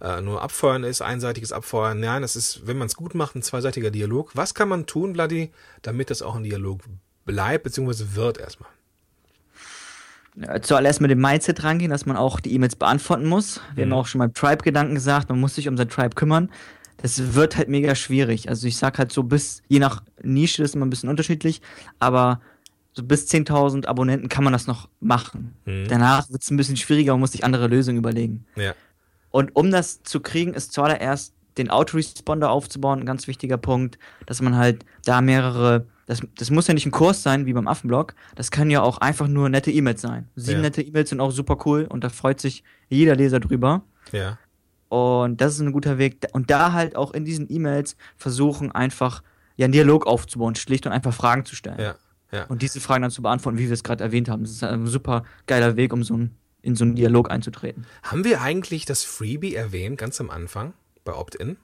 äh, 0.00 0.20
nur 0.20 0.42
Abfeuern 0.42 0.84
ist, 0.84 1.00
einseitiges 1.00 1.52
Abfeuern. 1.52 1.98
Nein, 2.00 2.22
das 2.22 2.36
ist, 2.36 2.66
wenn 2.66 2.76
man 2.76 2.86
es 2.88 2.96
gut 2.96 3.14
macht, 3.14 3.34
ein 3.36 3.42
zweiseitiger 3.42 3.90
Dialog. 3.90 4.32
Was 4.34 4.52
kann 4.54 4.68
man 4.68 4.84
tun, 4.86 5.12
Bloody, 5.14 5.50
damit 5.82 6.10
das 6.10 6.20
auch 6.22 6.34
ein 6.34 6.42
Dialog 6.42 6.80
bleibt, 7.24 7.64
beziehungsweise 7.64 8.14
wird 8.14 8.38
erstmal? 8.38 8.68
zuallererst 10.62 11.02
mit 11.02 11.10
dem 11.10 11.20
Mindset 11.20 11.62
rangehen, 11.62 11.90
dass 11.90 12.06
man 12.06 12.16
auch 12.16 12.40
die 12.40 12.54
E-Mails 12.54 12.74
beantworten 12.76 13.26
muss. 13.26 13.60
Wir 13.74 13.84
mhm. 13.84 13.90
haben 13.92 13.98
auch 13.98 14.06
schon 14.06 14.18
beim 14.18 14.32
Tribe-Gedanken 14.32 14.94
gesagt, 14.94 15.28
man 15.28 15.38
muss 15.38 15.54
sich 15.56 15.68
um 15.68 15.76
sein 15.76 15.90
Tribe 15.90 16.14
kümmern. 16.14 16.50
Das 16.96 17.34
wird 17.34 17.56
halt 17.58 17.68
mega 17.68 17.94
schwierig. 17.94 18.48
Also 18.48 18.66
ich 18.66 18.78
sag 18.78 18.98
halt 18.98 19.12
so 19.12 19.24
bis, 19.24 19.62
je 19.68 19.78
nach 19.78 20.02
Nische 20.22 20.62
ist 20.62 20.74
immer 20.74 20.86
ein 20.86 20.90
bisschen 20.90 21.10
unterschiedlich, 21.10 21.60
aber 21.98 22.40
so 22.92 23.02
bis 23.02 23.28
10.000 23.28 23.86
Abonnenten 23.86 24.28
kann 24.28 24.44
man 24.44 24.52
das 24.52 24.66
noch 24.66 24.88
machen. 25.00 25.54
Mhm. 25.64 25.86
Danach 25.88 26.30
wird 26.30 26.42
es 26.42 26.50
ein 26.50 26.56
bisschen 26.56 26.76
schwieriger 26.76 27.14
und 27.14 27.20
muss 27.20 27.32
sich 27.32 27.44
andere 27.44 27.66
Lösungen 27.68 27.98
überlegen. 27.98 28.46
Ja. 28.56 28.74
Und 29.30 29.56
um 29.56 29.70
das 29.70 30.02
zu 30.02 30.20
kriegen, 30.20 30.52
ist 30.54 30.72
zuallererst 30.72 31.34
den 31.58 31.70
Autoresponder 31.70 32.50
aufzubauen, 32.50 33.00
ein 33.00 33.06
ganz 33.06 33.26
wichtiger 33.26 33.58
Punkt, 33.58 33.98
dass 34.26 34.40
man 34.42 34.56
halt 34.56 34.84
da 35.04 35.20
mehrere 35.20 35.86
das, 36.06 36.20
das 36.36 36.50
muss 36.50 36.66
ja 36.66 36.74
nicht 36.74 36.84
ein 36.84 36.90
Kurs 36.90 37.22
sein, 37.22 37.46
wie 37.46 37.52
beim 37.52 37.68
Affenblog. 37.68 38.14
Das 38.34 38.50
kann 38.50 38.70
ja 38.70 38.82
auch 38.82 38.98
einfach 38.98 39.28
nur 39.28 39.48
nette 39.48 39.70
E-Mails 39.70 40.02
sein. 40.02 40.28
Sieben 40.34 40.58
ja. 40.58 40.62
nette 40.62 40.82
E-Mails 40.82 41.10
sind 41.10 41.20
auch 41.20 41.30
super 41.30 41.58
cool 41.64 41.86
und 41.88 42.04
da 42.04 42.08
freut 42.08 42.40
sich 42.40 42.64
jeder 42.88 43.14
Leser 43.14 43.40
drüber. 43.40 43.82
Ja. 44.10 44.38
Und 44.88 45.40
das 45.40 45.54
ist 45.54 45.60
ein 45.60 45.72
guter 45.72 45.98
Weg. 45.98 46.26
Und 46.32 46.50
da 46.50 46.72
halt 46.72 46.96
auch 46.96 47.12
in 47.12 47.24
diesen 47.24 47.50
E-Mails 47.50 47.96
versuchen, 48.16 48.72
einfach 48.72 49.22
ja, 49.56 49.64
einen 49.64 49.72
Dialog 49.72 50.06
aufzubauen, 50.06 50.54
schlicht 50.54 50.86
und 50.86 50.92
einfach 50.92 51.14
Fragen 51.14 51.44
zu 51.44 51.54
stellen. 51.54 51.80
Ja. 51.80 51.94
Ja. 52.32 52.44
Und 52.44 52.62
diese 52.62 52.80
Fragen 52.80 53.02
dann 53.02 53.10
zu 53.10 53.22
beantworten, 53.22 53.58
wie 53.58 53.66
wir 53.66 53.72
es 53.72 53.84
gerade 53.84 54.02
erwähnt 54.02 54.28
haben. 54.28 54.42
Das 54.42 54.52
ist 54.52 54.64
ein 54.64 54.86
super 54.86 55.24
geiler 55.46 55.76
Weg, 55.76 55.92
um 55.92 56.02
so 56.02 56.16
ein, 56.16 56.34
in 56.62 56.74
so 56.76 56.84
einen 56.84 56.94
Dialog 56.94 57.30
einzutreten. 57.30 57.86
Haben 58.02 58.24
wir 58.24 58.40
eigentlich 58.40 58.86
das 58.86 59.04
Freebie 59.04 59.54
erwähnt, 59.54 59.98
ganz 59.98 60.20
am 60.20 60.30
Anfang, 60.30 60.72
bei 61.04 61.12
Opt-in? 61.12 61.56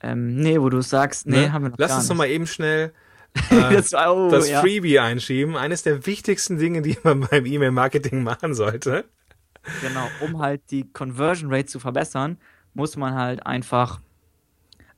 Ähm, 0.00 0.36
nee, 0.36 0.60
wo 0.60 0.68
du 0.68 0.80
sagst, 0.80 1.26
nee, 1.26 1.42
ne? 1.42 1.52
haben 1.52 1.64
wir 1.64 1.70
noch 1.70 1.78
Lass 1.78 1.96
uns 1.96 2.08
noch 2.08 2.16
mal 2.16 2.28
eben 2.28 2.46
schnell 2.46 2.92
äh, 3.50 3.74
das, 3.74 3.92
oh, 3.94 4.30
das 4.30 4.48
ja. 4.48 4.60
Freebie 4.60 5.00
einschieben. 5.00 5.56
Eines 5.56 5.82
der 5.82 6.06
wichtigsten 6.06 6.58
Dinge, 6.58 6.82
die 6.82 6.96
man 7.02 7.20
beim 7.30 7.44
E-Mail-Marketing 7.44 8.22
machen 8.22 8.54
sollte. 8.54 9.04
Genau, 9.82 10.08
um 10.20 10.38
halt 10.38 10.62
die 10.70 10.90
Conversion 10.92 11.52
Rate 11.52 11.66
zu 11.66 11.80
verbessern, 11.80 12.38
muss 12.74 12.96
man 12.96 13.14
halt 13.14 13.44
einfach 13.44 14.00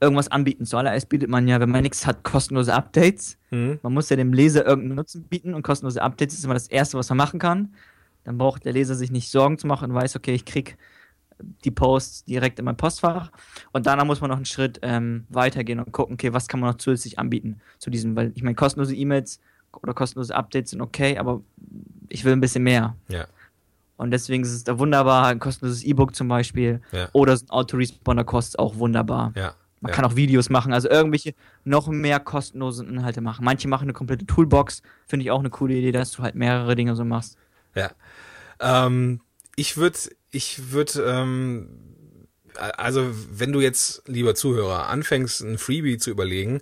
irgendwas 0.00 0.28
anbieten. 0.28 0.64
Zuallererst 0.64 1.08
bietet 1.08 1.28
man 1.28 1.46
ja, 1.46 1.60
wenn 1.60 1.70
man 1.70 1.82
nichts 1.82 2.06
hat, 2.06 2.22
kostenlose 2.22 2.72
Updates. 2.72 3.38
Mhm. 3.50 3.78
Man 3.82 3.92
muss 3.92 4.08
ja 4.08 4.16
dem 4.16 4.32
Leser 4.32 4.66
irgendeinen 4.66 4.96
Nutzen 4.96 5.24
bieten 5.24 5.54
und 5.54 5.62
kostenlose 5.62 6.02
Updates 6.02 6.34
ist 6.34 6.44
immer 6.44 6.54
das 6.54 6.68
Erste, 6.68 6.96
was 6.96 7.08
man 7.10 7.18
machen 7.18 7.38
kann. 7.38 7.74
Dann 8.24 8.38
braucht 8.38 8.64
der 8.64 8.72
Leser 8.72 8.94
sich 8.94 9.10
nicht 9.10 9.30
Sorgen 9.30 9.58
zu 9.58 9.66
machen 9.66 9.90
und 9.90 9.96
weiß, 9.96 10.16
okay, 10.16 10.34
ich 10.34 10.44
krieg 10.44 10.76
die 11.64 11.70
Posts 11.70 12.24
direkt 12.24 12.58
in 12.58 12.64
mein 12.64 12.76
Postfach. 12.76 13.30
Und 13.72 13.86
danach 13.86 14.04
muss 14.04 14.20
man 14.20 14.30
noch 14.30 14.36
einen 14.36 14.46
Schritt 14.46 14.78
ähm, 14.82 15.26
weitergehen 15.28 15.78
und 15.78 15.92
gucken, 15.92 16.14
okay, 16.14 16.32
was 16.32 16.48
kann 16.48 16.60
man 16.60 16.70
noch 16.70 16.78
zusätzlich 16.78 17.18
anbieten 17.18 17.60
zu 17.78 17.90
diesem, 17.90 18.16
weil 18.16 18.32
ich 18.34 18.42
meine, 18.42 18.54
kostenlose 18.54 18.94
E-Mails 18.94 19.40
oder 19.82 19.94
kostenlose 19.94 20.34
Updates 20.34 20.70
sind 20.70 20.80
okay, 20.80 21.18
aber 21.18 21.42
ich 22.08 22.24
will 22.24 22.32
ein 22.32 22.40
bisschen 22.40 22.64
mehr. 22.64 22.96
Ja. 23.08 23.26
Und 23.96 24.12
deswegen 24.12 24.42
ist 24.42 24.52
es 24.52 24.64
da 24.64 24.78
wunderbar, 24.78 25.26
ein 25.26 25.38
kostenloses 25.38 25.82
E-Book 25.84 26.14
zum 26.14 26.28
Beispiel 26.28 26.80
ja. 26.92 27.08
oder 27.12 27.36
so 27.36 27.44
ein 27.46 27.50
Autoresponder 27.50 28.24
kostet 28.24 28.58
auch 28.58 28.76
wunderbar. 28.76 29.32
Ja. 29.36 29.54
Man 29.80 29.90
ja. 29.90 29.96
kann 29.96 30.04
auch 30.04 30.16
Videos 30.16 30.50
machen, 30.50 30.72
also 30.72 30.88
irgendwelche 30.88 31.34
noch 31.64 31.88
mehr 31.88 32.20
kostenlose 32.20 32.84
Inhalte 32.84 33.20
machen. 33.20 33.44
Manche 33.44 33.66
machen 33.66 33.84
eine 33.84 33.94
komplette 33.94 34.26
Toolbox, 34.26 34.82
finde 35.06 35.24
ich 35.24 35.30
auch 35.30 35.40
eine 35.40 35.50
coole 35.50 35.74
Idee, 35.74 35.92
dass 35.92 36.12
du 36.12 36.22
halt 36.22 36.34
mehrere 36.34 36.76
Dinge 36.76 36.94
so 36.96 37.04
machst. 37.04 37.38
Ja. 37.74 37.90
Ähm, 38.60 39.20
ich 39.56 39.76
würde 39.76 39.98
ich 40.30 40.70
würde, 40.70 41.02
ähm, 41.02 41.68
also 42.54 43.10
wenn 43.30 43.52
du 43.52 43.60
jetzt, 43.60 44.02
lieber 44.06 44.34
Zuhörer, 44.34 44.88
anfängst, 44.88 45.40
ein 45.40 45.58
Freebie 45.58 45.98
zu 45.98 46.10
überlegen 46.10 46.60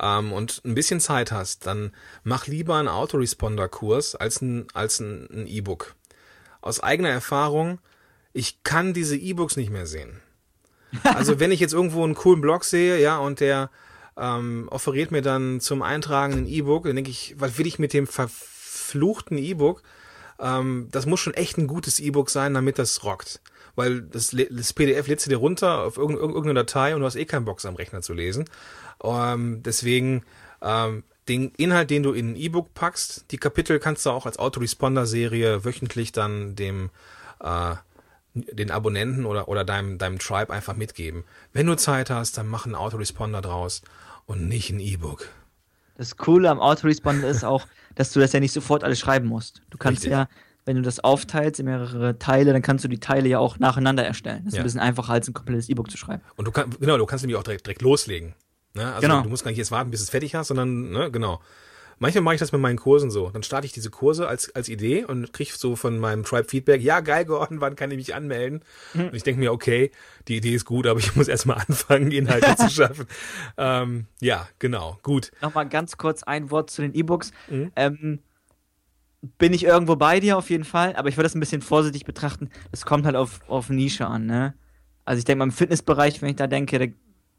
ähm, 0.00 0.32
und 0.32 0.62
ein 0.64 0.74
bisschen 0.74 1.00
Zeit 1.00 1.32
hast, 1.32 1.66
dann 1.66 1.92
mach 2.22 2.46
lieber 2.46 2.76
einen 2.76 2.88
Autoresponder-Kurs 2.88 4.14
als 4.14 4.40
ein 4.42 4.66
als 4.74 5.00
ein 5.00 5.46
E-Book. 5.46 5.96
Aus 6.60 6.80
eigener 6.80 7.10
Erfahrung, 7.10 7.78
ich 8.32 8.62
kann 8.62 8.94
diese 8.94 9.16
E-Books 9.16 9.56
nicht 9.56 9.70
mehr 9.70 9.86
sehen. 9.86 10.20
Also 11.04 11.38
wenn 11.40 11.52
ich 11.52 11.60
jetzt 11.60 11.74
irgendwo 11.74 12.04
einen 12.04 12.14
coolen 12.14 12.40
Blog 12.40 12.64
sehe, 12.64 13.00
ja, 13.00 13.18
und 13.18 13.40
der 13.40 13.70
ähm, 14.16 14.68
offeriert 14.70 15.10
mir 15.10 15.22
dann 15.22 15.60
zum 15.60 15.82
Eintragen 15.82 16.34
ein 16.34 16.46
E-Book, 16.46 16.84
dann 16.84 16.96
denke 16.96 17.10
ich, 17.10 17.34
was 17.38 17.58
will 17.58 17.66
ich 17.66 17.78
mit 17.78 17.92
dem 17.92 18.06
verfluchten 18.06 19.38
E-Book? 19.38 19.82
Ähm, 20.40 20.88
das 20.90 21.06
muss 21.06 21.20
schon 21.20 21.34
echt 21.34 21.58
ein 21.58 21.66
gutes 21.66 22.00
E-Book 22.00 22.30
sein, 22.30 22.54
damit 22.54 22.78
das 22.78 23.04
rockt. 23.04 23.40
Weil 23.76 24.02
das, 24.02 24.34
das 24.50 24.72
PDF 24.72 25.06
lädst 25.06 25.26
du 25.26 25.30
dir 25.30 25.36
runter 25.36 25.84
auf 25.84 25.98
irgendeine 25.98 26.54
Datei 26.54 26.94
und 26.94 27.00
du 27.00 27.06
hast 27.06 27.16
eh 27.16 27.26
keinen 27.26 27.44
Bock 27.44 27.64
am 27.64 27.76
Rechner 27.76 28.02
zu 28.02 28.12
lesen. 28.12 28.44
Ähm, 29.02 29.62
deswegen 29.62 30.24
ähm, 30.62 31.04
den 31.28 31.52
Inhalt, 31.56 31.90
den 31.90 32.02
du 32.02 32.12
in 32.12 32.32
ein 32.32 32.36
E-Book 32.36 32.74
packst, 32.74 33.26
die 33.30 33.36
Kapitel 33.36 33.78
kannst 33.78 34.04
du 34.06 34.10
auch 34.10 34.26
als 34.26 34.38
Autoresponder-Serie 34.38 35.64
wöchentlich 35.64 36.10
dann 36.12 36.56
dem 36.56 36.90
äh, 37.40 37.76
den 38.34 38.70
Abonnenten 38.70 39.26
oder, 39.26 39.48
oder 39.48 39.64
deinem, 39.64 39.98
deinem 39.98 40.18
Tribe 40.18 40.52
einfach 40.52 40.76
mitgeben. 40.76 41.24
Wenn 41.52 41.66
du 41.66 41.76
Zeit 41.76 42.10
hast, 42.10 42.38
dann 42.38 42.46
mach 42.46 42.66
einen 42.66 42.74
Autoresponder 42.74 43.40
draus 43.40 43.82
und 44.26 44.48
nicht 44.48 44.70
ein 44.70 44.80
E-Book. 44.80 45.28
Das 45.96 46.16
Coole 46.16 46.50
am 46.50 46.60
Autoresponder 46.60 47.28
ist 47.28 47.44
auch, 47.44 47.66
dass 47.94 48.12
du 48.12 48.20
das 48.20 48.32
ja 48.32 48.40
nicht 48.40 48.52
sofort 48.52 48.84
alles 48.84 49.00
schreiben 49.00 49.26
musst. 49.26 49.62
Du 49.70 49.78
kannst 49.78 50.02
Richtig. 50.02 50.12
ja, 50.12 50.28
wenn 50.64 50.76
du 50.76 50.82
das 50.82 51.00
aufteilst 51.00 51.60
in 51.60 51.66
mehrere 51.66 52.18
Teile, 52.18 52.52
dann 52.52 52.62
kannst 52.62 52.84
du 52.84 52.88
die 52.88 53.00
Teile 53.00 53.28
ja 53.28 53.38
auch 53.38 53.58
nacheinander 53.58 54.04
erstellen. 54.04 54.42
Das 54.44 54.52
ist 54.52 54.56
ja. 54.56 54.62
ein 54.62 54.64
bisschen 54.64 54.80
einfacher, 54.80 55.14
als 55.14 55.26
ein 55.26 55.34
komplettes 55.34 55.68
E-Book 55.68 55.90
zu 55.90 55.96
schreiben. 55.96 56.22
Und 56.36 56.46
du 56.46 56.52
kannst, 56.52 56.78
genau, 56.78 56.98
du 56.98 57.06
kannst 57.06 57.24
nämlich 57.24 57.38
auch 57.38 57.42
direkt, 57.42 57.66
direkt 57.66 57.82
loslegen. 57.82 58.34
Ne? 58.74 58.86
Also 58.86 59.00
genau. 59.00 59.22
du 59.22 59.30
musst 59.30 59.44
gar 59.44 59.50
nicht 59.50 59.58
jetzt 59.58 59.70
warten, 59.70 59.90
bis 59.90 60.00
du 60.00 60.04
es 60.04 60.10
fertig 60.10 60.34
hast, 60.34 60.48
sondern, 60.48 60.90
ne, 60.90 61.10
genau. 61.10 61.40
Manchmal 61.98 62.22
mache 62.22 62.34
ich 62.34 62.38
das 62.38 62.52
mit 62.52 62.60
meinen 62.60 62.78
Kursen 62.78 63.10
so. 63.10 63.30
Dann 63.30 63.42
starte 63.42 63.66
ich 63.66 63.72
diese 63.72 63.90
Kurse 63.90 64.28
als, 64.28 64.54
als 64.54 64.68
Idee 64.68 65.04
und 65.04 65.32
kriege 65.32 65.50
so 65.54 65.76
von 65.76 65.98
meinem 65.98 66.24
Tribe 66.24 66.48
Feedback, 66.48 66.82
ja, 66.82 67.00
geil, 67.00 67.24
Gordon, 67.24 67.60
wann 67.60 67.76
kann 67.76 67.90
ich 67.90 67.96
mich 67.96 68.14
anmelden? 68.14 68.62
Mhm. 68.94 69.08
Und 69.08 69.14
ich 69.14 69.22
denke 69.22 69.40
mir, 69.40 69.52
okay, 69.52 69.90
die 70.28 70.36
Idee 70.36 70.54
ist 70.54 70.64
gut, 70.64 70.86
aber 70.86 71.00
ich 71.00 71.16
muss 71.16 71.28
erstmal 71.28 71.58
anfangen, 71.68 72.10
Inhalte 72.10 72.56
zu 72.56 72.70
schaffen. 72.70 73.06
Ähm, 73.56 74.06
ja, 74.20 74.48
genau, 74.58 74.98
gut. 75.02 75.32
Nochmal 75.42 75.68
ganz 75.68 75.96
kurz 75.96 76.22
ein 76.22 76.50
Wort 76.50 76.70
zu 76.70 76.82
den 76.82 76.94
E-Books. 76.94 77.32
Mhm. 77.48 77.72
Ähm, 77.76 78.18
bin 79.38 79.52
ich 79.52 79.64
irgendwo 79.64 79.96
bei 79.96 80.20
dir 80.20 80.38
auf 80.38 80.48
jeden 80.50 80.64
Fall, 80.64 80.94
aber 80.96 81.08
ich 81.08 81.16
würde 81.16 81.24
das 81.24 81.34
ein 81.34 81.40
bisschen 81.40 81.60
vorsichtig 81.62 82.04
betrachten. 82.04 82.50
Es 82.70 82.84
kommt 82.84 83.04
halt 83.04 83.16
auf, 83.16 83.40
auf 83.48 83.68
Nische 83.68 84.06
an, 84.06 84.26
ne? 84.26 84.54
Also 85.04 85.18
ich 85.18 85.24
denke 85.24 85.38
mal 85.38 85.44
im 85.44 85.52
Fitnessbereich, 85.52 86.22
wenn 86.22 86.30
ich 86.30 86.36
da 86.36 86.46
denke, 86.46 86.78
da 86.78 86.86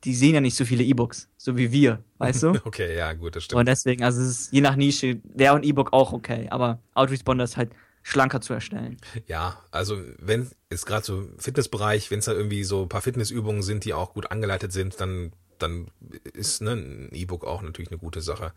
die 0.04 0.16
sehen 0.16 0.36
ja 0.36 0.42
nicht 0.42 0.56
so 0.56 0.66
viele 0.66 0.84
E-Books, 0.84 1.30
so 1.38 1.58
wie 1.58 1.72
wir, 1.72 2.04
weißt 2.18 2.44
du? 2.44 2.50
okay, 2.66 2.96
ja, 2.96 3.14
gut, 3.14 3.36
das 3.36 3.46
stimmt. 3.46 3.60
Und 3.60 3.68
deswegen, 3.68 4.04
also 4.04 4.22
es 4.22 4.28
ist 4.28 4.54
je 4.54 4.62
nach 4.62 4.76
Nische, 4.76 5.20
wäre 5.24 5.56
ein 5.56 5.64
E-Book 5.64 5.94
auch 5.94 6.14
okay, 6.14 6.48
aber 6.50 6.80
Autoresponder 6.94 7.44
ist 7.44 7.58
halt 7.58 7.72
schlanker 8.02 8.42
zu 8.42 8.54
erstellen. 8.54 8.98
Ja, 9.28 9.62
also 9.72 10.02
wenn 10.18 10.50
es 10.70 10.86
gerade 10.86 11.06
so 11.06 11.28
Fitnessbereich, 11.38 12.12
wenn 12.12 12.20
es 12.20 12.26
da 12.26 12.34
irgendwie 12.34 12.64
so 12.64 12.84
ein 12.84 12.90
paar 12.90 13.02
Fitnessübungen 13.02 13.62
sind, 13.62 13.84
die 13.86 13.94
auch 13.94 14.14
gut 14.14 14.32
angeleitet 14.32 14.72
sind, 14.72 15.00
dann 15.02 15.34
dann 15.60 15.88
ist 16.34 16.62
ne, 16.62 16.72
ein 16.72 17.10
E-Book 17.12 17.46
auch 17.46 17.62
natürlich 17.62 17.92
eine 17.92 18.00
gute 18.00 18.22
Sache. 18.22 18.54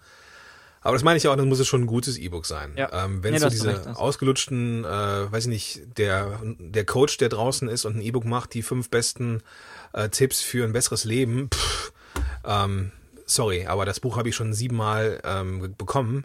Aber 0.83 0.95
das 0.95 1.05
meine 1.05 1.16
ich 1.16 1.29
auch, 1.29 1.37
dann 1.37 1.49
muss 1.49 1.61
es 1.61 1.68
schon 1.68 1.83
ein 1.83 1.87
gutes 1.87 2.18
E-Book 2.18 2.45
sein. 2.45 2.73
Ja. 2.77 3.05
Ähm, 3.05 3.23
wenn 3.23 3.33
nee, 3.33 3.38
so 3.38 3.49
diese 3.49 3.68
recht, 3.68 3.87
ausgelutschten, 3.97 4.85
äh, 4.85 5.33
weiß 5.33 5.45
ich 5.45 5.51
nicht, 5.51 5.99
der, 5.99 6.40
der 6.59 6.85
Coach, 6.85 7.18
der 7.18 7.29
draußen 7.29 7.68
ist 7.68 7.85
und 7.85 7.97
ein 7.97 8.03
E-Book 8.03 8.25
macht, 8.25 8.55
die 8.55 8.62
fünf 8.62 8.90
besten 8.90 9.42
äh, 9.92 10.09
Tipps 10.09 10.40
für 10.42 10.64
ein 10.64 10.73
besseres 10.73 11.05
Leben, 11.05 11.49
pff, 11.55 11.92
ähm, 12.45 12.90
sorry, 13.27 13.66
aber 13.66 13.85
das 13.85 14.01
Buch 14.01 14.16
habe 14.16 14.29
ich 14.29 14.35
schon 14.35 14.53
siebenmal 14.53 15.21
ähm, 15.25 15.75
bekommen 15.79 16.25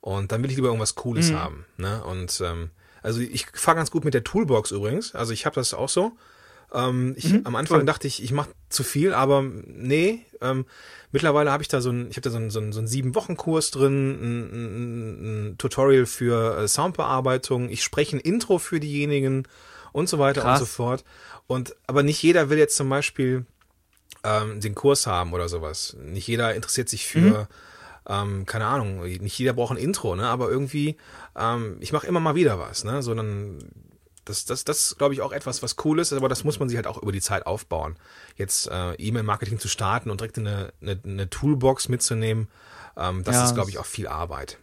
und 0.00 0.32
dann 0.32 0.42
will 0.42 0.50
ich 0.50 0.56
lieber 0.56 0.68
irgendwas 0.68 0.96
Cooles 0.96 1.30
mhm. 1.30 1.38
haben. 1.38 1.64
Ne? 1.76 2.02
Und 2.04 2.42
ähm, 2.44 2.70
also 3.02 3.20
ich 3.20 3.46
fahre 3.54 3.76
ganz 3.76 3.90
gut 3.90 4.04
mit 4.04 4.14
der 4.14 4.24
Toolbox 4.24 4.72
übrigens. 4.72 5.14
Also 5.14 5.32
ich 5.32 5.46
habe 5.46 5.54
das 5.54 5.74
auch 5.74 5.88
so. 5.88 6.12
Ähm, 6.72 7.14
ich, 7.16 7.32
mhm, 7.32 7.42
am 7.44 7.56
Anfang 7.56 7.80
cool. 7.80 7.86
dachte 7.86 8.06
ich, 8.06 8.22
ich 8.22 8.32
mache 8.32 8.50
zu 8.68 8.82
viel, 8.82 9.12
aber 9.12 9.42
nee. 9.42 10.20
Ähm, 10.40 10.64
mittlerweile 11.10 11.52
habe 11.52 11.62
ich 11.62 11.68
da 11.68 11.80
so 11.80 11.90
ein, 11.90 12.08
ich 12.10 12.16
habe 12.16 12.22
da 12.22 12.30
so 12.30 12.38
ein, 12.38 12.50
so 12.50 12.60
ein, 12.60 12.72
so 12.72 12.80
ein 12.80 12.86
sieben 12.86 13.14
Wochen 13.14 13.36
Kurs 13.36 13.70
drin, 13.70 14.10
ein, 14.12 14.52
ein, 14.52 15.50
ein 15.50 15.58
Tutorial 15.58 16.06
für 16.06 16.58
äh, 16.58 16.68
Soundbearbeitung. 16.68 17.68
Ich 17.68 17.82
spreche 17.82 18.16
ein 18.16 18.20
Intro 18.20 18.58
für 18.58 18.80
diejenigen 18.80 19.46
und 19.92 20.08
so 20.08 20.18
weiter 20.18 20.42
Krass. 20.42 20.60
und 20.60 20.66
so 20.66 20.72
fort. 20.72 21.04
Und 21.46 21.76
aber 21.86 22.02
nicht 22.02 22.22
jeder 22.22 22.48
will 22.50 22.58
jetzt 22.58 22.76
zum 22.76 22.88
Beispiel 22.88 23.44
ähm, 24.24 24.60
den 24.60 24.74
Kurs 24.74 25.06
haben 25.06 25.32
oder 25.32 25.48
sowas. 25.48 25.96
Nicht 26.02 26.26
jeder 26.26 26.54
interessiert 26.54 26.88
sich 26.88 27.06
für 27.06 27.20
mhm. 27.20 27.46
ähm, 28.08 28.46
keine 28.46 28.66
Ahnung, 28.66 29.02
nicht 29.02 29.38
jeder 29.38 29.52
braucht 29.52 29.72
ein 29.72 29.82
Intro, 29.82 30.16
ne? 30.16 30.26
Aber 30.28 30.50
irgendwie, 30.50 30.96
ähm, 31.36 31.76
ich 31.80 31.92
mache 31.92 32.06
immer 32.06 32.20
mal 32.20 32.34
wieder 32.34 32.58
was, 32.58 32.84
ne? 32.84 33.02
So 33.02 33.14
dann 33.14 33.58
das, 34.24 34.44
das, 34.44 34.64
das 34.64 34.78
ist, 34.78 34.98
glaube 34.98 35.14
ich, 35.14 35.22
auch 35.22 35.32
etwas, 35.32 35.62
was 35.62 35.76
cool 35.84 35.98
ist, 35.98 36.12
aber 36.12 36.28
das 36.28 36.44
muss 36.44 36.58
man 36.58 36.68
sich 36.68 36.76
halt 36.76 36.86
auch 36.86 37.02
über 37.02 37.12
die 37.12 37.20
Zeit 37.20 37.46
aufbauen. 37.46 37.96
Jetzt 38.36 38.68
äh, 38.68 38.94
E-Mail-Marketing 38.94 39.58
zu 39.58 39.68
starten 39.68 40.10
und 40.10 40.20
direkt 40.20 40.38
eine, 40.38 40.72
eine, 40.80 41.00
eine 41.04 41.30
Toolbox 41.30 41.88
mitzunehmen, 41.88 42.48
ähm, 42.96 43.24
das 43.24 43.36
ja, 43.36 43.44
ist, 43.44 43.54
glaube 43.54 43.70
ich, 43.70 43.78
auch 43.78 43.86
viel 43.86 44.06
Arbeit. 44.06 44.58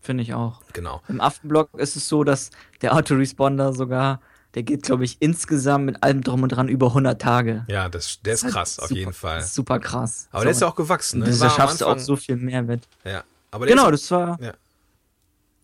Finde 0.00 0.22
ich 0.22 0.34
auch. 0.34 0.62
Genau. 0.72 1.02
Im 1.08 1.20
Aftenblog 1.20 1.68
ist 1.78 1.96
es 1.96 2.08
so, 2.08 2.24
dass 2.24 2.50
der 2.82 2.94
Autoresponder 2.94 3.72
sogar 3.72 4.20
der 4.54 4.64
geht, 4.64 4.82
glaube 4.82 5.04
ich, 5.04 5.16
insgesamt 5.20 5.86
mit 5.86 6.02
allem 6.02 6.22
drum 6.22 6.42
und 6.42 6.48
dran 6.50 6.68
über 6.68 6.88
100 6.88 7.20
Tage. 7.20 7.64
Ja, 7.68 7.88
das, 7.88 8.20
der 8.22 8.34
ist 8.34 8.42
halt 8.44 8.52
krass, 8.52 8.78
auf 8.80 8.88
super, 8.88 8.98
jeden 8.98 9.12
Fall. 9.12 9.42
Super 9.42 9.78
krass. 9.78 10.28
Aber 10.32 10.44
der 10.44 10.52
ist 10.52 10.60
ja 10.60 10.68
auch 10.68 10.74
gewachsen. 10.74 11.20
Ne? 11.20 11.26
Am 11.26 11.50
schaffst 11.50 11.80
du 11.80 11.86
auch 11.86 11.98
so 11.98 12.16
viel 12.16 12.36
Mehrwert. 12.36 12.88
Ja, 13.04 13.22
aber 13.50 13.66
Genau, 13.66 13.88
ist 13.90 14.04
das 14.04 14.10
war 14.10 14.40
Ja. 14.40 14.54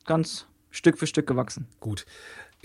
ganz 0.05 0.47
Stück 0.71 0.99
für 0.99 1.07
Stück 1.07 1.27
gewachsen. 1.27 1.67
gut. 1.81 2.07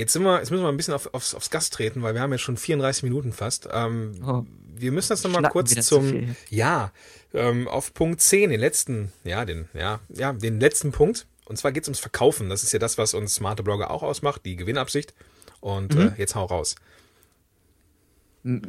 Jetzt 0.01 0.13
sind 0.13 0.23
wir, 0.23 0.39
jetzt 0.39 0.49
müssen 0.49 0.63
wir 0.63 0.69
ein 0.69 0.77
bisschen 0.77 0.95
auf, 0.95 1.13
aufs, 1.13 1.35
aufs 1.35 1.51
Gas 1.51 1.69
treten, 1.69 2.01
weil 2.01 2.15
wir 2.15 2.21
haben 2.21 2.31
jetzt 2.31 2.41
schon 2.41 2.57
34 2.57 3.03
Minuten 3.03 3.33
fast. 3.33 3.69
Ähm, 3.71 4.15
Oh. 4.25 4.43
wir 4.75 4.91
müssen 4.91 5.09
das 5.09 5.23
nochmal 5.23 5.43
kurz 5.51 5.75
zum, 5.85 6.35
ja, 6.49 6.91
ähm, 7.35 7.67
auf 7.67 7.93
Punkt 7.93 8.19
10, 8.19 8.49
den 8.49 8.59
letzten, 8.59 9.13
ja, 9.23 9.45
den, 9.45 9.69
ja, 9.75 9.99
ja, 10.09 10.33
den 10.33 10.59
letzten 10.59 10.91
Punkt. 10.91 11.27
Und 11.45 11.57
zwar 11.57 11.71
geht 11.71 11.83
es 11.83 11.87
ums 11.89 11.99
Verkaufen. 11.99 12.49
Das 12.49 12.63
ist 12.63 12.71
ja 12.71 12.79
das, 12.79 12.97
was 12.97 13.13
uns 13.13 13.35
smarte 13.35 13.61
Blogger 13.61 13.91
auch 13.91 14.01
ausmacht, 14.01 14.41
die 14.43 14.55
Gewinnabsicht. 14.55 15.13
Und 15.59 15.93
Mhm. 15.93 16.01
äh, 16.01 16.11
jetzt 16.17 16.33
hau 16.33 16.45
raus. 16.45 16.75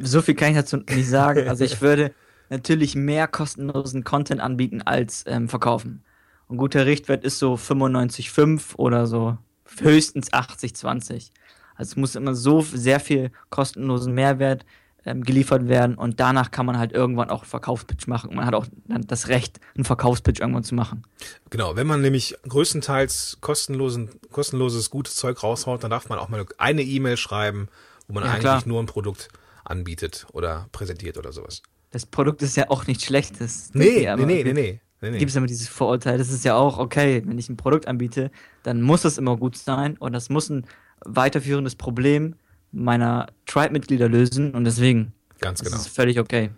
So 0.01 0.21
viel 0.21 0.35
kann 0.35 0.51
ich 0.51 0.55
dazu 0.57 0.77
nicht 0.77 1.09
sagen. 1.09 1.47
Also 1.49 1.63
ich 1.63 1.81
würde 1.81 2.13
natürlich 2.49 2.93
mehr 2.95 3.27
kostenlosen 3.27 4.03
Content 4.03 4.39
anbieten 4.39 4.83
als 4.83 5.23
ähm, 5.25 5.49
verkaufen. 5.49 6.03
Ein 6.47 6.57
guter 6.57 6.85
Richtwert 6.85 7.23
ist 7.23 7.39
so 7.39 7.55
95,5 7.55 8.75
oder 8.75 9.07
so 9.07 9.37
höchstens 9.79 10.31
80,20. 10.31 11.29
Also 11.75 11.91
es 11.91 11.95
muss 11.95 12.15
immer 12.15 12.35
so 12.35 12.61
sehr 12.61 12.99
viel 12.99 13.31
kostenlosen 13.49 14.13
Mehrwert 14.13 14.65
ähm, 15.05 15.23
geliefert 15.23 15.67
werden 15.67 15.95
und 15.95 16.19
danach 16.19 16.51
kann 16.51 16.65
man 16.65 16.77
halt 16.77 16.93
irgendwann 16.93 17.29
auch 17.29 17.41
einen 17.41 17.49
Verkaufspitch 17.49 18.07
machen. 18.07 18.29
Und 18.29 18.35
man 18.37 18.45
hat 18.45 18.53
auch 18.55 18.67
dann 18.87 19.01
das 19.07 19.27
Recht, 19.27 19.59
einen 19.75 19.83
Verkaufspitch 19.83 20.39
irgendwann 20.39 20.63
zu 20.63 20.75
machen. 20.75 21.03
Genau, 21.49 21.75
wenn 21.75 21.87
man 21.87 22.01
nämlich 22.01 22.35
größtenteils 22.47 23.39
kostenlosen, 23.41 24.09
kostenloses, 24.31 24.89
gutes 24.89 25.15
Zeug 25.15 25.43
raushaut, 25.43 25.83
dann 25.83 25.91
darf 25.91 26.07
man 26.09 26.19
auch 26.19 26.29
mal 26.29 26.45
eine 26.57 26.83
E-Mail 26.83 27.17
schreiben, 27.17 27.67
wo 28.07 28.13
man 28.13 28.23
Ja, 28.23 28.29
eigentlich 28.31 28.41
klar. 28.41 28.63
nur 28.65 28.81
ein 28.81 28.85
Produkt 28.85 29.27
anbietet 29.65 30.25
oder 30.31 30.67
präsentiert 30.71 31.17
oder 31.17 31.31
sowas. 31.33 31.61
Das 31.91 32.05
Produkt 32.05 32.41
ist 32.41 32.55
ja 32.57 32.69
auch 32.69 32.87
nichts 32.87 33.05
Schlechtes. 33.05 33.71
Nee, 33.73 34.07
aber 34.07 34.25
nee, 34.25 34.43
nee, 34.43 34.53
nee, 34.53 34.53
nee, 34.53 34.81
nee, 35.03 35.11
nee. 35.11 35.17
gibt 35.19 35.29
es 35.29 35.35
immer 35.35 35.45
dieses 35.47 35.67
Vorurteil, 35.67 36.17
das 36.17 36.31
ist 36.31 36.43
ja 36.45 36.55
auch 36.55 36.79
okay, 36.79 37.21
wenn 37.25 37.37
ich 37.37 37.49
ein 37.49 37.57
Produkt 37.57 37.87
anbiete, 37.87 38.31
dann 38.63 38.81
muss 38.81 39.05
es 39.05 39.17
immer 39.17 39.37
gut 39.37 39.55
sein 39.57 39.97
und 39.97 40.13
das 40.13 40.29
muss 40.29 40.49
ein 40.49 40.65
weiterführendes 41.05 41.75
Problem 41.75 42.35
meiner 42.71 43.27
Tribe-Mitglieder 43.45 44.09
lösen 44.09 44.55
und 44.55 44.63
deswegen 44.63 45.13
Ganz 45.39 45.63
genau. 45.63 45.75
ist 45.75 45.89
völlig 45.89 46.19
okay. 46.19 46.49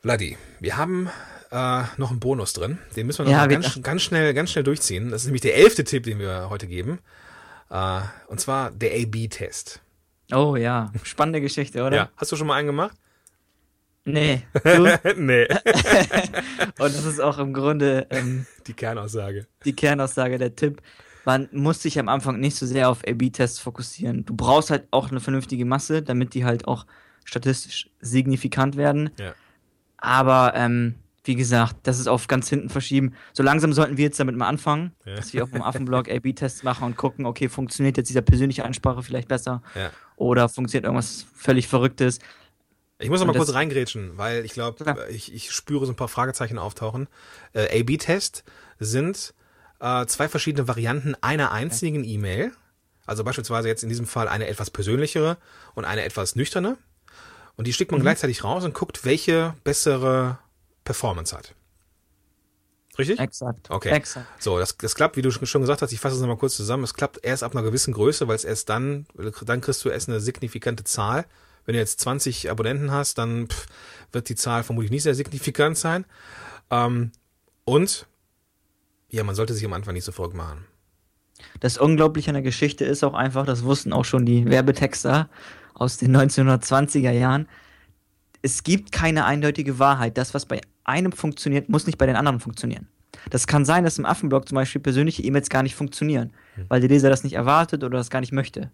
Vladi, 0.00 0.36
wir 0.60 0.76
haben 0.76 1.08
äh, 1.50 1.82
noch 1.96 2.10
einen 2.10 2.20
Bonus 2.20 2.52
drin. 2.52 2.78
Den 2.96 3.06
müssen 3.06 3.18
wir 3.18 3.24
noch 3.24 3.32
Ja, 3.32 3.48
wir- 3.48 3.58
ganz, 3.58 3.80
ganz, 3.82 4.02
schnell, 4.02 4.32
ganz 4.34 4.50
schnell 4.50 4.64
durchziehen. 4.64 5.10
Das 5.10 5.22
ist 5.22 5.26
nämlich 5.26 5.42
der 5.42 5.56
elfte 5.56 5.84
Tipp, 5.84 6.04
den 6.04 6.18
wir 6.18 6.48
heute 6.50 6.66
geben. 6.66 6.98
Äh, 7.70 8.00
und 8.28 8.40
zwar 8.40 8.70
der 8.70 8.92
A-B-Test. 8.92 9.80
Oh 10.32 10.56
ja, 10.56 10.90
spannende 11.02 11.40
Geschichte, 11.40 11.84
oder? 11.84 11.96
Ja. 11.96 12.08
Hast 12.16 12.32
du 12.32 12.36
schon 12.36 12.46
mal 12.46 12.54
einen 12.54 12.66
gemacht? 12.66 12.96
Nee. 14.04 14.42
Nee. 15.16 15.46
und 16.78 16.78
das 16.78 17.04
ist 17.04 17.20
auch 17.20 17.38
im 17.38 17.52
Grunde 17.52 18.06
ähm, 18.10 18.46
Die 18.66 18.74
Kernaussage. 18.74 19.46
die 19.64 19.74
Kernaussage, 19.74 20.38
der 20.38 20.54
Tipp. 20.54 20.82
Man 21.24 21.48
muss 21.52 21.80
sich 21.80 21.98
am 21.98 22.08
Anfang 22.08 22.38
nicht 22.38 22.54
so 22.56 22.66
sehr 22.66 22.90
auf 22.90 23.00
A-B-Tests 23.08 23.58
fokussieren. 23.58 24.26
Du 24.26 24.36
brauchst 24.36 24.70
halt 24.70 24.86
auch 24.90 25.10
eine 25.10 25.20
vernünftige 25.20 25.64
Masse, 25.64 26.02
damit 26.02 26.34
die 26.34 26.44
halt 26.44 26.68
auch 26.68 26.84
statistisch 27.24 27.88
signifikant 28.00 28.76
werden. 28.76 29.08
Ja. 29.18 29.32
Aber 29.96 30.52
ähm, 30.54 30.96
wie 31.24 31.34
gesagt, 31.34 31.76
das 31.84 31.98
ist 31.98 32.06
auf 32.08 32.26
ganz 32.28 32.50
hinten 32.50 32.68
verschieben. 32.68 33.14
So 33.32 33.42
langsam 33.42 33.72
sollten 33.72 33.96
wir 33.96 34.04
jetzt 34.04 34.20
damit 34.20 34.36
mal 34.36 34.48
anfangen, 34.48 34.92
Ja. 35.06 35.14
dass 35.14 35.32
wir 35.32 35.42
auf 35.42 35.50
dem 35.50 35.62
Affenblog 35.62 36.10
A-B-Tests 36.10 36.62
machen 36.62 36.84
und 36.84 36.98
gucken, 36.98 37.24
okay, 37.24 37.48
funktioniert 37.48 37.96
jetzt 37.96 38.10
dieser 38.10 38.20
persönliche 38.20 38.66
Ansprache 38.66 39.02
vielleicht 39.02 39.28
besser 39.28 39.62
Ja. 39.74 39.90
oder 40.16 40.50
funktioniert 40.50 40.84
irgendwas 40.84 41.24
völlig 41.34 41.66
Verrücktes. 41.68 42.18
Ich 43.04 43.10
muss 43.10 43.20
noch 43.20 43.26
mal 43.26 43.36
kurz 43.36 43.52
reingrätschen, 43.52 44.16
weil 44.16 44.44
ich 44.44 44.52
glaube, 44.52 45.06
ich, 45.10 45.32
ich 45.34 45.50
spüre 45.52 45.84
so 45.86 45.92
ein 45.92 45.96
paar 45.96 46.08
Fragezeichen 46.08 46.58
auftauchen. 46.58 47.06
Äh, 47.52 47.80
A-B-Test 47.80 48.44
sind 48.78 49.34
äh, 49.80 50.06
zwei 50.06 50.28
verschiedene 50.28 50.66
Varianten 50.68 51.14
einer 51.20 51.52
einzigen 51.52 52.02
E-Mail. 52.04 52.52
Also 53.06 53.22
beispielsweise 53.22 53.68
jetzt 53.68 53.82
in 53.82 53.90
diesem 53.90 54.06
Fall 54.06 54.28
eine 54.28 54.46
etwas 54.46 54.70
persönlichere 54.70 55.36
und 55.74 55.84
eine 55.84 56.04
etwas 56.04 56.34
nüchterne. 56.34 56.78
Und 57.56 57.66
die 57.66 57.72
schickt 57.74 57.90
Mhm. 57.92 57.98
man 57.98 58.02
gleichzeitig 58.04 58.42
raus 58.42 58.64
und 58.64 58.72
guckt, 58.72 59.04
welche 59.04 59.54
bessere 59.64 60.38
Performance 60.84 61.36
hat. 61.36 61.54
Richtig? 62.98 63.18
Exakt. 63.18 63.70
Okay. 63.70 63.90
Exakt. 63.90 64.42
So, 64.42 64.58
das, 64.58 64.76
das 64.76 64.94
klappt, 64.94 65.16
wie 65.16 65.22
du 65.22 65.30
schon 65.30 65.60
gesagt 65.60 65.82
hast, 65.82 65.92
ich 65.92 66.00
fasse 66.00 66.14
es 66.14 66.20
nochmal 66.20 66.36
kurz 66.38 66.56
zusammen, 66.56 66.84
es 66.84 66.94
klappt 66.94 67.24
erst 67.24 67.42
ab 67.42 67.52
einer 67.52 67.62
gewissen 67.64 67.92
Größe, 67.92 68.28
weil 68.28 68.36
es 68.36 68.44
erst 68.44 68.68
dann, 68.70 69.06
dann 69.44 69.60
kriegst 69.60 69.84
du 69.84 69.88
erst 69.90 70.08
eine 70.08 70.20
signifikante 70.20 70.84
Zahl. 70.84 71.26
Wenn 71.64 71.74
du 71.74 71.78
jetzt 71.78 72.00
20 72.00 72.50
Abonnenten 72.50 72.90
hast, 72.90 73.18
dann 73.18 73.48
pff, 73.48 73.66
wird 74.12 74.28
die 74.28 74.34
Zahl 74.34 74.62
vermutlich 74.62 74.90
nicht 74.90 75.02
sehr 75.02 75.14
signifikant 75.14 75.76
sein. 75.76 76.04
Ähm, 76.70 77.12
und 77.64 78.06
ja, 79.08 79.24
man 79.24 79.34
sollte 79.34 79.54
sich 79.54 79.64
am 79.64 79.72
Anfang 79.72 79.94
nicht 79.94 80.04
so 80.04 80.12
verrückt 80.12 80.34
machen. 80.34 80.66
Das 81.60 81.78
Unglaubliche 81.78 82.30
an 82.30 82.34
der 82.34 82.42
Geschichte 82.42 82.84
ist 82.84 83.04
auch 83.04 83.14
einfach, 83.14 83.46
das 83.46 83.64
wussten 83.64 83.92
auch 83.92 84.04
schon 84.04 84.26
die 84.26 84.44
Werbetexter 84.46 85.28
aus 85.74 85.98
den 85.98 86.16
1920er 86.16 87.10
Jahren. 87.10 87.48
Es 88.42 88.62
gibt 88.62 88.92
keine 88.92 89.24
eindeutige 89.24 89.78
Wahrheit. 89.78 90.18
Das, 90.18 90.34
was 90.34 90.46
bei 90.46 90.60
einem 90.84 91.12
funktioniert, 91.12 91.68
muss 91.68 91.86
nicht 91.86 91.98
bei 91.98 92.06
den 92.06 92.16
anderen 92.16 92.40
funktionieren. 92.40 92.88
Das 93.30 93.46
kann 93.46 93.64
sein, 93.64 93.84
dass 93.84 93.98
im 93.98 94.04
Affenblog 94.04 94.48
zum 94.48 94.56
Beispiel 94.56 94.80
persönliche 94.80 95.22
E-Mails 95.22 95.48
gar 95.48 95.62
nicht 95.62 95.74
funktionieren, 95.74 96.32
weil 96.68 96.80
der 96.80 96.90
Leser 96.90 97.08
das 97.08 97.24
nicht 97.24 97.34
erwartet 97.34 97.82
oder 97.82 97.96
das 97.98 98.10
gar 98.10 98.20
nicht 98.20 98.32
möchte. 98.32 98.70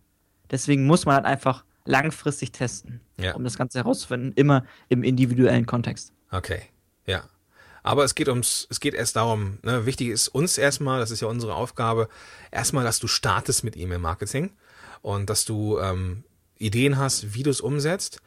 Deswegen 0.51 0.87
muss 0.87 1.07
man 1.07 1.15
halt 1.15 1.27
einfach 1.27 1.65
langfristig 1.85 2.53
testen, 2.53 3.01
Ja. 3.17 3.35
um 3.35 3.45
das 3.45 3.57
Ganze 3.57 3.79
herauszufinden, 3.79 4.33
immer 4.35 4.65
im 4.89 5.03
individuellen 5.03 5.67
Kontext. 5.67 6.13
Okay, 6.31 6.63
ja. 7.07 7.25
Aber 7.83 8.05
es 8.05 8.15
geht 8.15 8.29
ums, 8.29 8.67
es 8.71 8.79
geht 8.81 8.95
erst 8.95 9.17
darum, 9.17 9.59
ne, 9.63 9.87
wichtig 9.87 10.09
ist 10.09 10.29
uns 10.29 10.59
erstmal, 10.59 11.01
das 11.01 11.11
ist 11.11 11.21
ja 11.21 11.29
unsere 11.29 11.55
Aufgabe, 11.55 12.09
erstmal, 12.51 12.85
dass 12.85 12.99
du 12.99 13.07
startest 13.07 13.65
mit 13.65 13.77
E-Mail-Marketing 13.77 14.53
und 15.01 15.31
dass 15.31 15.47
du 15.47 15.79
ähm, 15.79 16.25
Ideen 16.59 16.99
hast, 16.99 17.33
wie 17.35 17.43
du 17.43 17.49
es 17.51 17.63
umsetzt. 17.63 18.21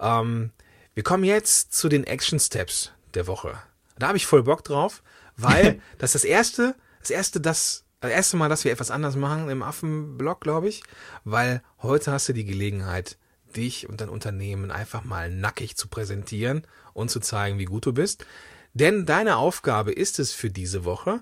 Ähm, 0.00 0.50
wir 0.94 1.02
kommen 1.02 1.24
jetzt 1.24 1.74
zu 1.74 1.88
den 1.90 2.04
Action 2.04 2.40
Steps 2.40 2.92
der 3.12 3.26
Woche. 3.26 3.58
Da 3.98 4.08
habe 4.08 4.16
ich 4.16 4.26
voll 4.26 4.42
Bock 4.42 4.64
drauf, 4.64 5.02
weil 5.36 5.80
das 5.98 6.14
ist 6.14 6.22
das 6.22 6.24
erste, 6.24 6.74
das 7.00 7.10
erste, 7.10 7.40
das, 7.42 7.83
das 8.04 8.12
erste 8.12 8.36
Mal, 8.36 8.48
dass 8.50 8.64
wir 8.64 8.72
etwas 8.72 8.90
anders 8.90 9.16
machen 9.16 9.48
im 9.48 9.62
Affenblog, 9.62 10.40
glaube 10.40 10.68
ich, 10.68 10.82
weil 11.24 11.62
heute 11.82 12.12
hast 12.12 12.28
du 12.28 12.34
die 12.34 12.44
Gelegenheit, 12.44 13.16
dich 13.56 13.88
und 13.88 14.00
dein 14.00 14.10
Unternehmen 14.10 14.70
einfach 14.70 15.04
mal 15.04 15.30
nackig 15.30 15.76
zu 15.76 15.88
präsentieren 15.88 16.66
und 16.92 17.10
zu 17.10 17.20
zeigen, 17.20 17.58
wie 17.58 17.64
gut 17.64 17.86
du 17.86 17.92
bist. 17.92 18.26
Denn 18.74 19.06
deine 19.06 19.36
Aufgabe 19.36 19.92
ist 19.92 20.18
es 20.18 20.32
für 20.32 20.50
diese 20.50 20.84
Woche, 20.84 21.20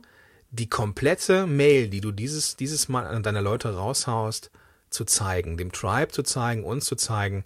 die 0.51 0.68
komplette 0.68 1.47
Mail, 1.47 1.89
die 1.89 2.01
du 2.01 2.11
dieses, 2.11 2.57
dieses 2.57 2.89
Mal 2.89 3.07
an 3.07 3.22
deine 3.22 3.43
Leute 3.43 3.74
raushaust, 3.76 4.51
zu 4.91 5.05
zeigen, 5.05 5.57
dem 5.57 5.70
Tribe 5.70 6.11
zu 6.11 6.22
zeigen, 6.22 6.64
uns 6.64 6.87
zu 6.87 6.97
zeigen 6.97 7.45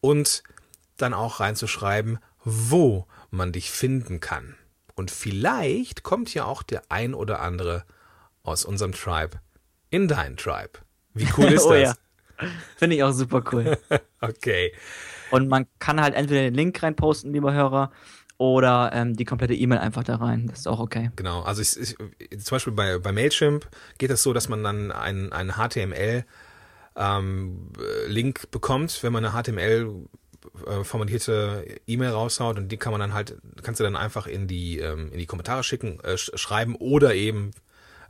und 0.00 0.42
dann 0.98 1.14
auch 1.14 1.40
reinzuschreiben, 1.40 2.18
wo 2.44 3.06
man 3.30 3.52
dich 3.52 3.70
finden 3.70 4.20
kann. 4.20 4.54
Und 4.94 5.10
vielleicht 5.10 6.02
kommt 6.02 6.32
ja 6.34 6.44
auch 6.44 6.62
der 6.62 6.82
ein 6.90 7.14
oder 7.14 7.40
andere 7.40 7.84
aus 8.46 8.64
unserem 8.64 8.92
Tribe 8.92 9.40
in 9.90 10.08
dein 10.08 10.36
Tribe. 10.36 10.72
Wie 11.14 11.26
cool 11.36 11.46
ist 11.46 11.64
Oh 11.64 11.72
das? 11.72 11.80
ja. 11.82 11.94
Finde 12.76 12.96
ich 12.96 13.02
auch 13.02 13.12
super 13.12 13.42
cool. 13.52 13.78
Okay. 14.20 14.72
Und 15.30 15.48
man 15.48 15.66
kann 15.78 16.00
halt 16.00 16.14
entweder 16.14 16.40
den 16.40 16.54
Link 16.54 16.82
reinposten, 16.82 17.32
lieber 17.32 17.52
Hörer, 17.52 17.92
oder 18.38 18.90
ähm, 18.92 19.14
die 19.14 19.24
komplette 19.24 19.54
E-Mail 19.54 19.78
einfach 19.78 20.04
da 20.04 20.16
rein. 20.16 20.46
Das 20.48 20.60
ist 20.60 20.66
auch 20.66 20.80
okay. 20.80 21.10
Genau, 21.16 21.42
also 21.42 21.62
ich, 21.62 21.76
ich, 21.78 21.96
zum 22.42 22.56
Beispiel 22.56 22.72
bei, 22.72 22.98
bei 22.98 23.12
Mailchimp 23.12 23.68
geht 23.98 24.10
es 24.10 24.22
so, 24.22 24.32
dass 24.32 24.48
man 24.48 24.64
dann 24.64 24.90
einen, 24.90 25.32
einen 25.32 25.52
HTML 25.52 26.24
ähm, 26.96 27.72
äh, 27.78 28.08
Link 28.10 28.50
bekommt, 28.50 29.02
wenn 29.02 29.12
man 29.12 29.24
eine 29.24 29.40
HTML 29.40 30.06
äh, 30.66 30.84
formatierte 30.84 31.64
E-Mail 31.86 32.10
raushaut 32.10 32.58
und 32.58 32.70
die 32.72 32.76
kann 32.76 32.92
man 32.92 33.00
dann 33.00 33.14
halt, 33.14 33.36
kannst 33.62 33.80
du 33.80 33.84
dann 33.84 33.96
einfach 33.96 34.26
in 34.26 34.48
die, 34.48 34.78
ähm, 34.78 35.10
in 35.12 35.18
die 35.18 35.26
Kommentare 35.26 35.62
schicken, 35.62 36.00
äh, 36.00 36.16
sch 36.16 36.30
schreiben 36.34 36.74
oder 36.76 37.14
eben 37.14 37.52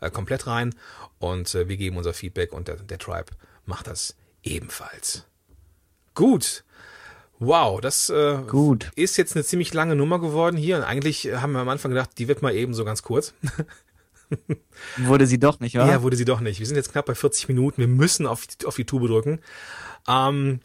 äh, 0.01 0.11
komplett 0.11 0.47
rein 0.47 0.75
und 1.19 1.55
äh, 1.55 1.69
wir 1.69 1.77
geben 1.77 1.97
unser 1.97 2.15
Feedback 2.15 2.53
und 2.53 2.69
der, 2.69 2.77
der 2.77 2.99
Tribe 2.99 3.27
macht 3.65 3.87
das 3.87 4.17
ebenfalls. 4.43 5.25
Gut. 6.15 6.65
Wow, 7.39 7.81
das 7.83 8.09
äh, 8.09 8.39
Gut. 8.49 8.91
ist 8.97 9.19
jetzt 9.19 9.37
eine 9.37 9.45
ziemlich 9.45 9.75
lange 9.75 9.95
Nummer 9.95 10.19
geworden 10.19 10.57
hier. 10.57 10.79
Und 10.79 10.85
eigentlich 10.85 11.27
haben 11.35 11.53
wir 11.53 11.61
am 11.61 11.69
Anfang 11.69 11.91
gedacht, 11.91 12.11
die 12.17 12.29
wird 12.29 12.41
mal 12.41 12.55
eben 12.55 12.73
so 12.73 12.85
ganz 12.85 13.03
kurz. 13.03 13.35
Wurde 14.97 15.27
sie 15.27 15.39
doch 15.39 15.61
nicht, 15.61 15.75
Ja, 15.75 15.85
oder? 15.85 16.03
wurde 16.03 16.17
sie 16.17 16.25
doch 16.25 16.41
nicht. 16.41 16.59
Wir 16.59 16.67
sind 16.67 16.75
jetzt 16.77 16.91
knapp 16.93 17.07
bei 17.07 17.15
40 17.15 17.47
Minuten. 17.49 17.79
Wir 17.79 17.87
müssen 17.89 18.27
auf, 18.27 18.47
die- 18.47 18.67
auf 18.67 18.75
die 18.75 18.85
Tube 18.85 19.07
drücken. 19.07 19.41
Ähm, 20.09 20.61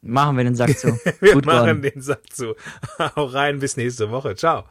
Machen 0.00 0.36
wir 0.36 0.44
den 0.44 0.56
Sack 0.56 0.78
zu. 0.78 0.88
wir 1.20 1.34
Gut 1.34 1.46
machen 1.46 1.66
worden. 1.66 1.82
den 1.82 2.02
Sack 2.02 2.32
zu. 2.32 2.54
Hau 2.98 3.24
rein, 3.24 3.60
bis 3.60 3.76
nächste 3.76 4.10
Woche. 4.10 4.34
Ciao. 4.34 4.64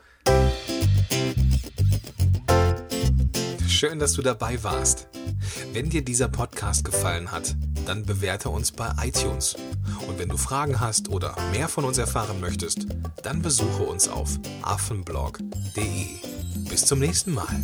Schön, 3.68 3.98
dass 4.00 4.14
du 4.14 4.22
dabei 4.22 4.62
warst. 4.64 5.11
Wenn 5.74 5.90
dir 5.90 6.04
dieser 6.04 6.28
Podcast 6.28 6.86
gefallen 6.86 7.32
hat, 7.32 7.56
dann 7.86 8.04
bewerte 8.06 8.50
uns 8.50 8.72
bei 8.72 8.92
iTunes. 9.04 9.56
Und 10.08 10.20
wenn 10.20 10.30
du 10.30 10.38
Fragen 10.38 10.80
hast 10.80 11.10
oder 11.10 11.36
mehr 11.52 11.68
von 11.68 11.86
uns 11.86 11.98
erfahren 11.98 12.40
möchtest, 12.40 12.88
dann 13.24 13.42
besuche 13.42 13.84
uns 13.84 14.08
auf 14.08 14.40
affenblog.de. 14.62 16.08
Bis 16.70 16.86
zum 16.86 17.00
nächsten 17.00 17.34
Mal. 17.34 17.62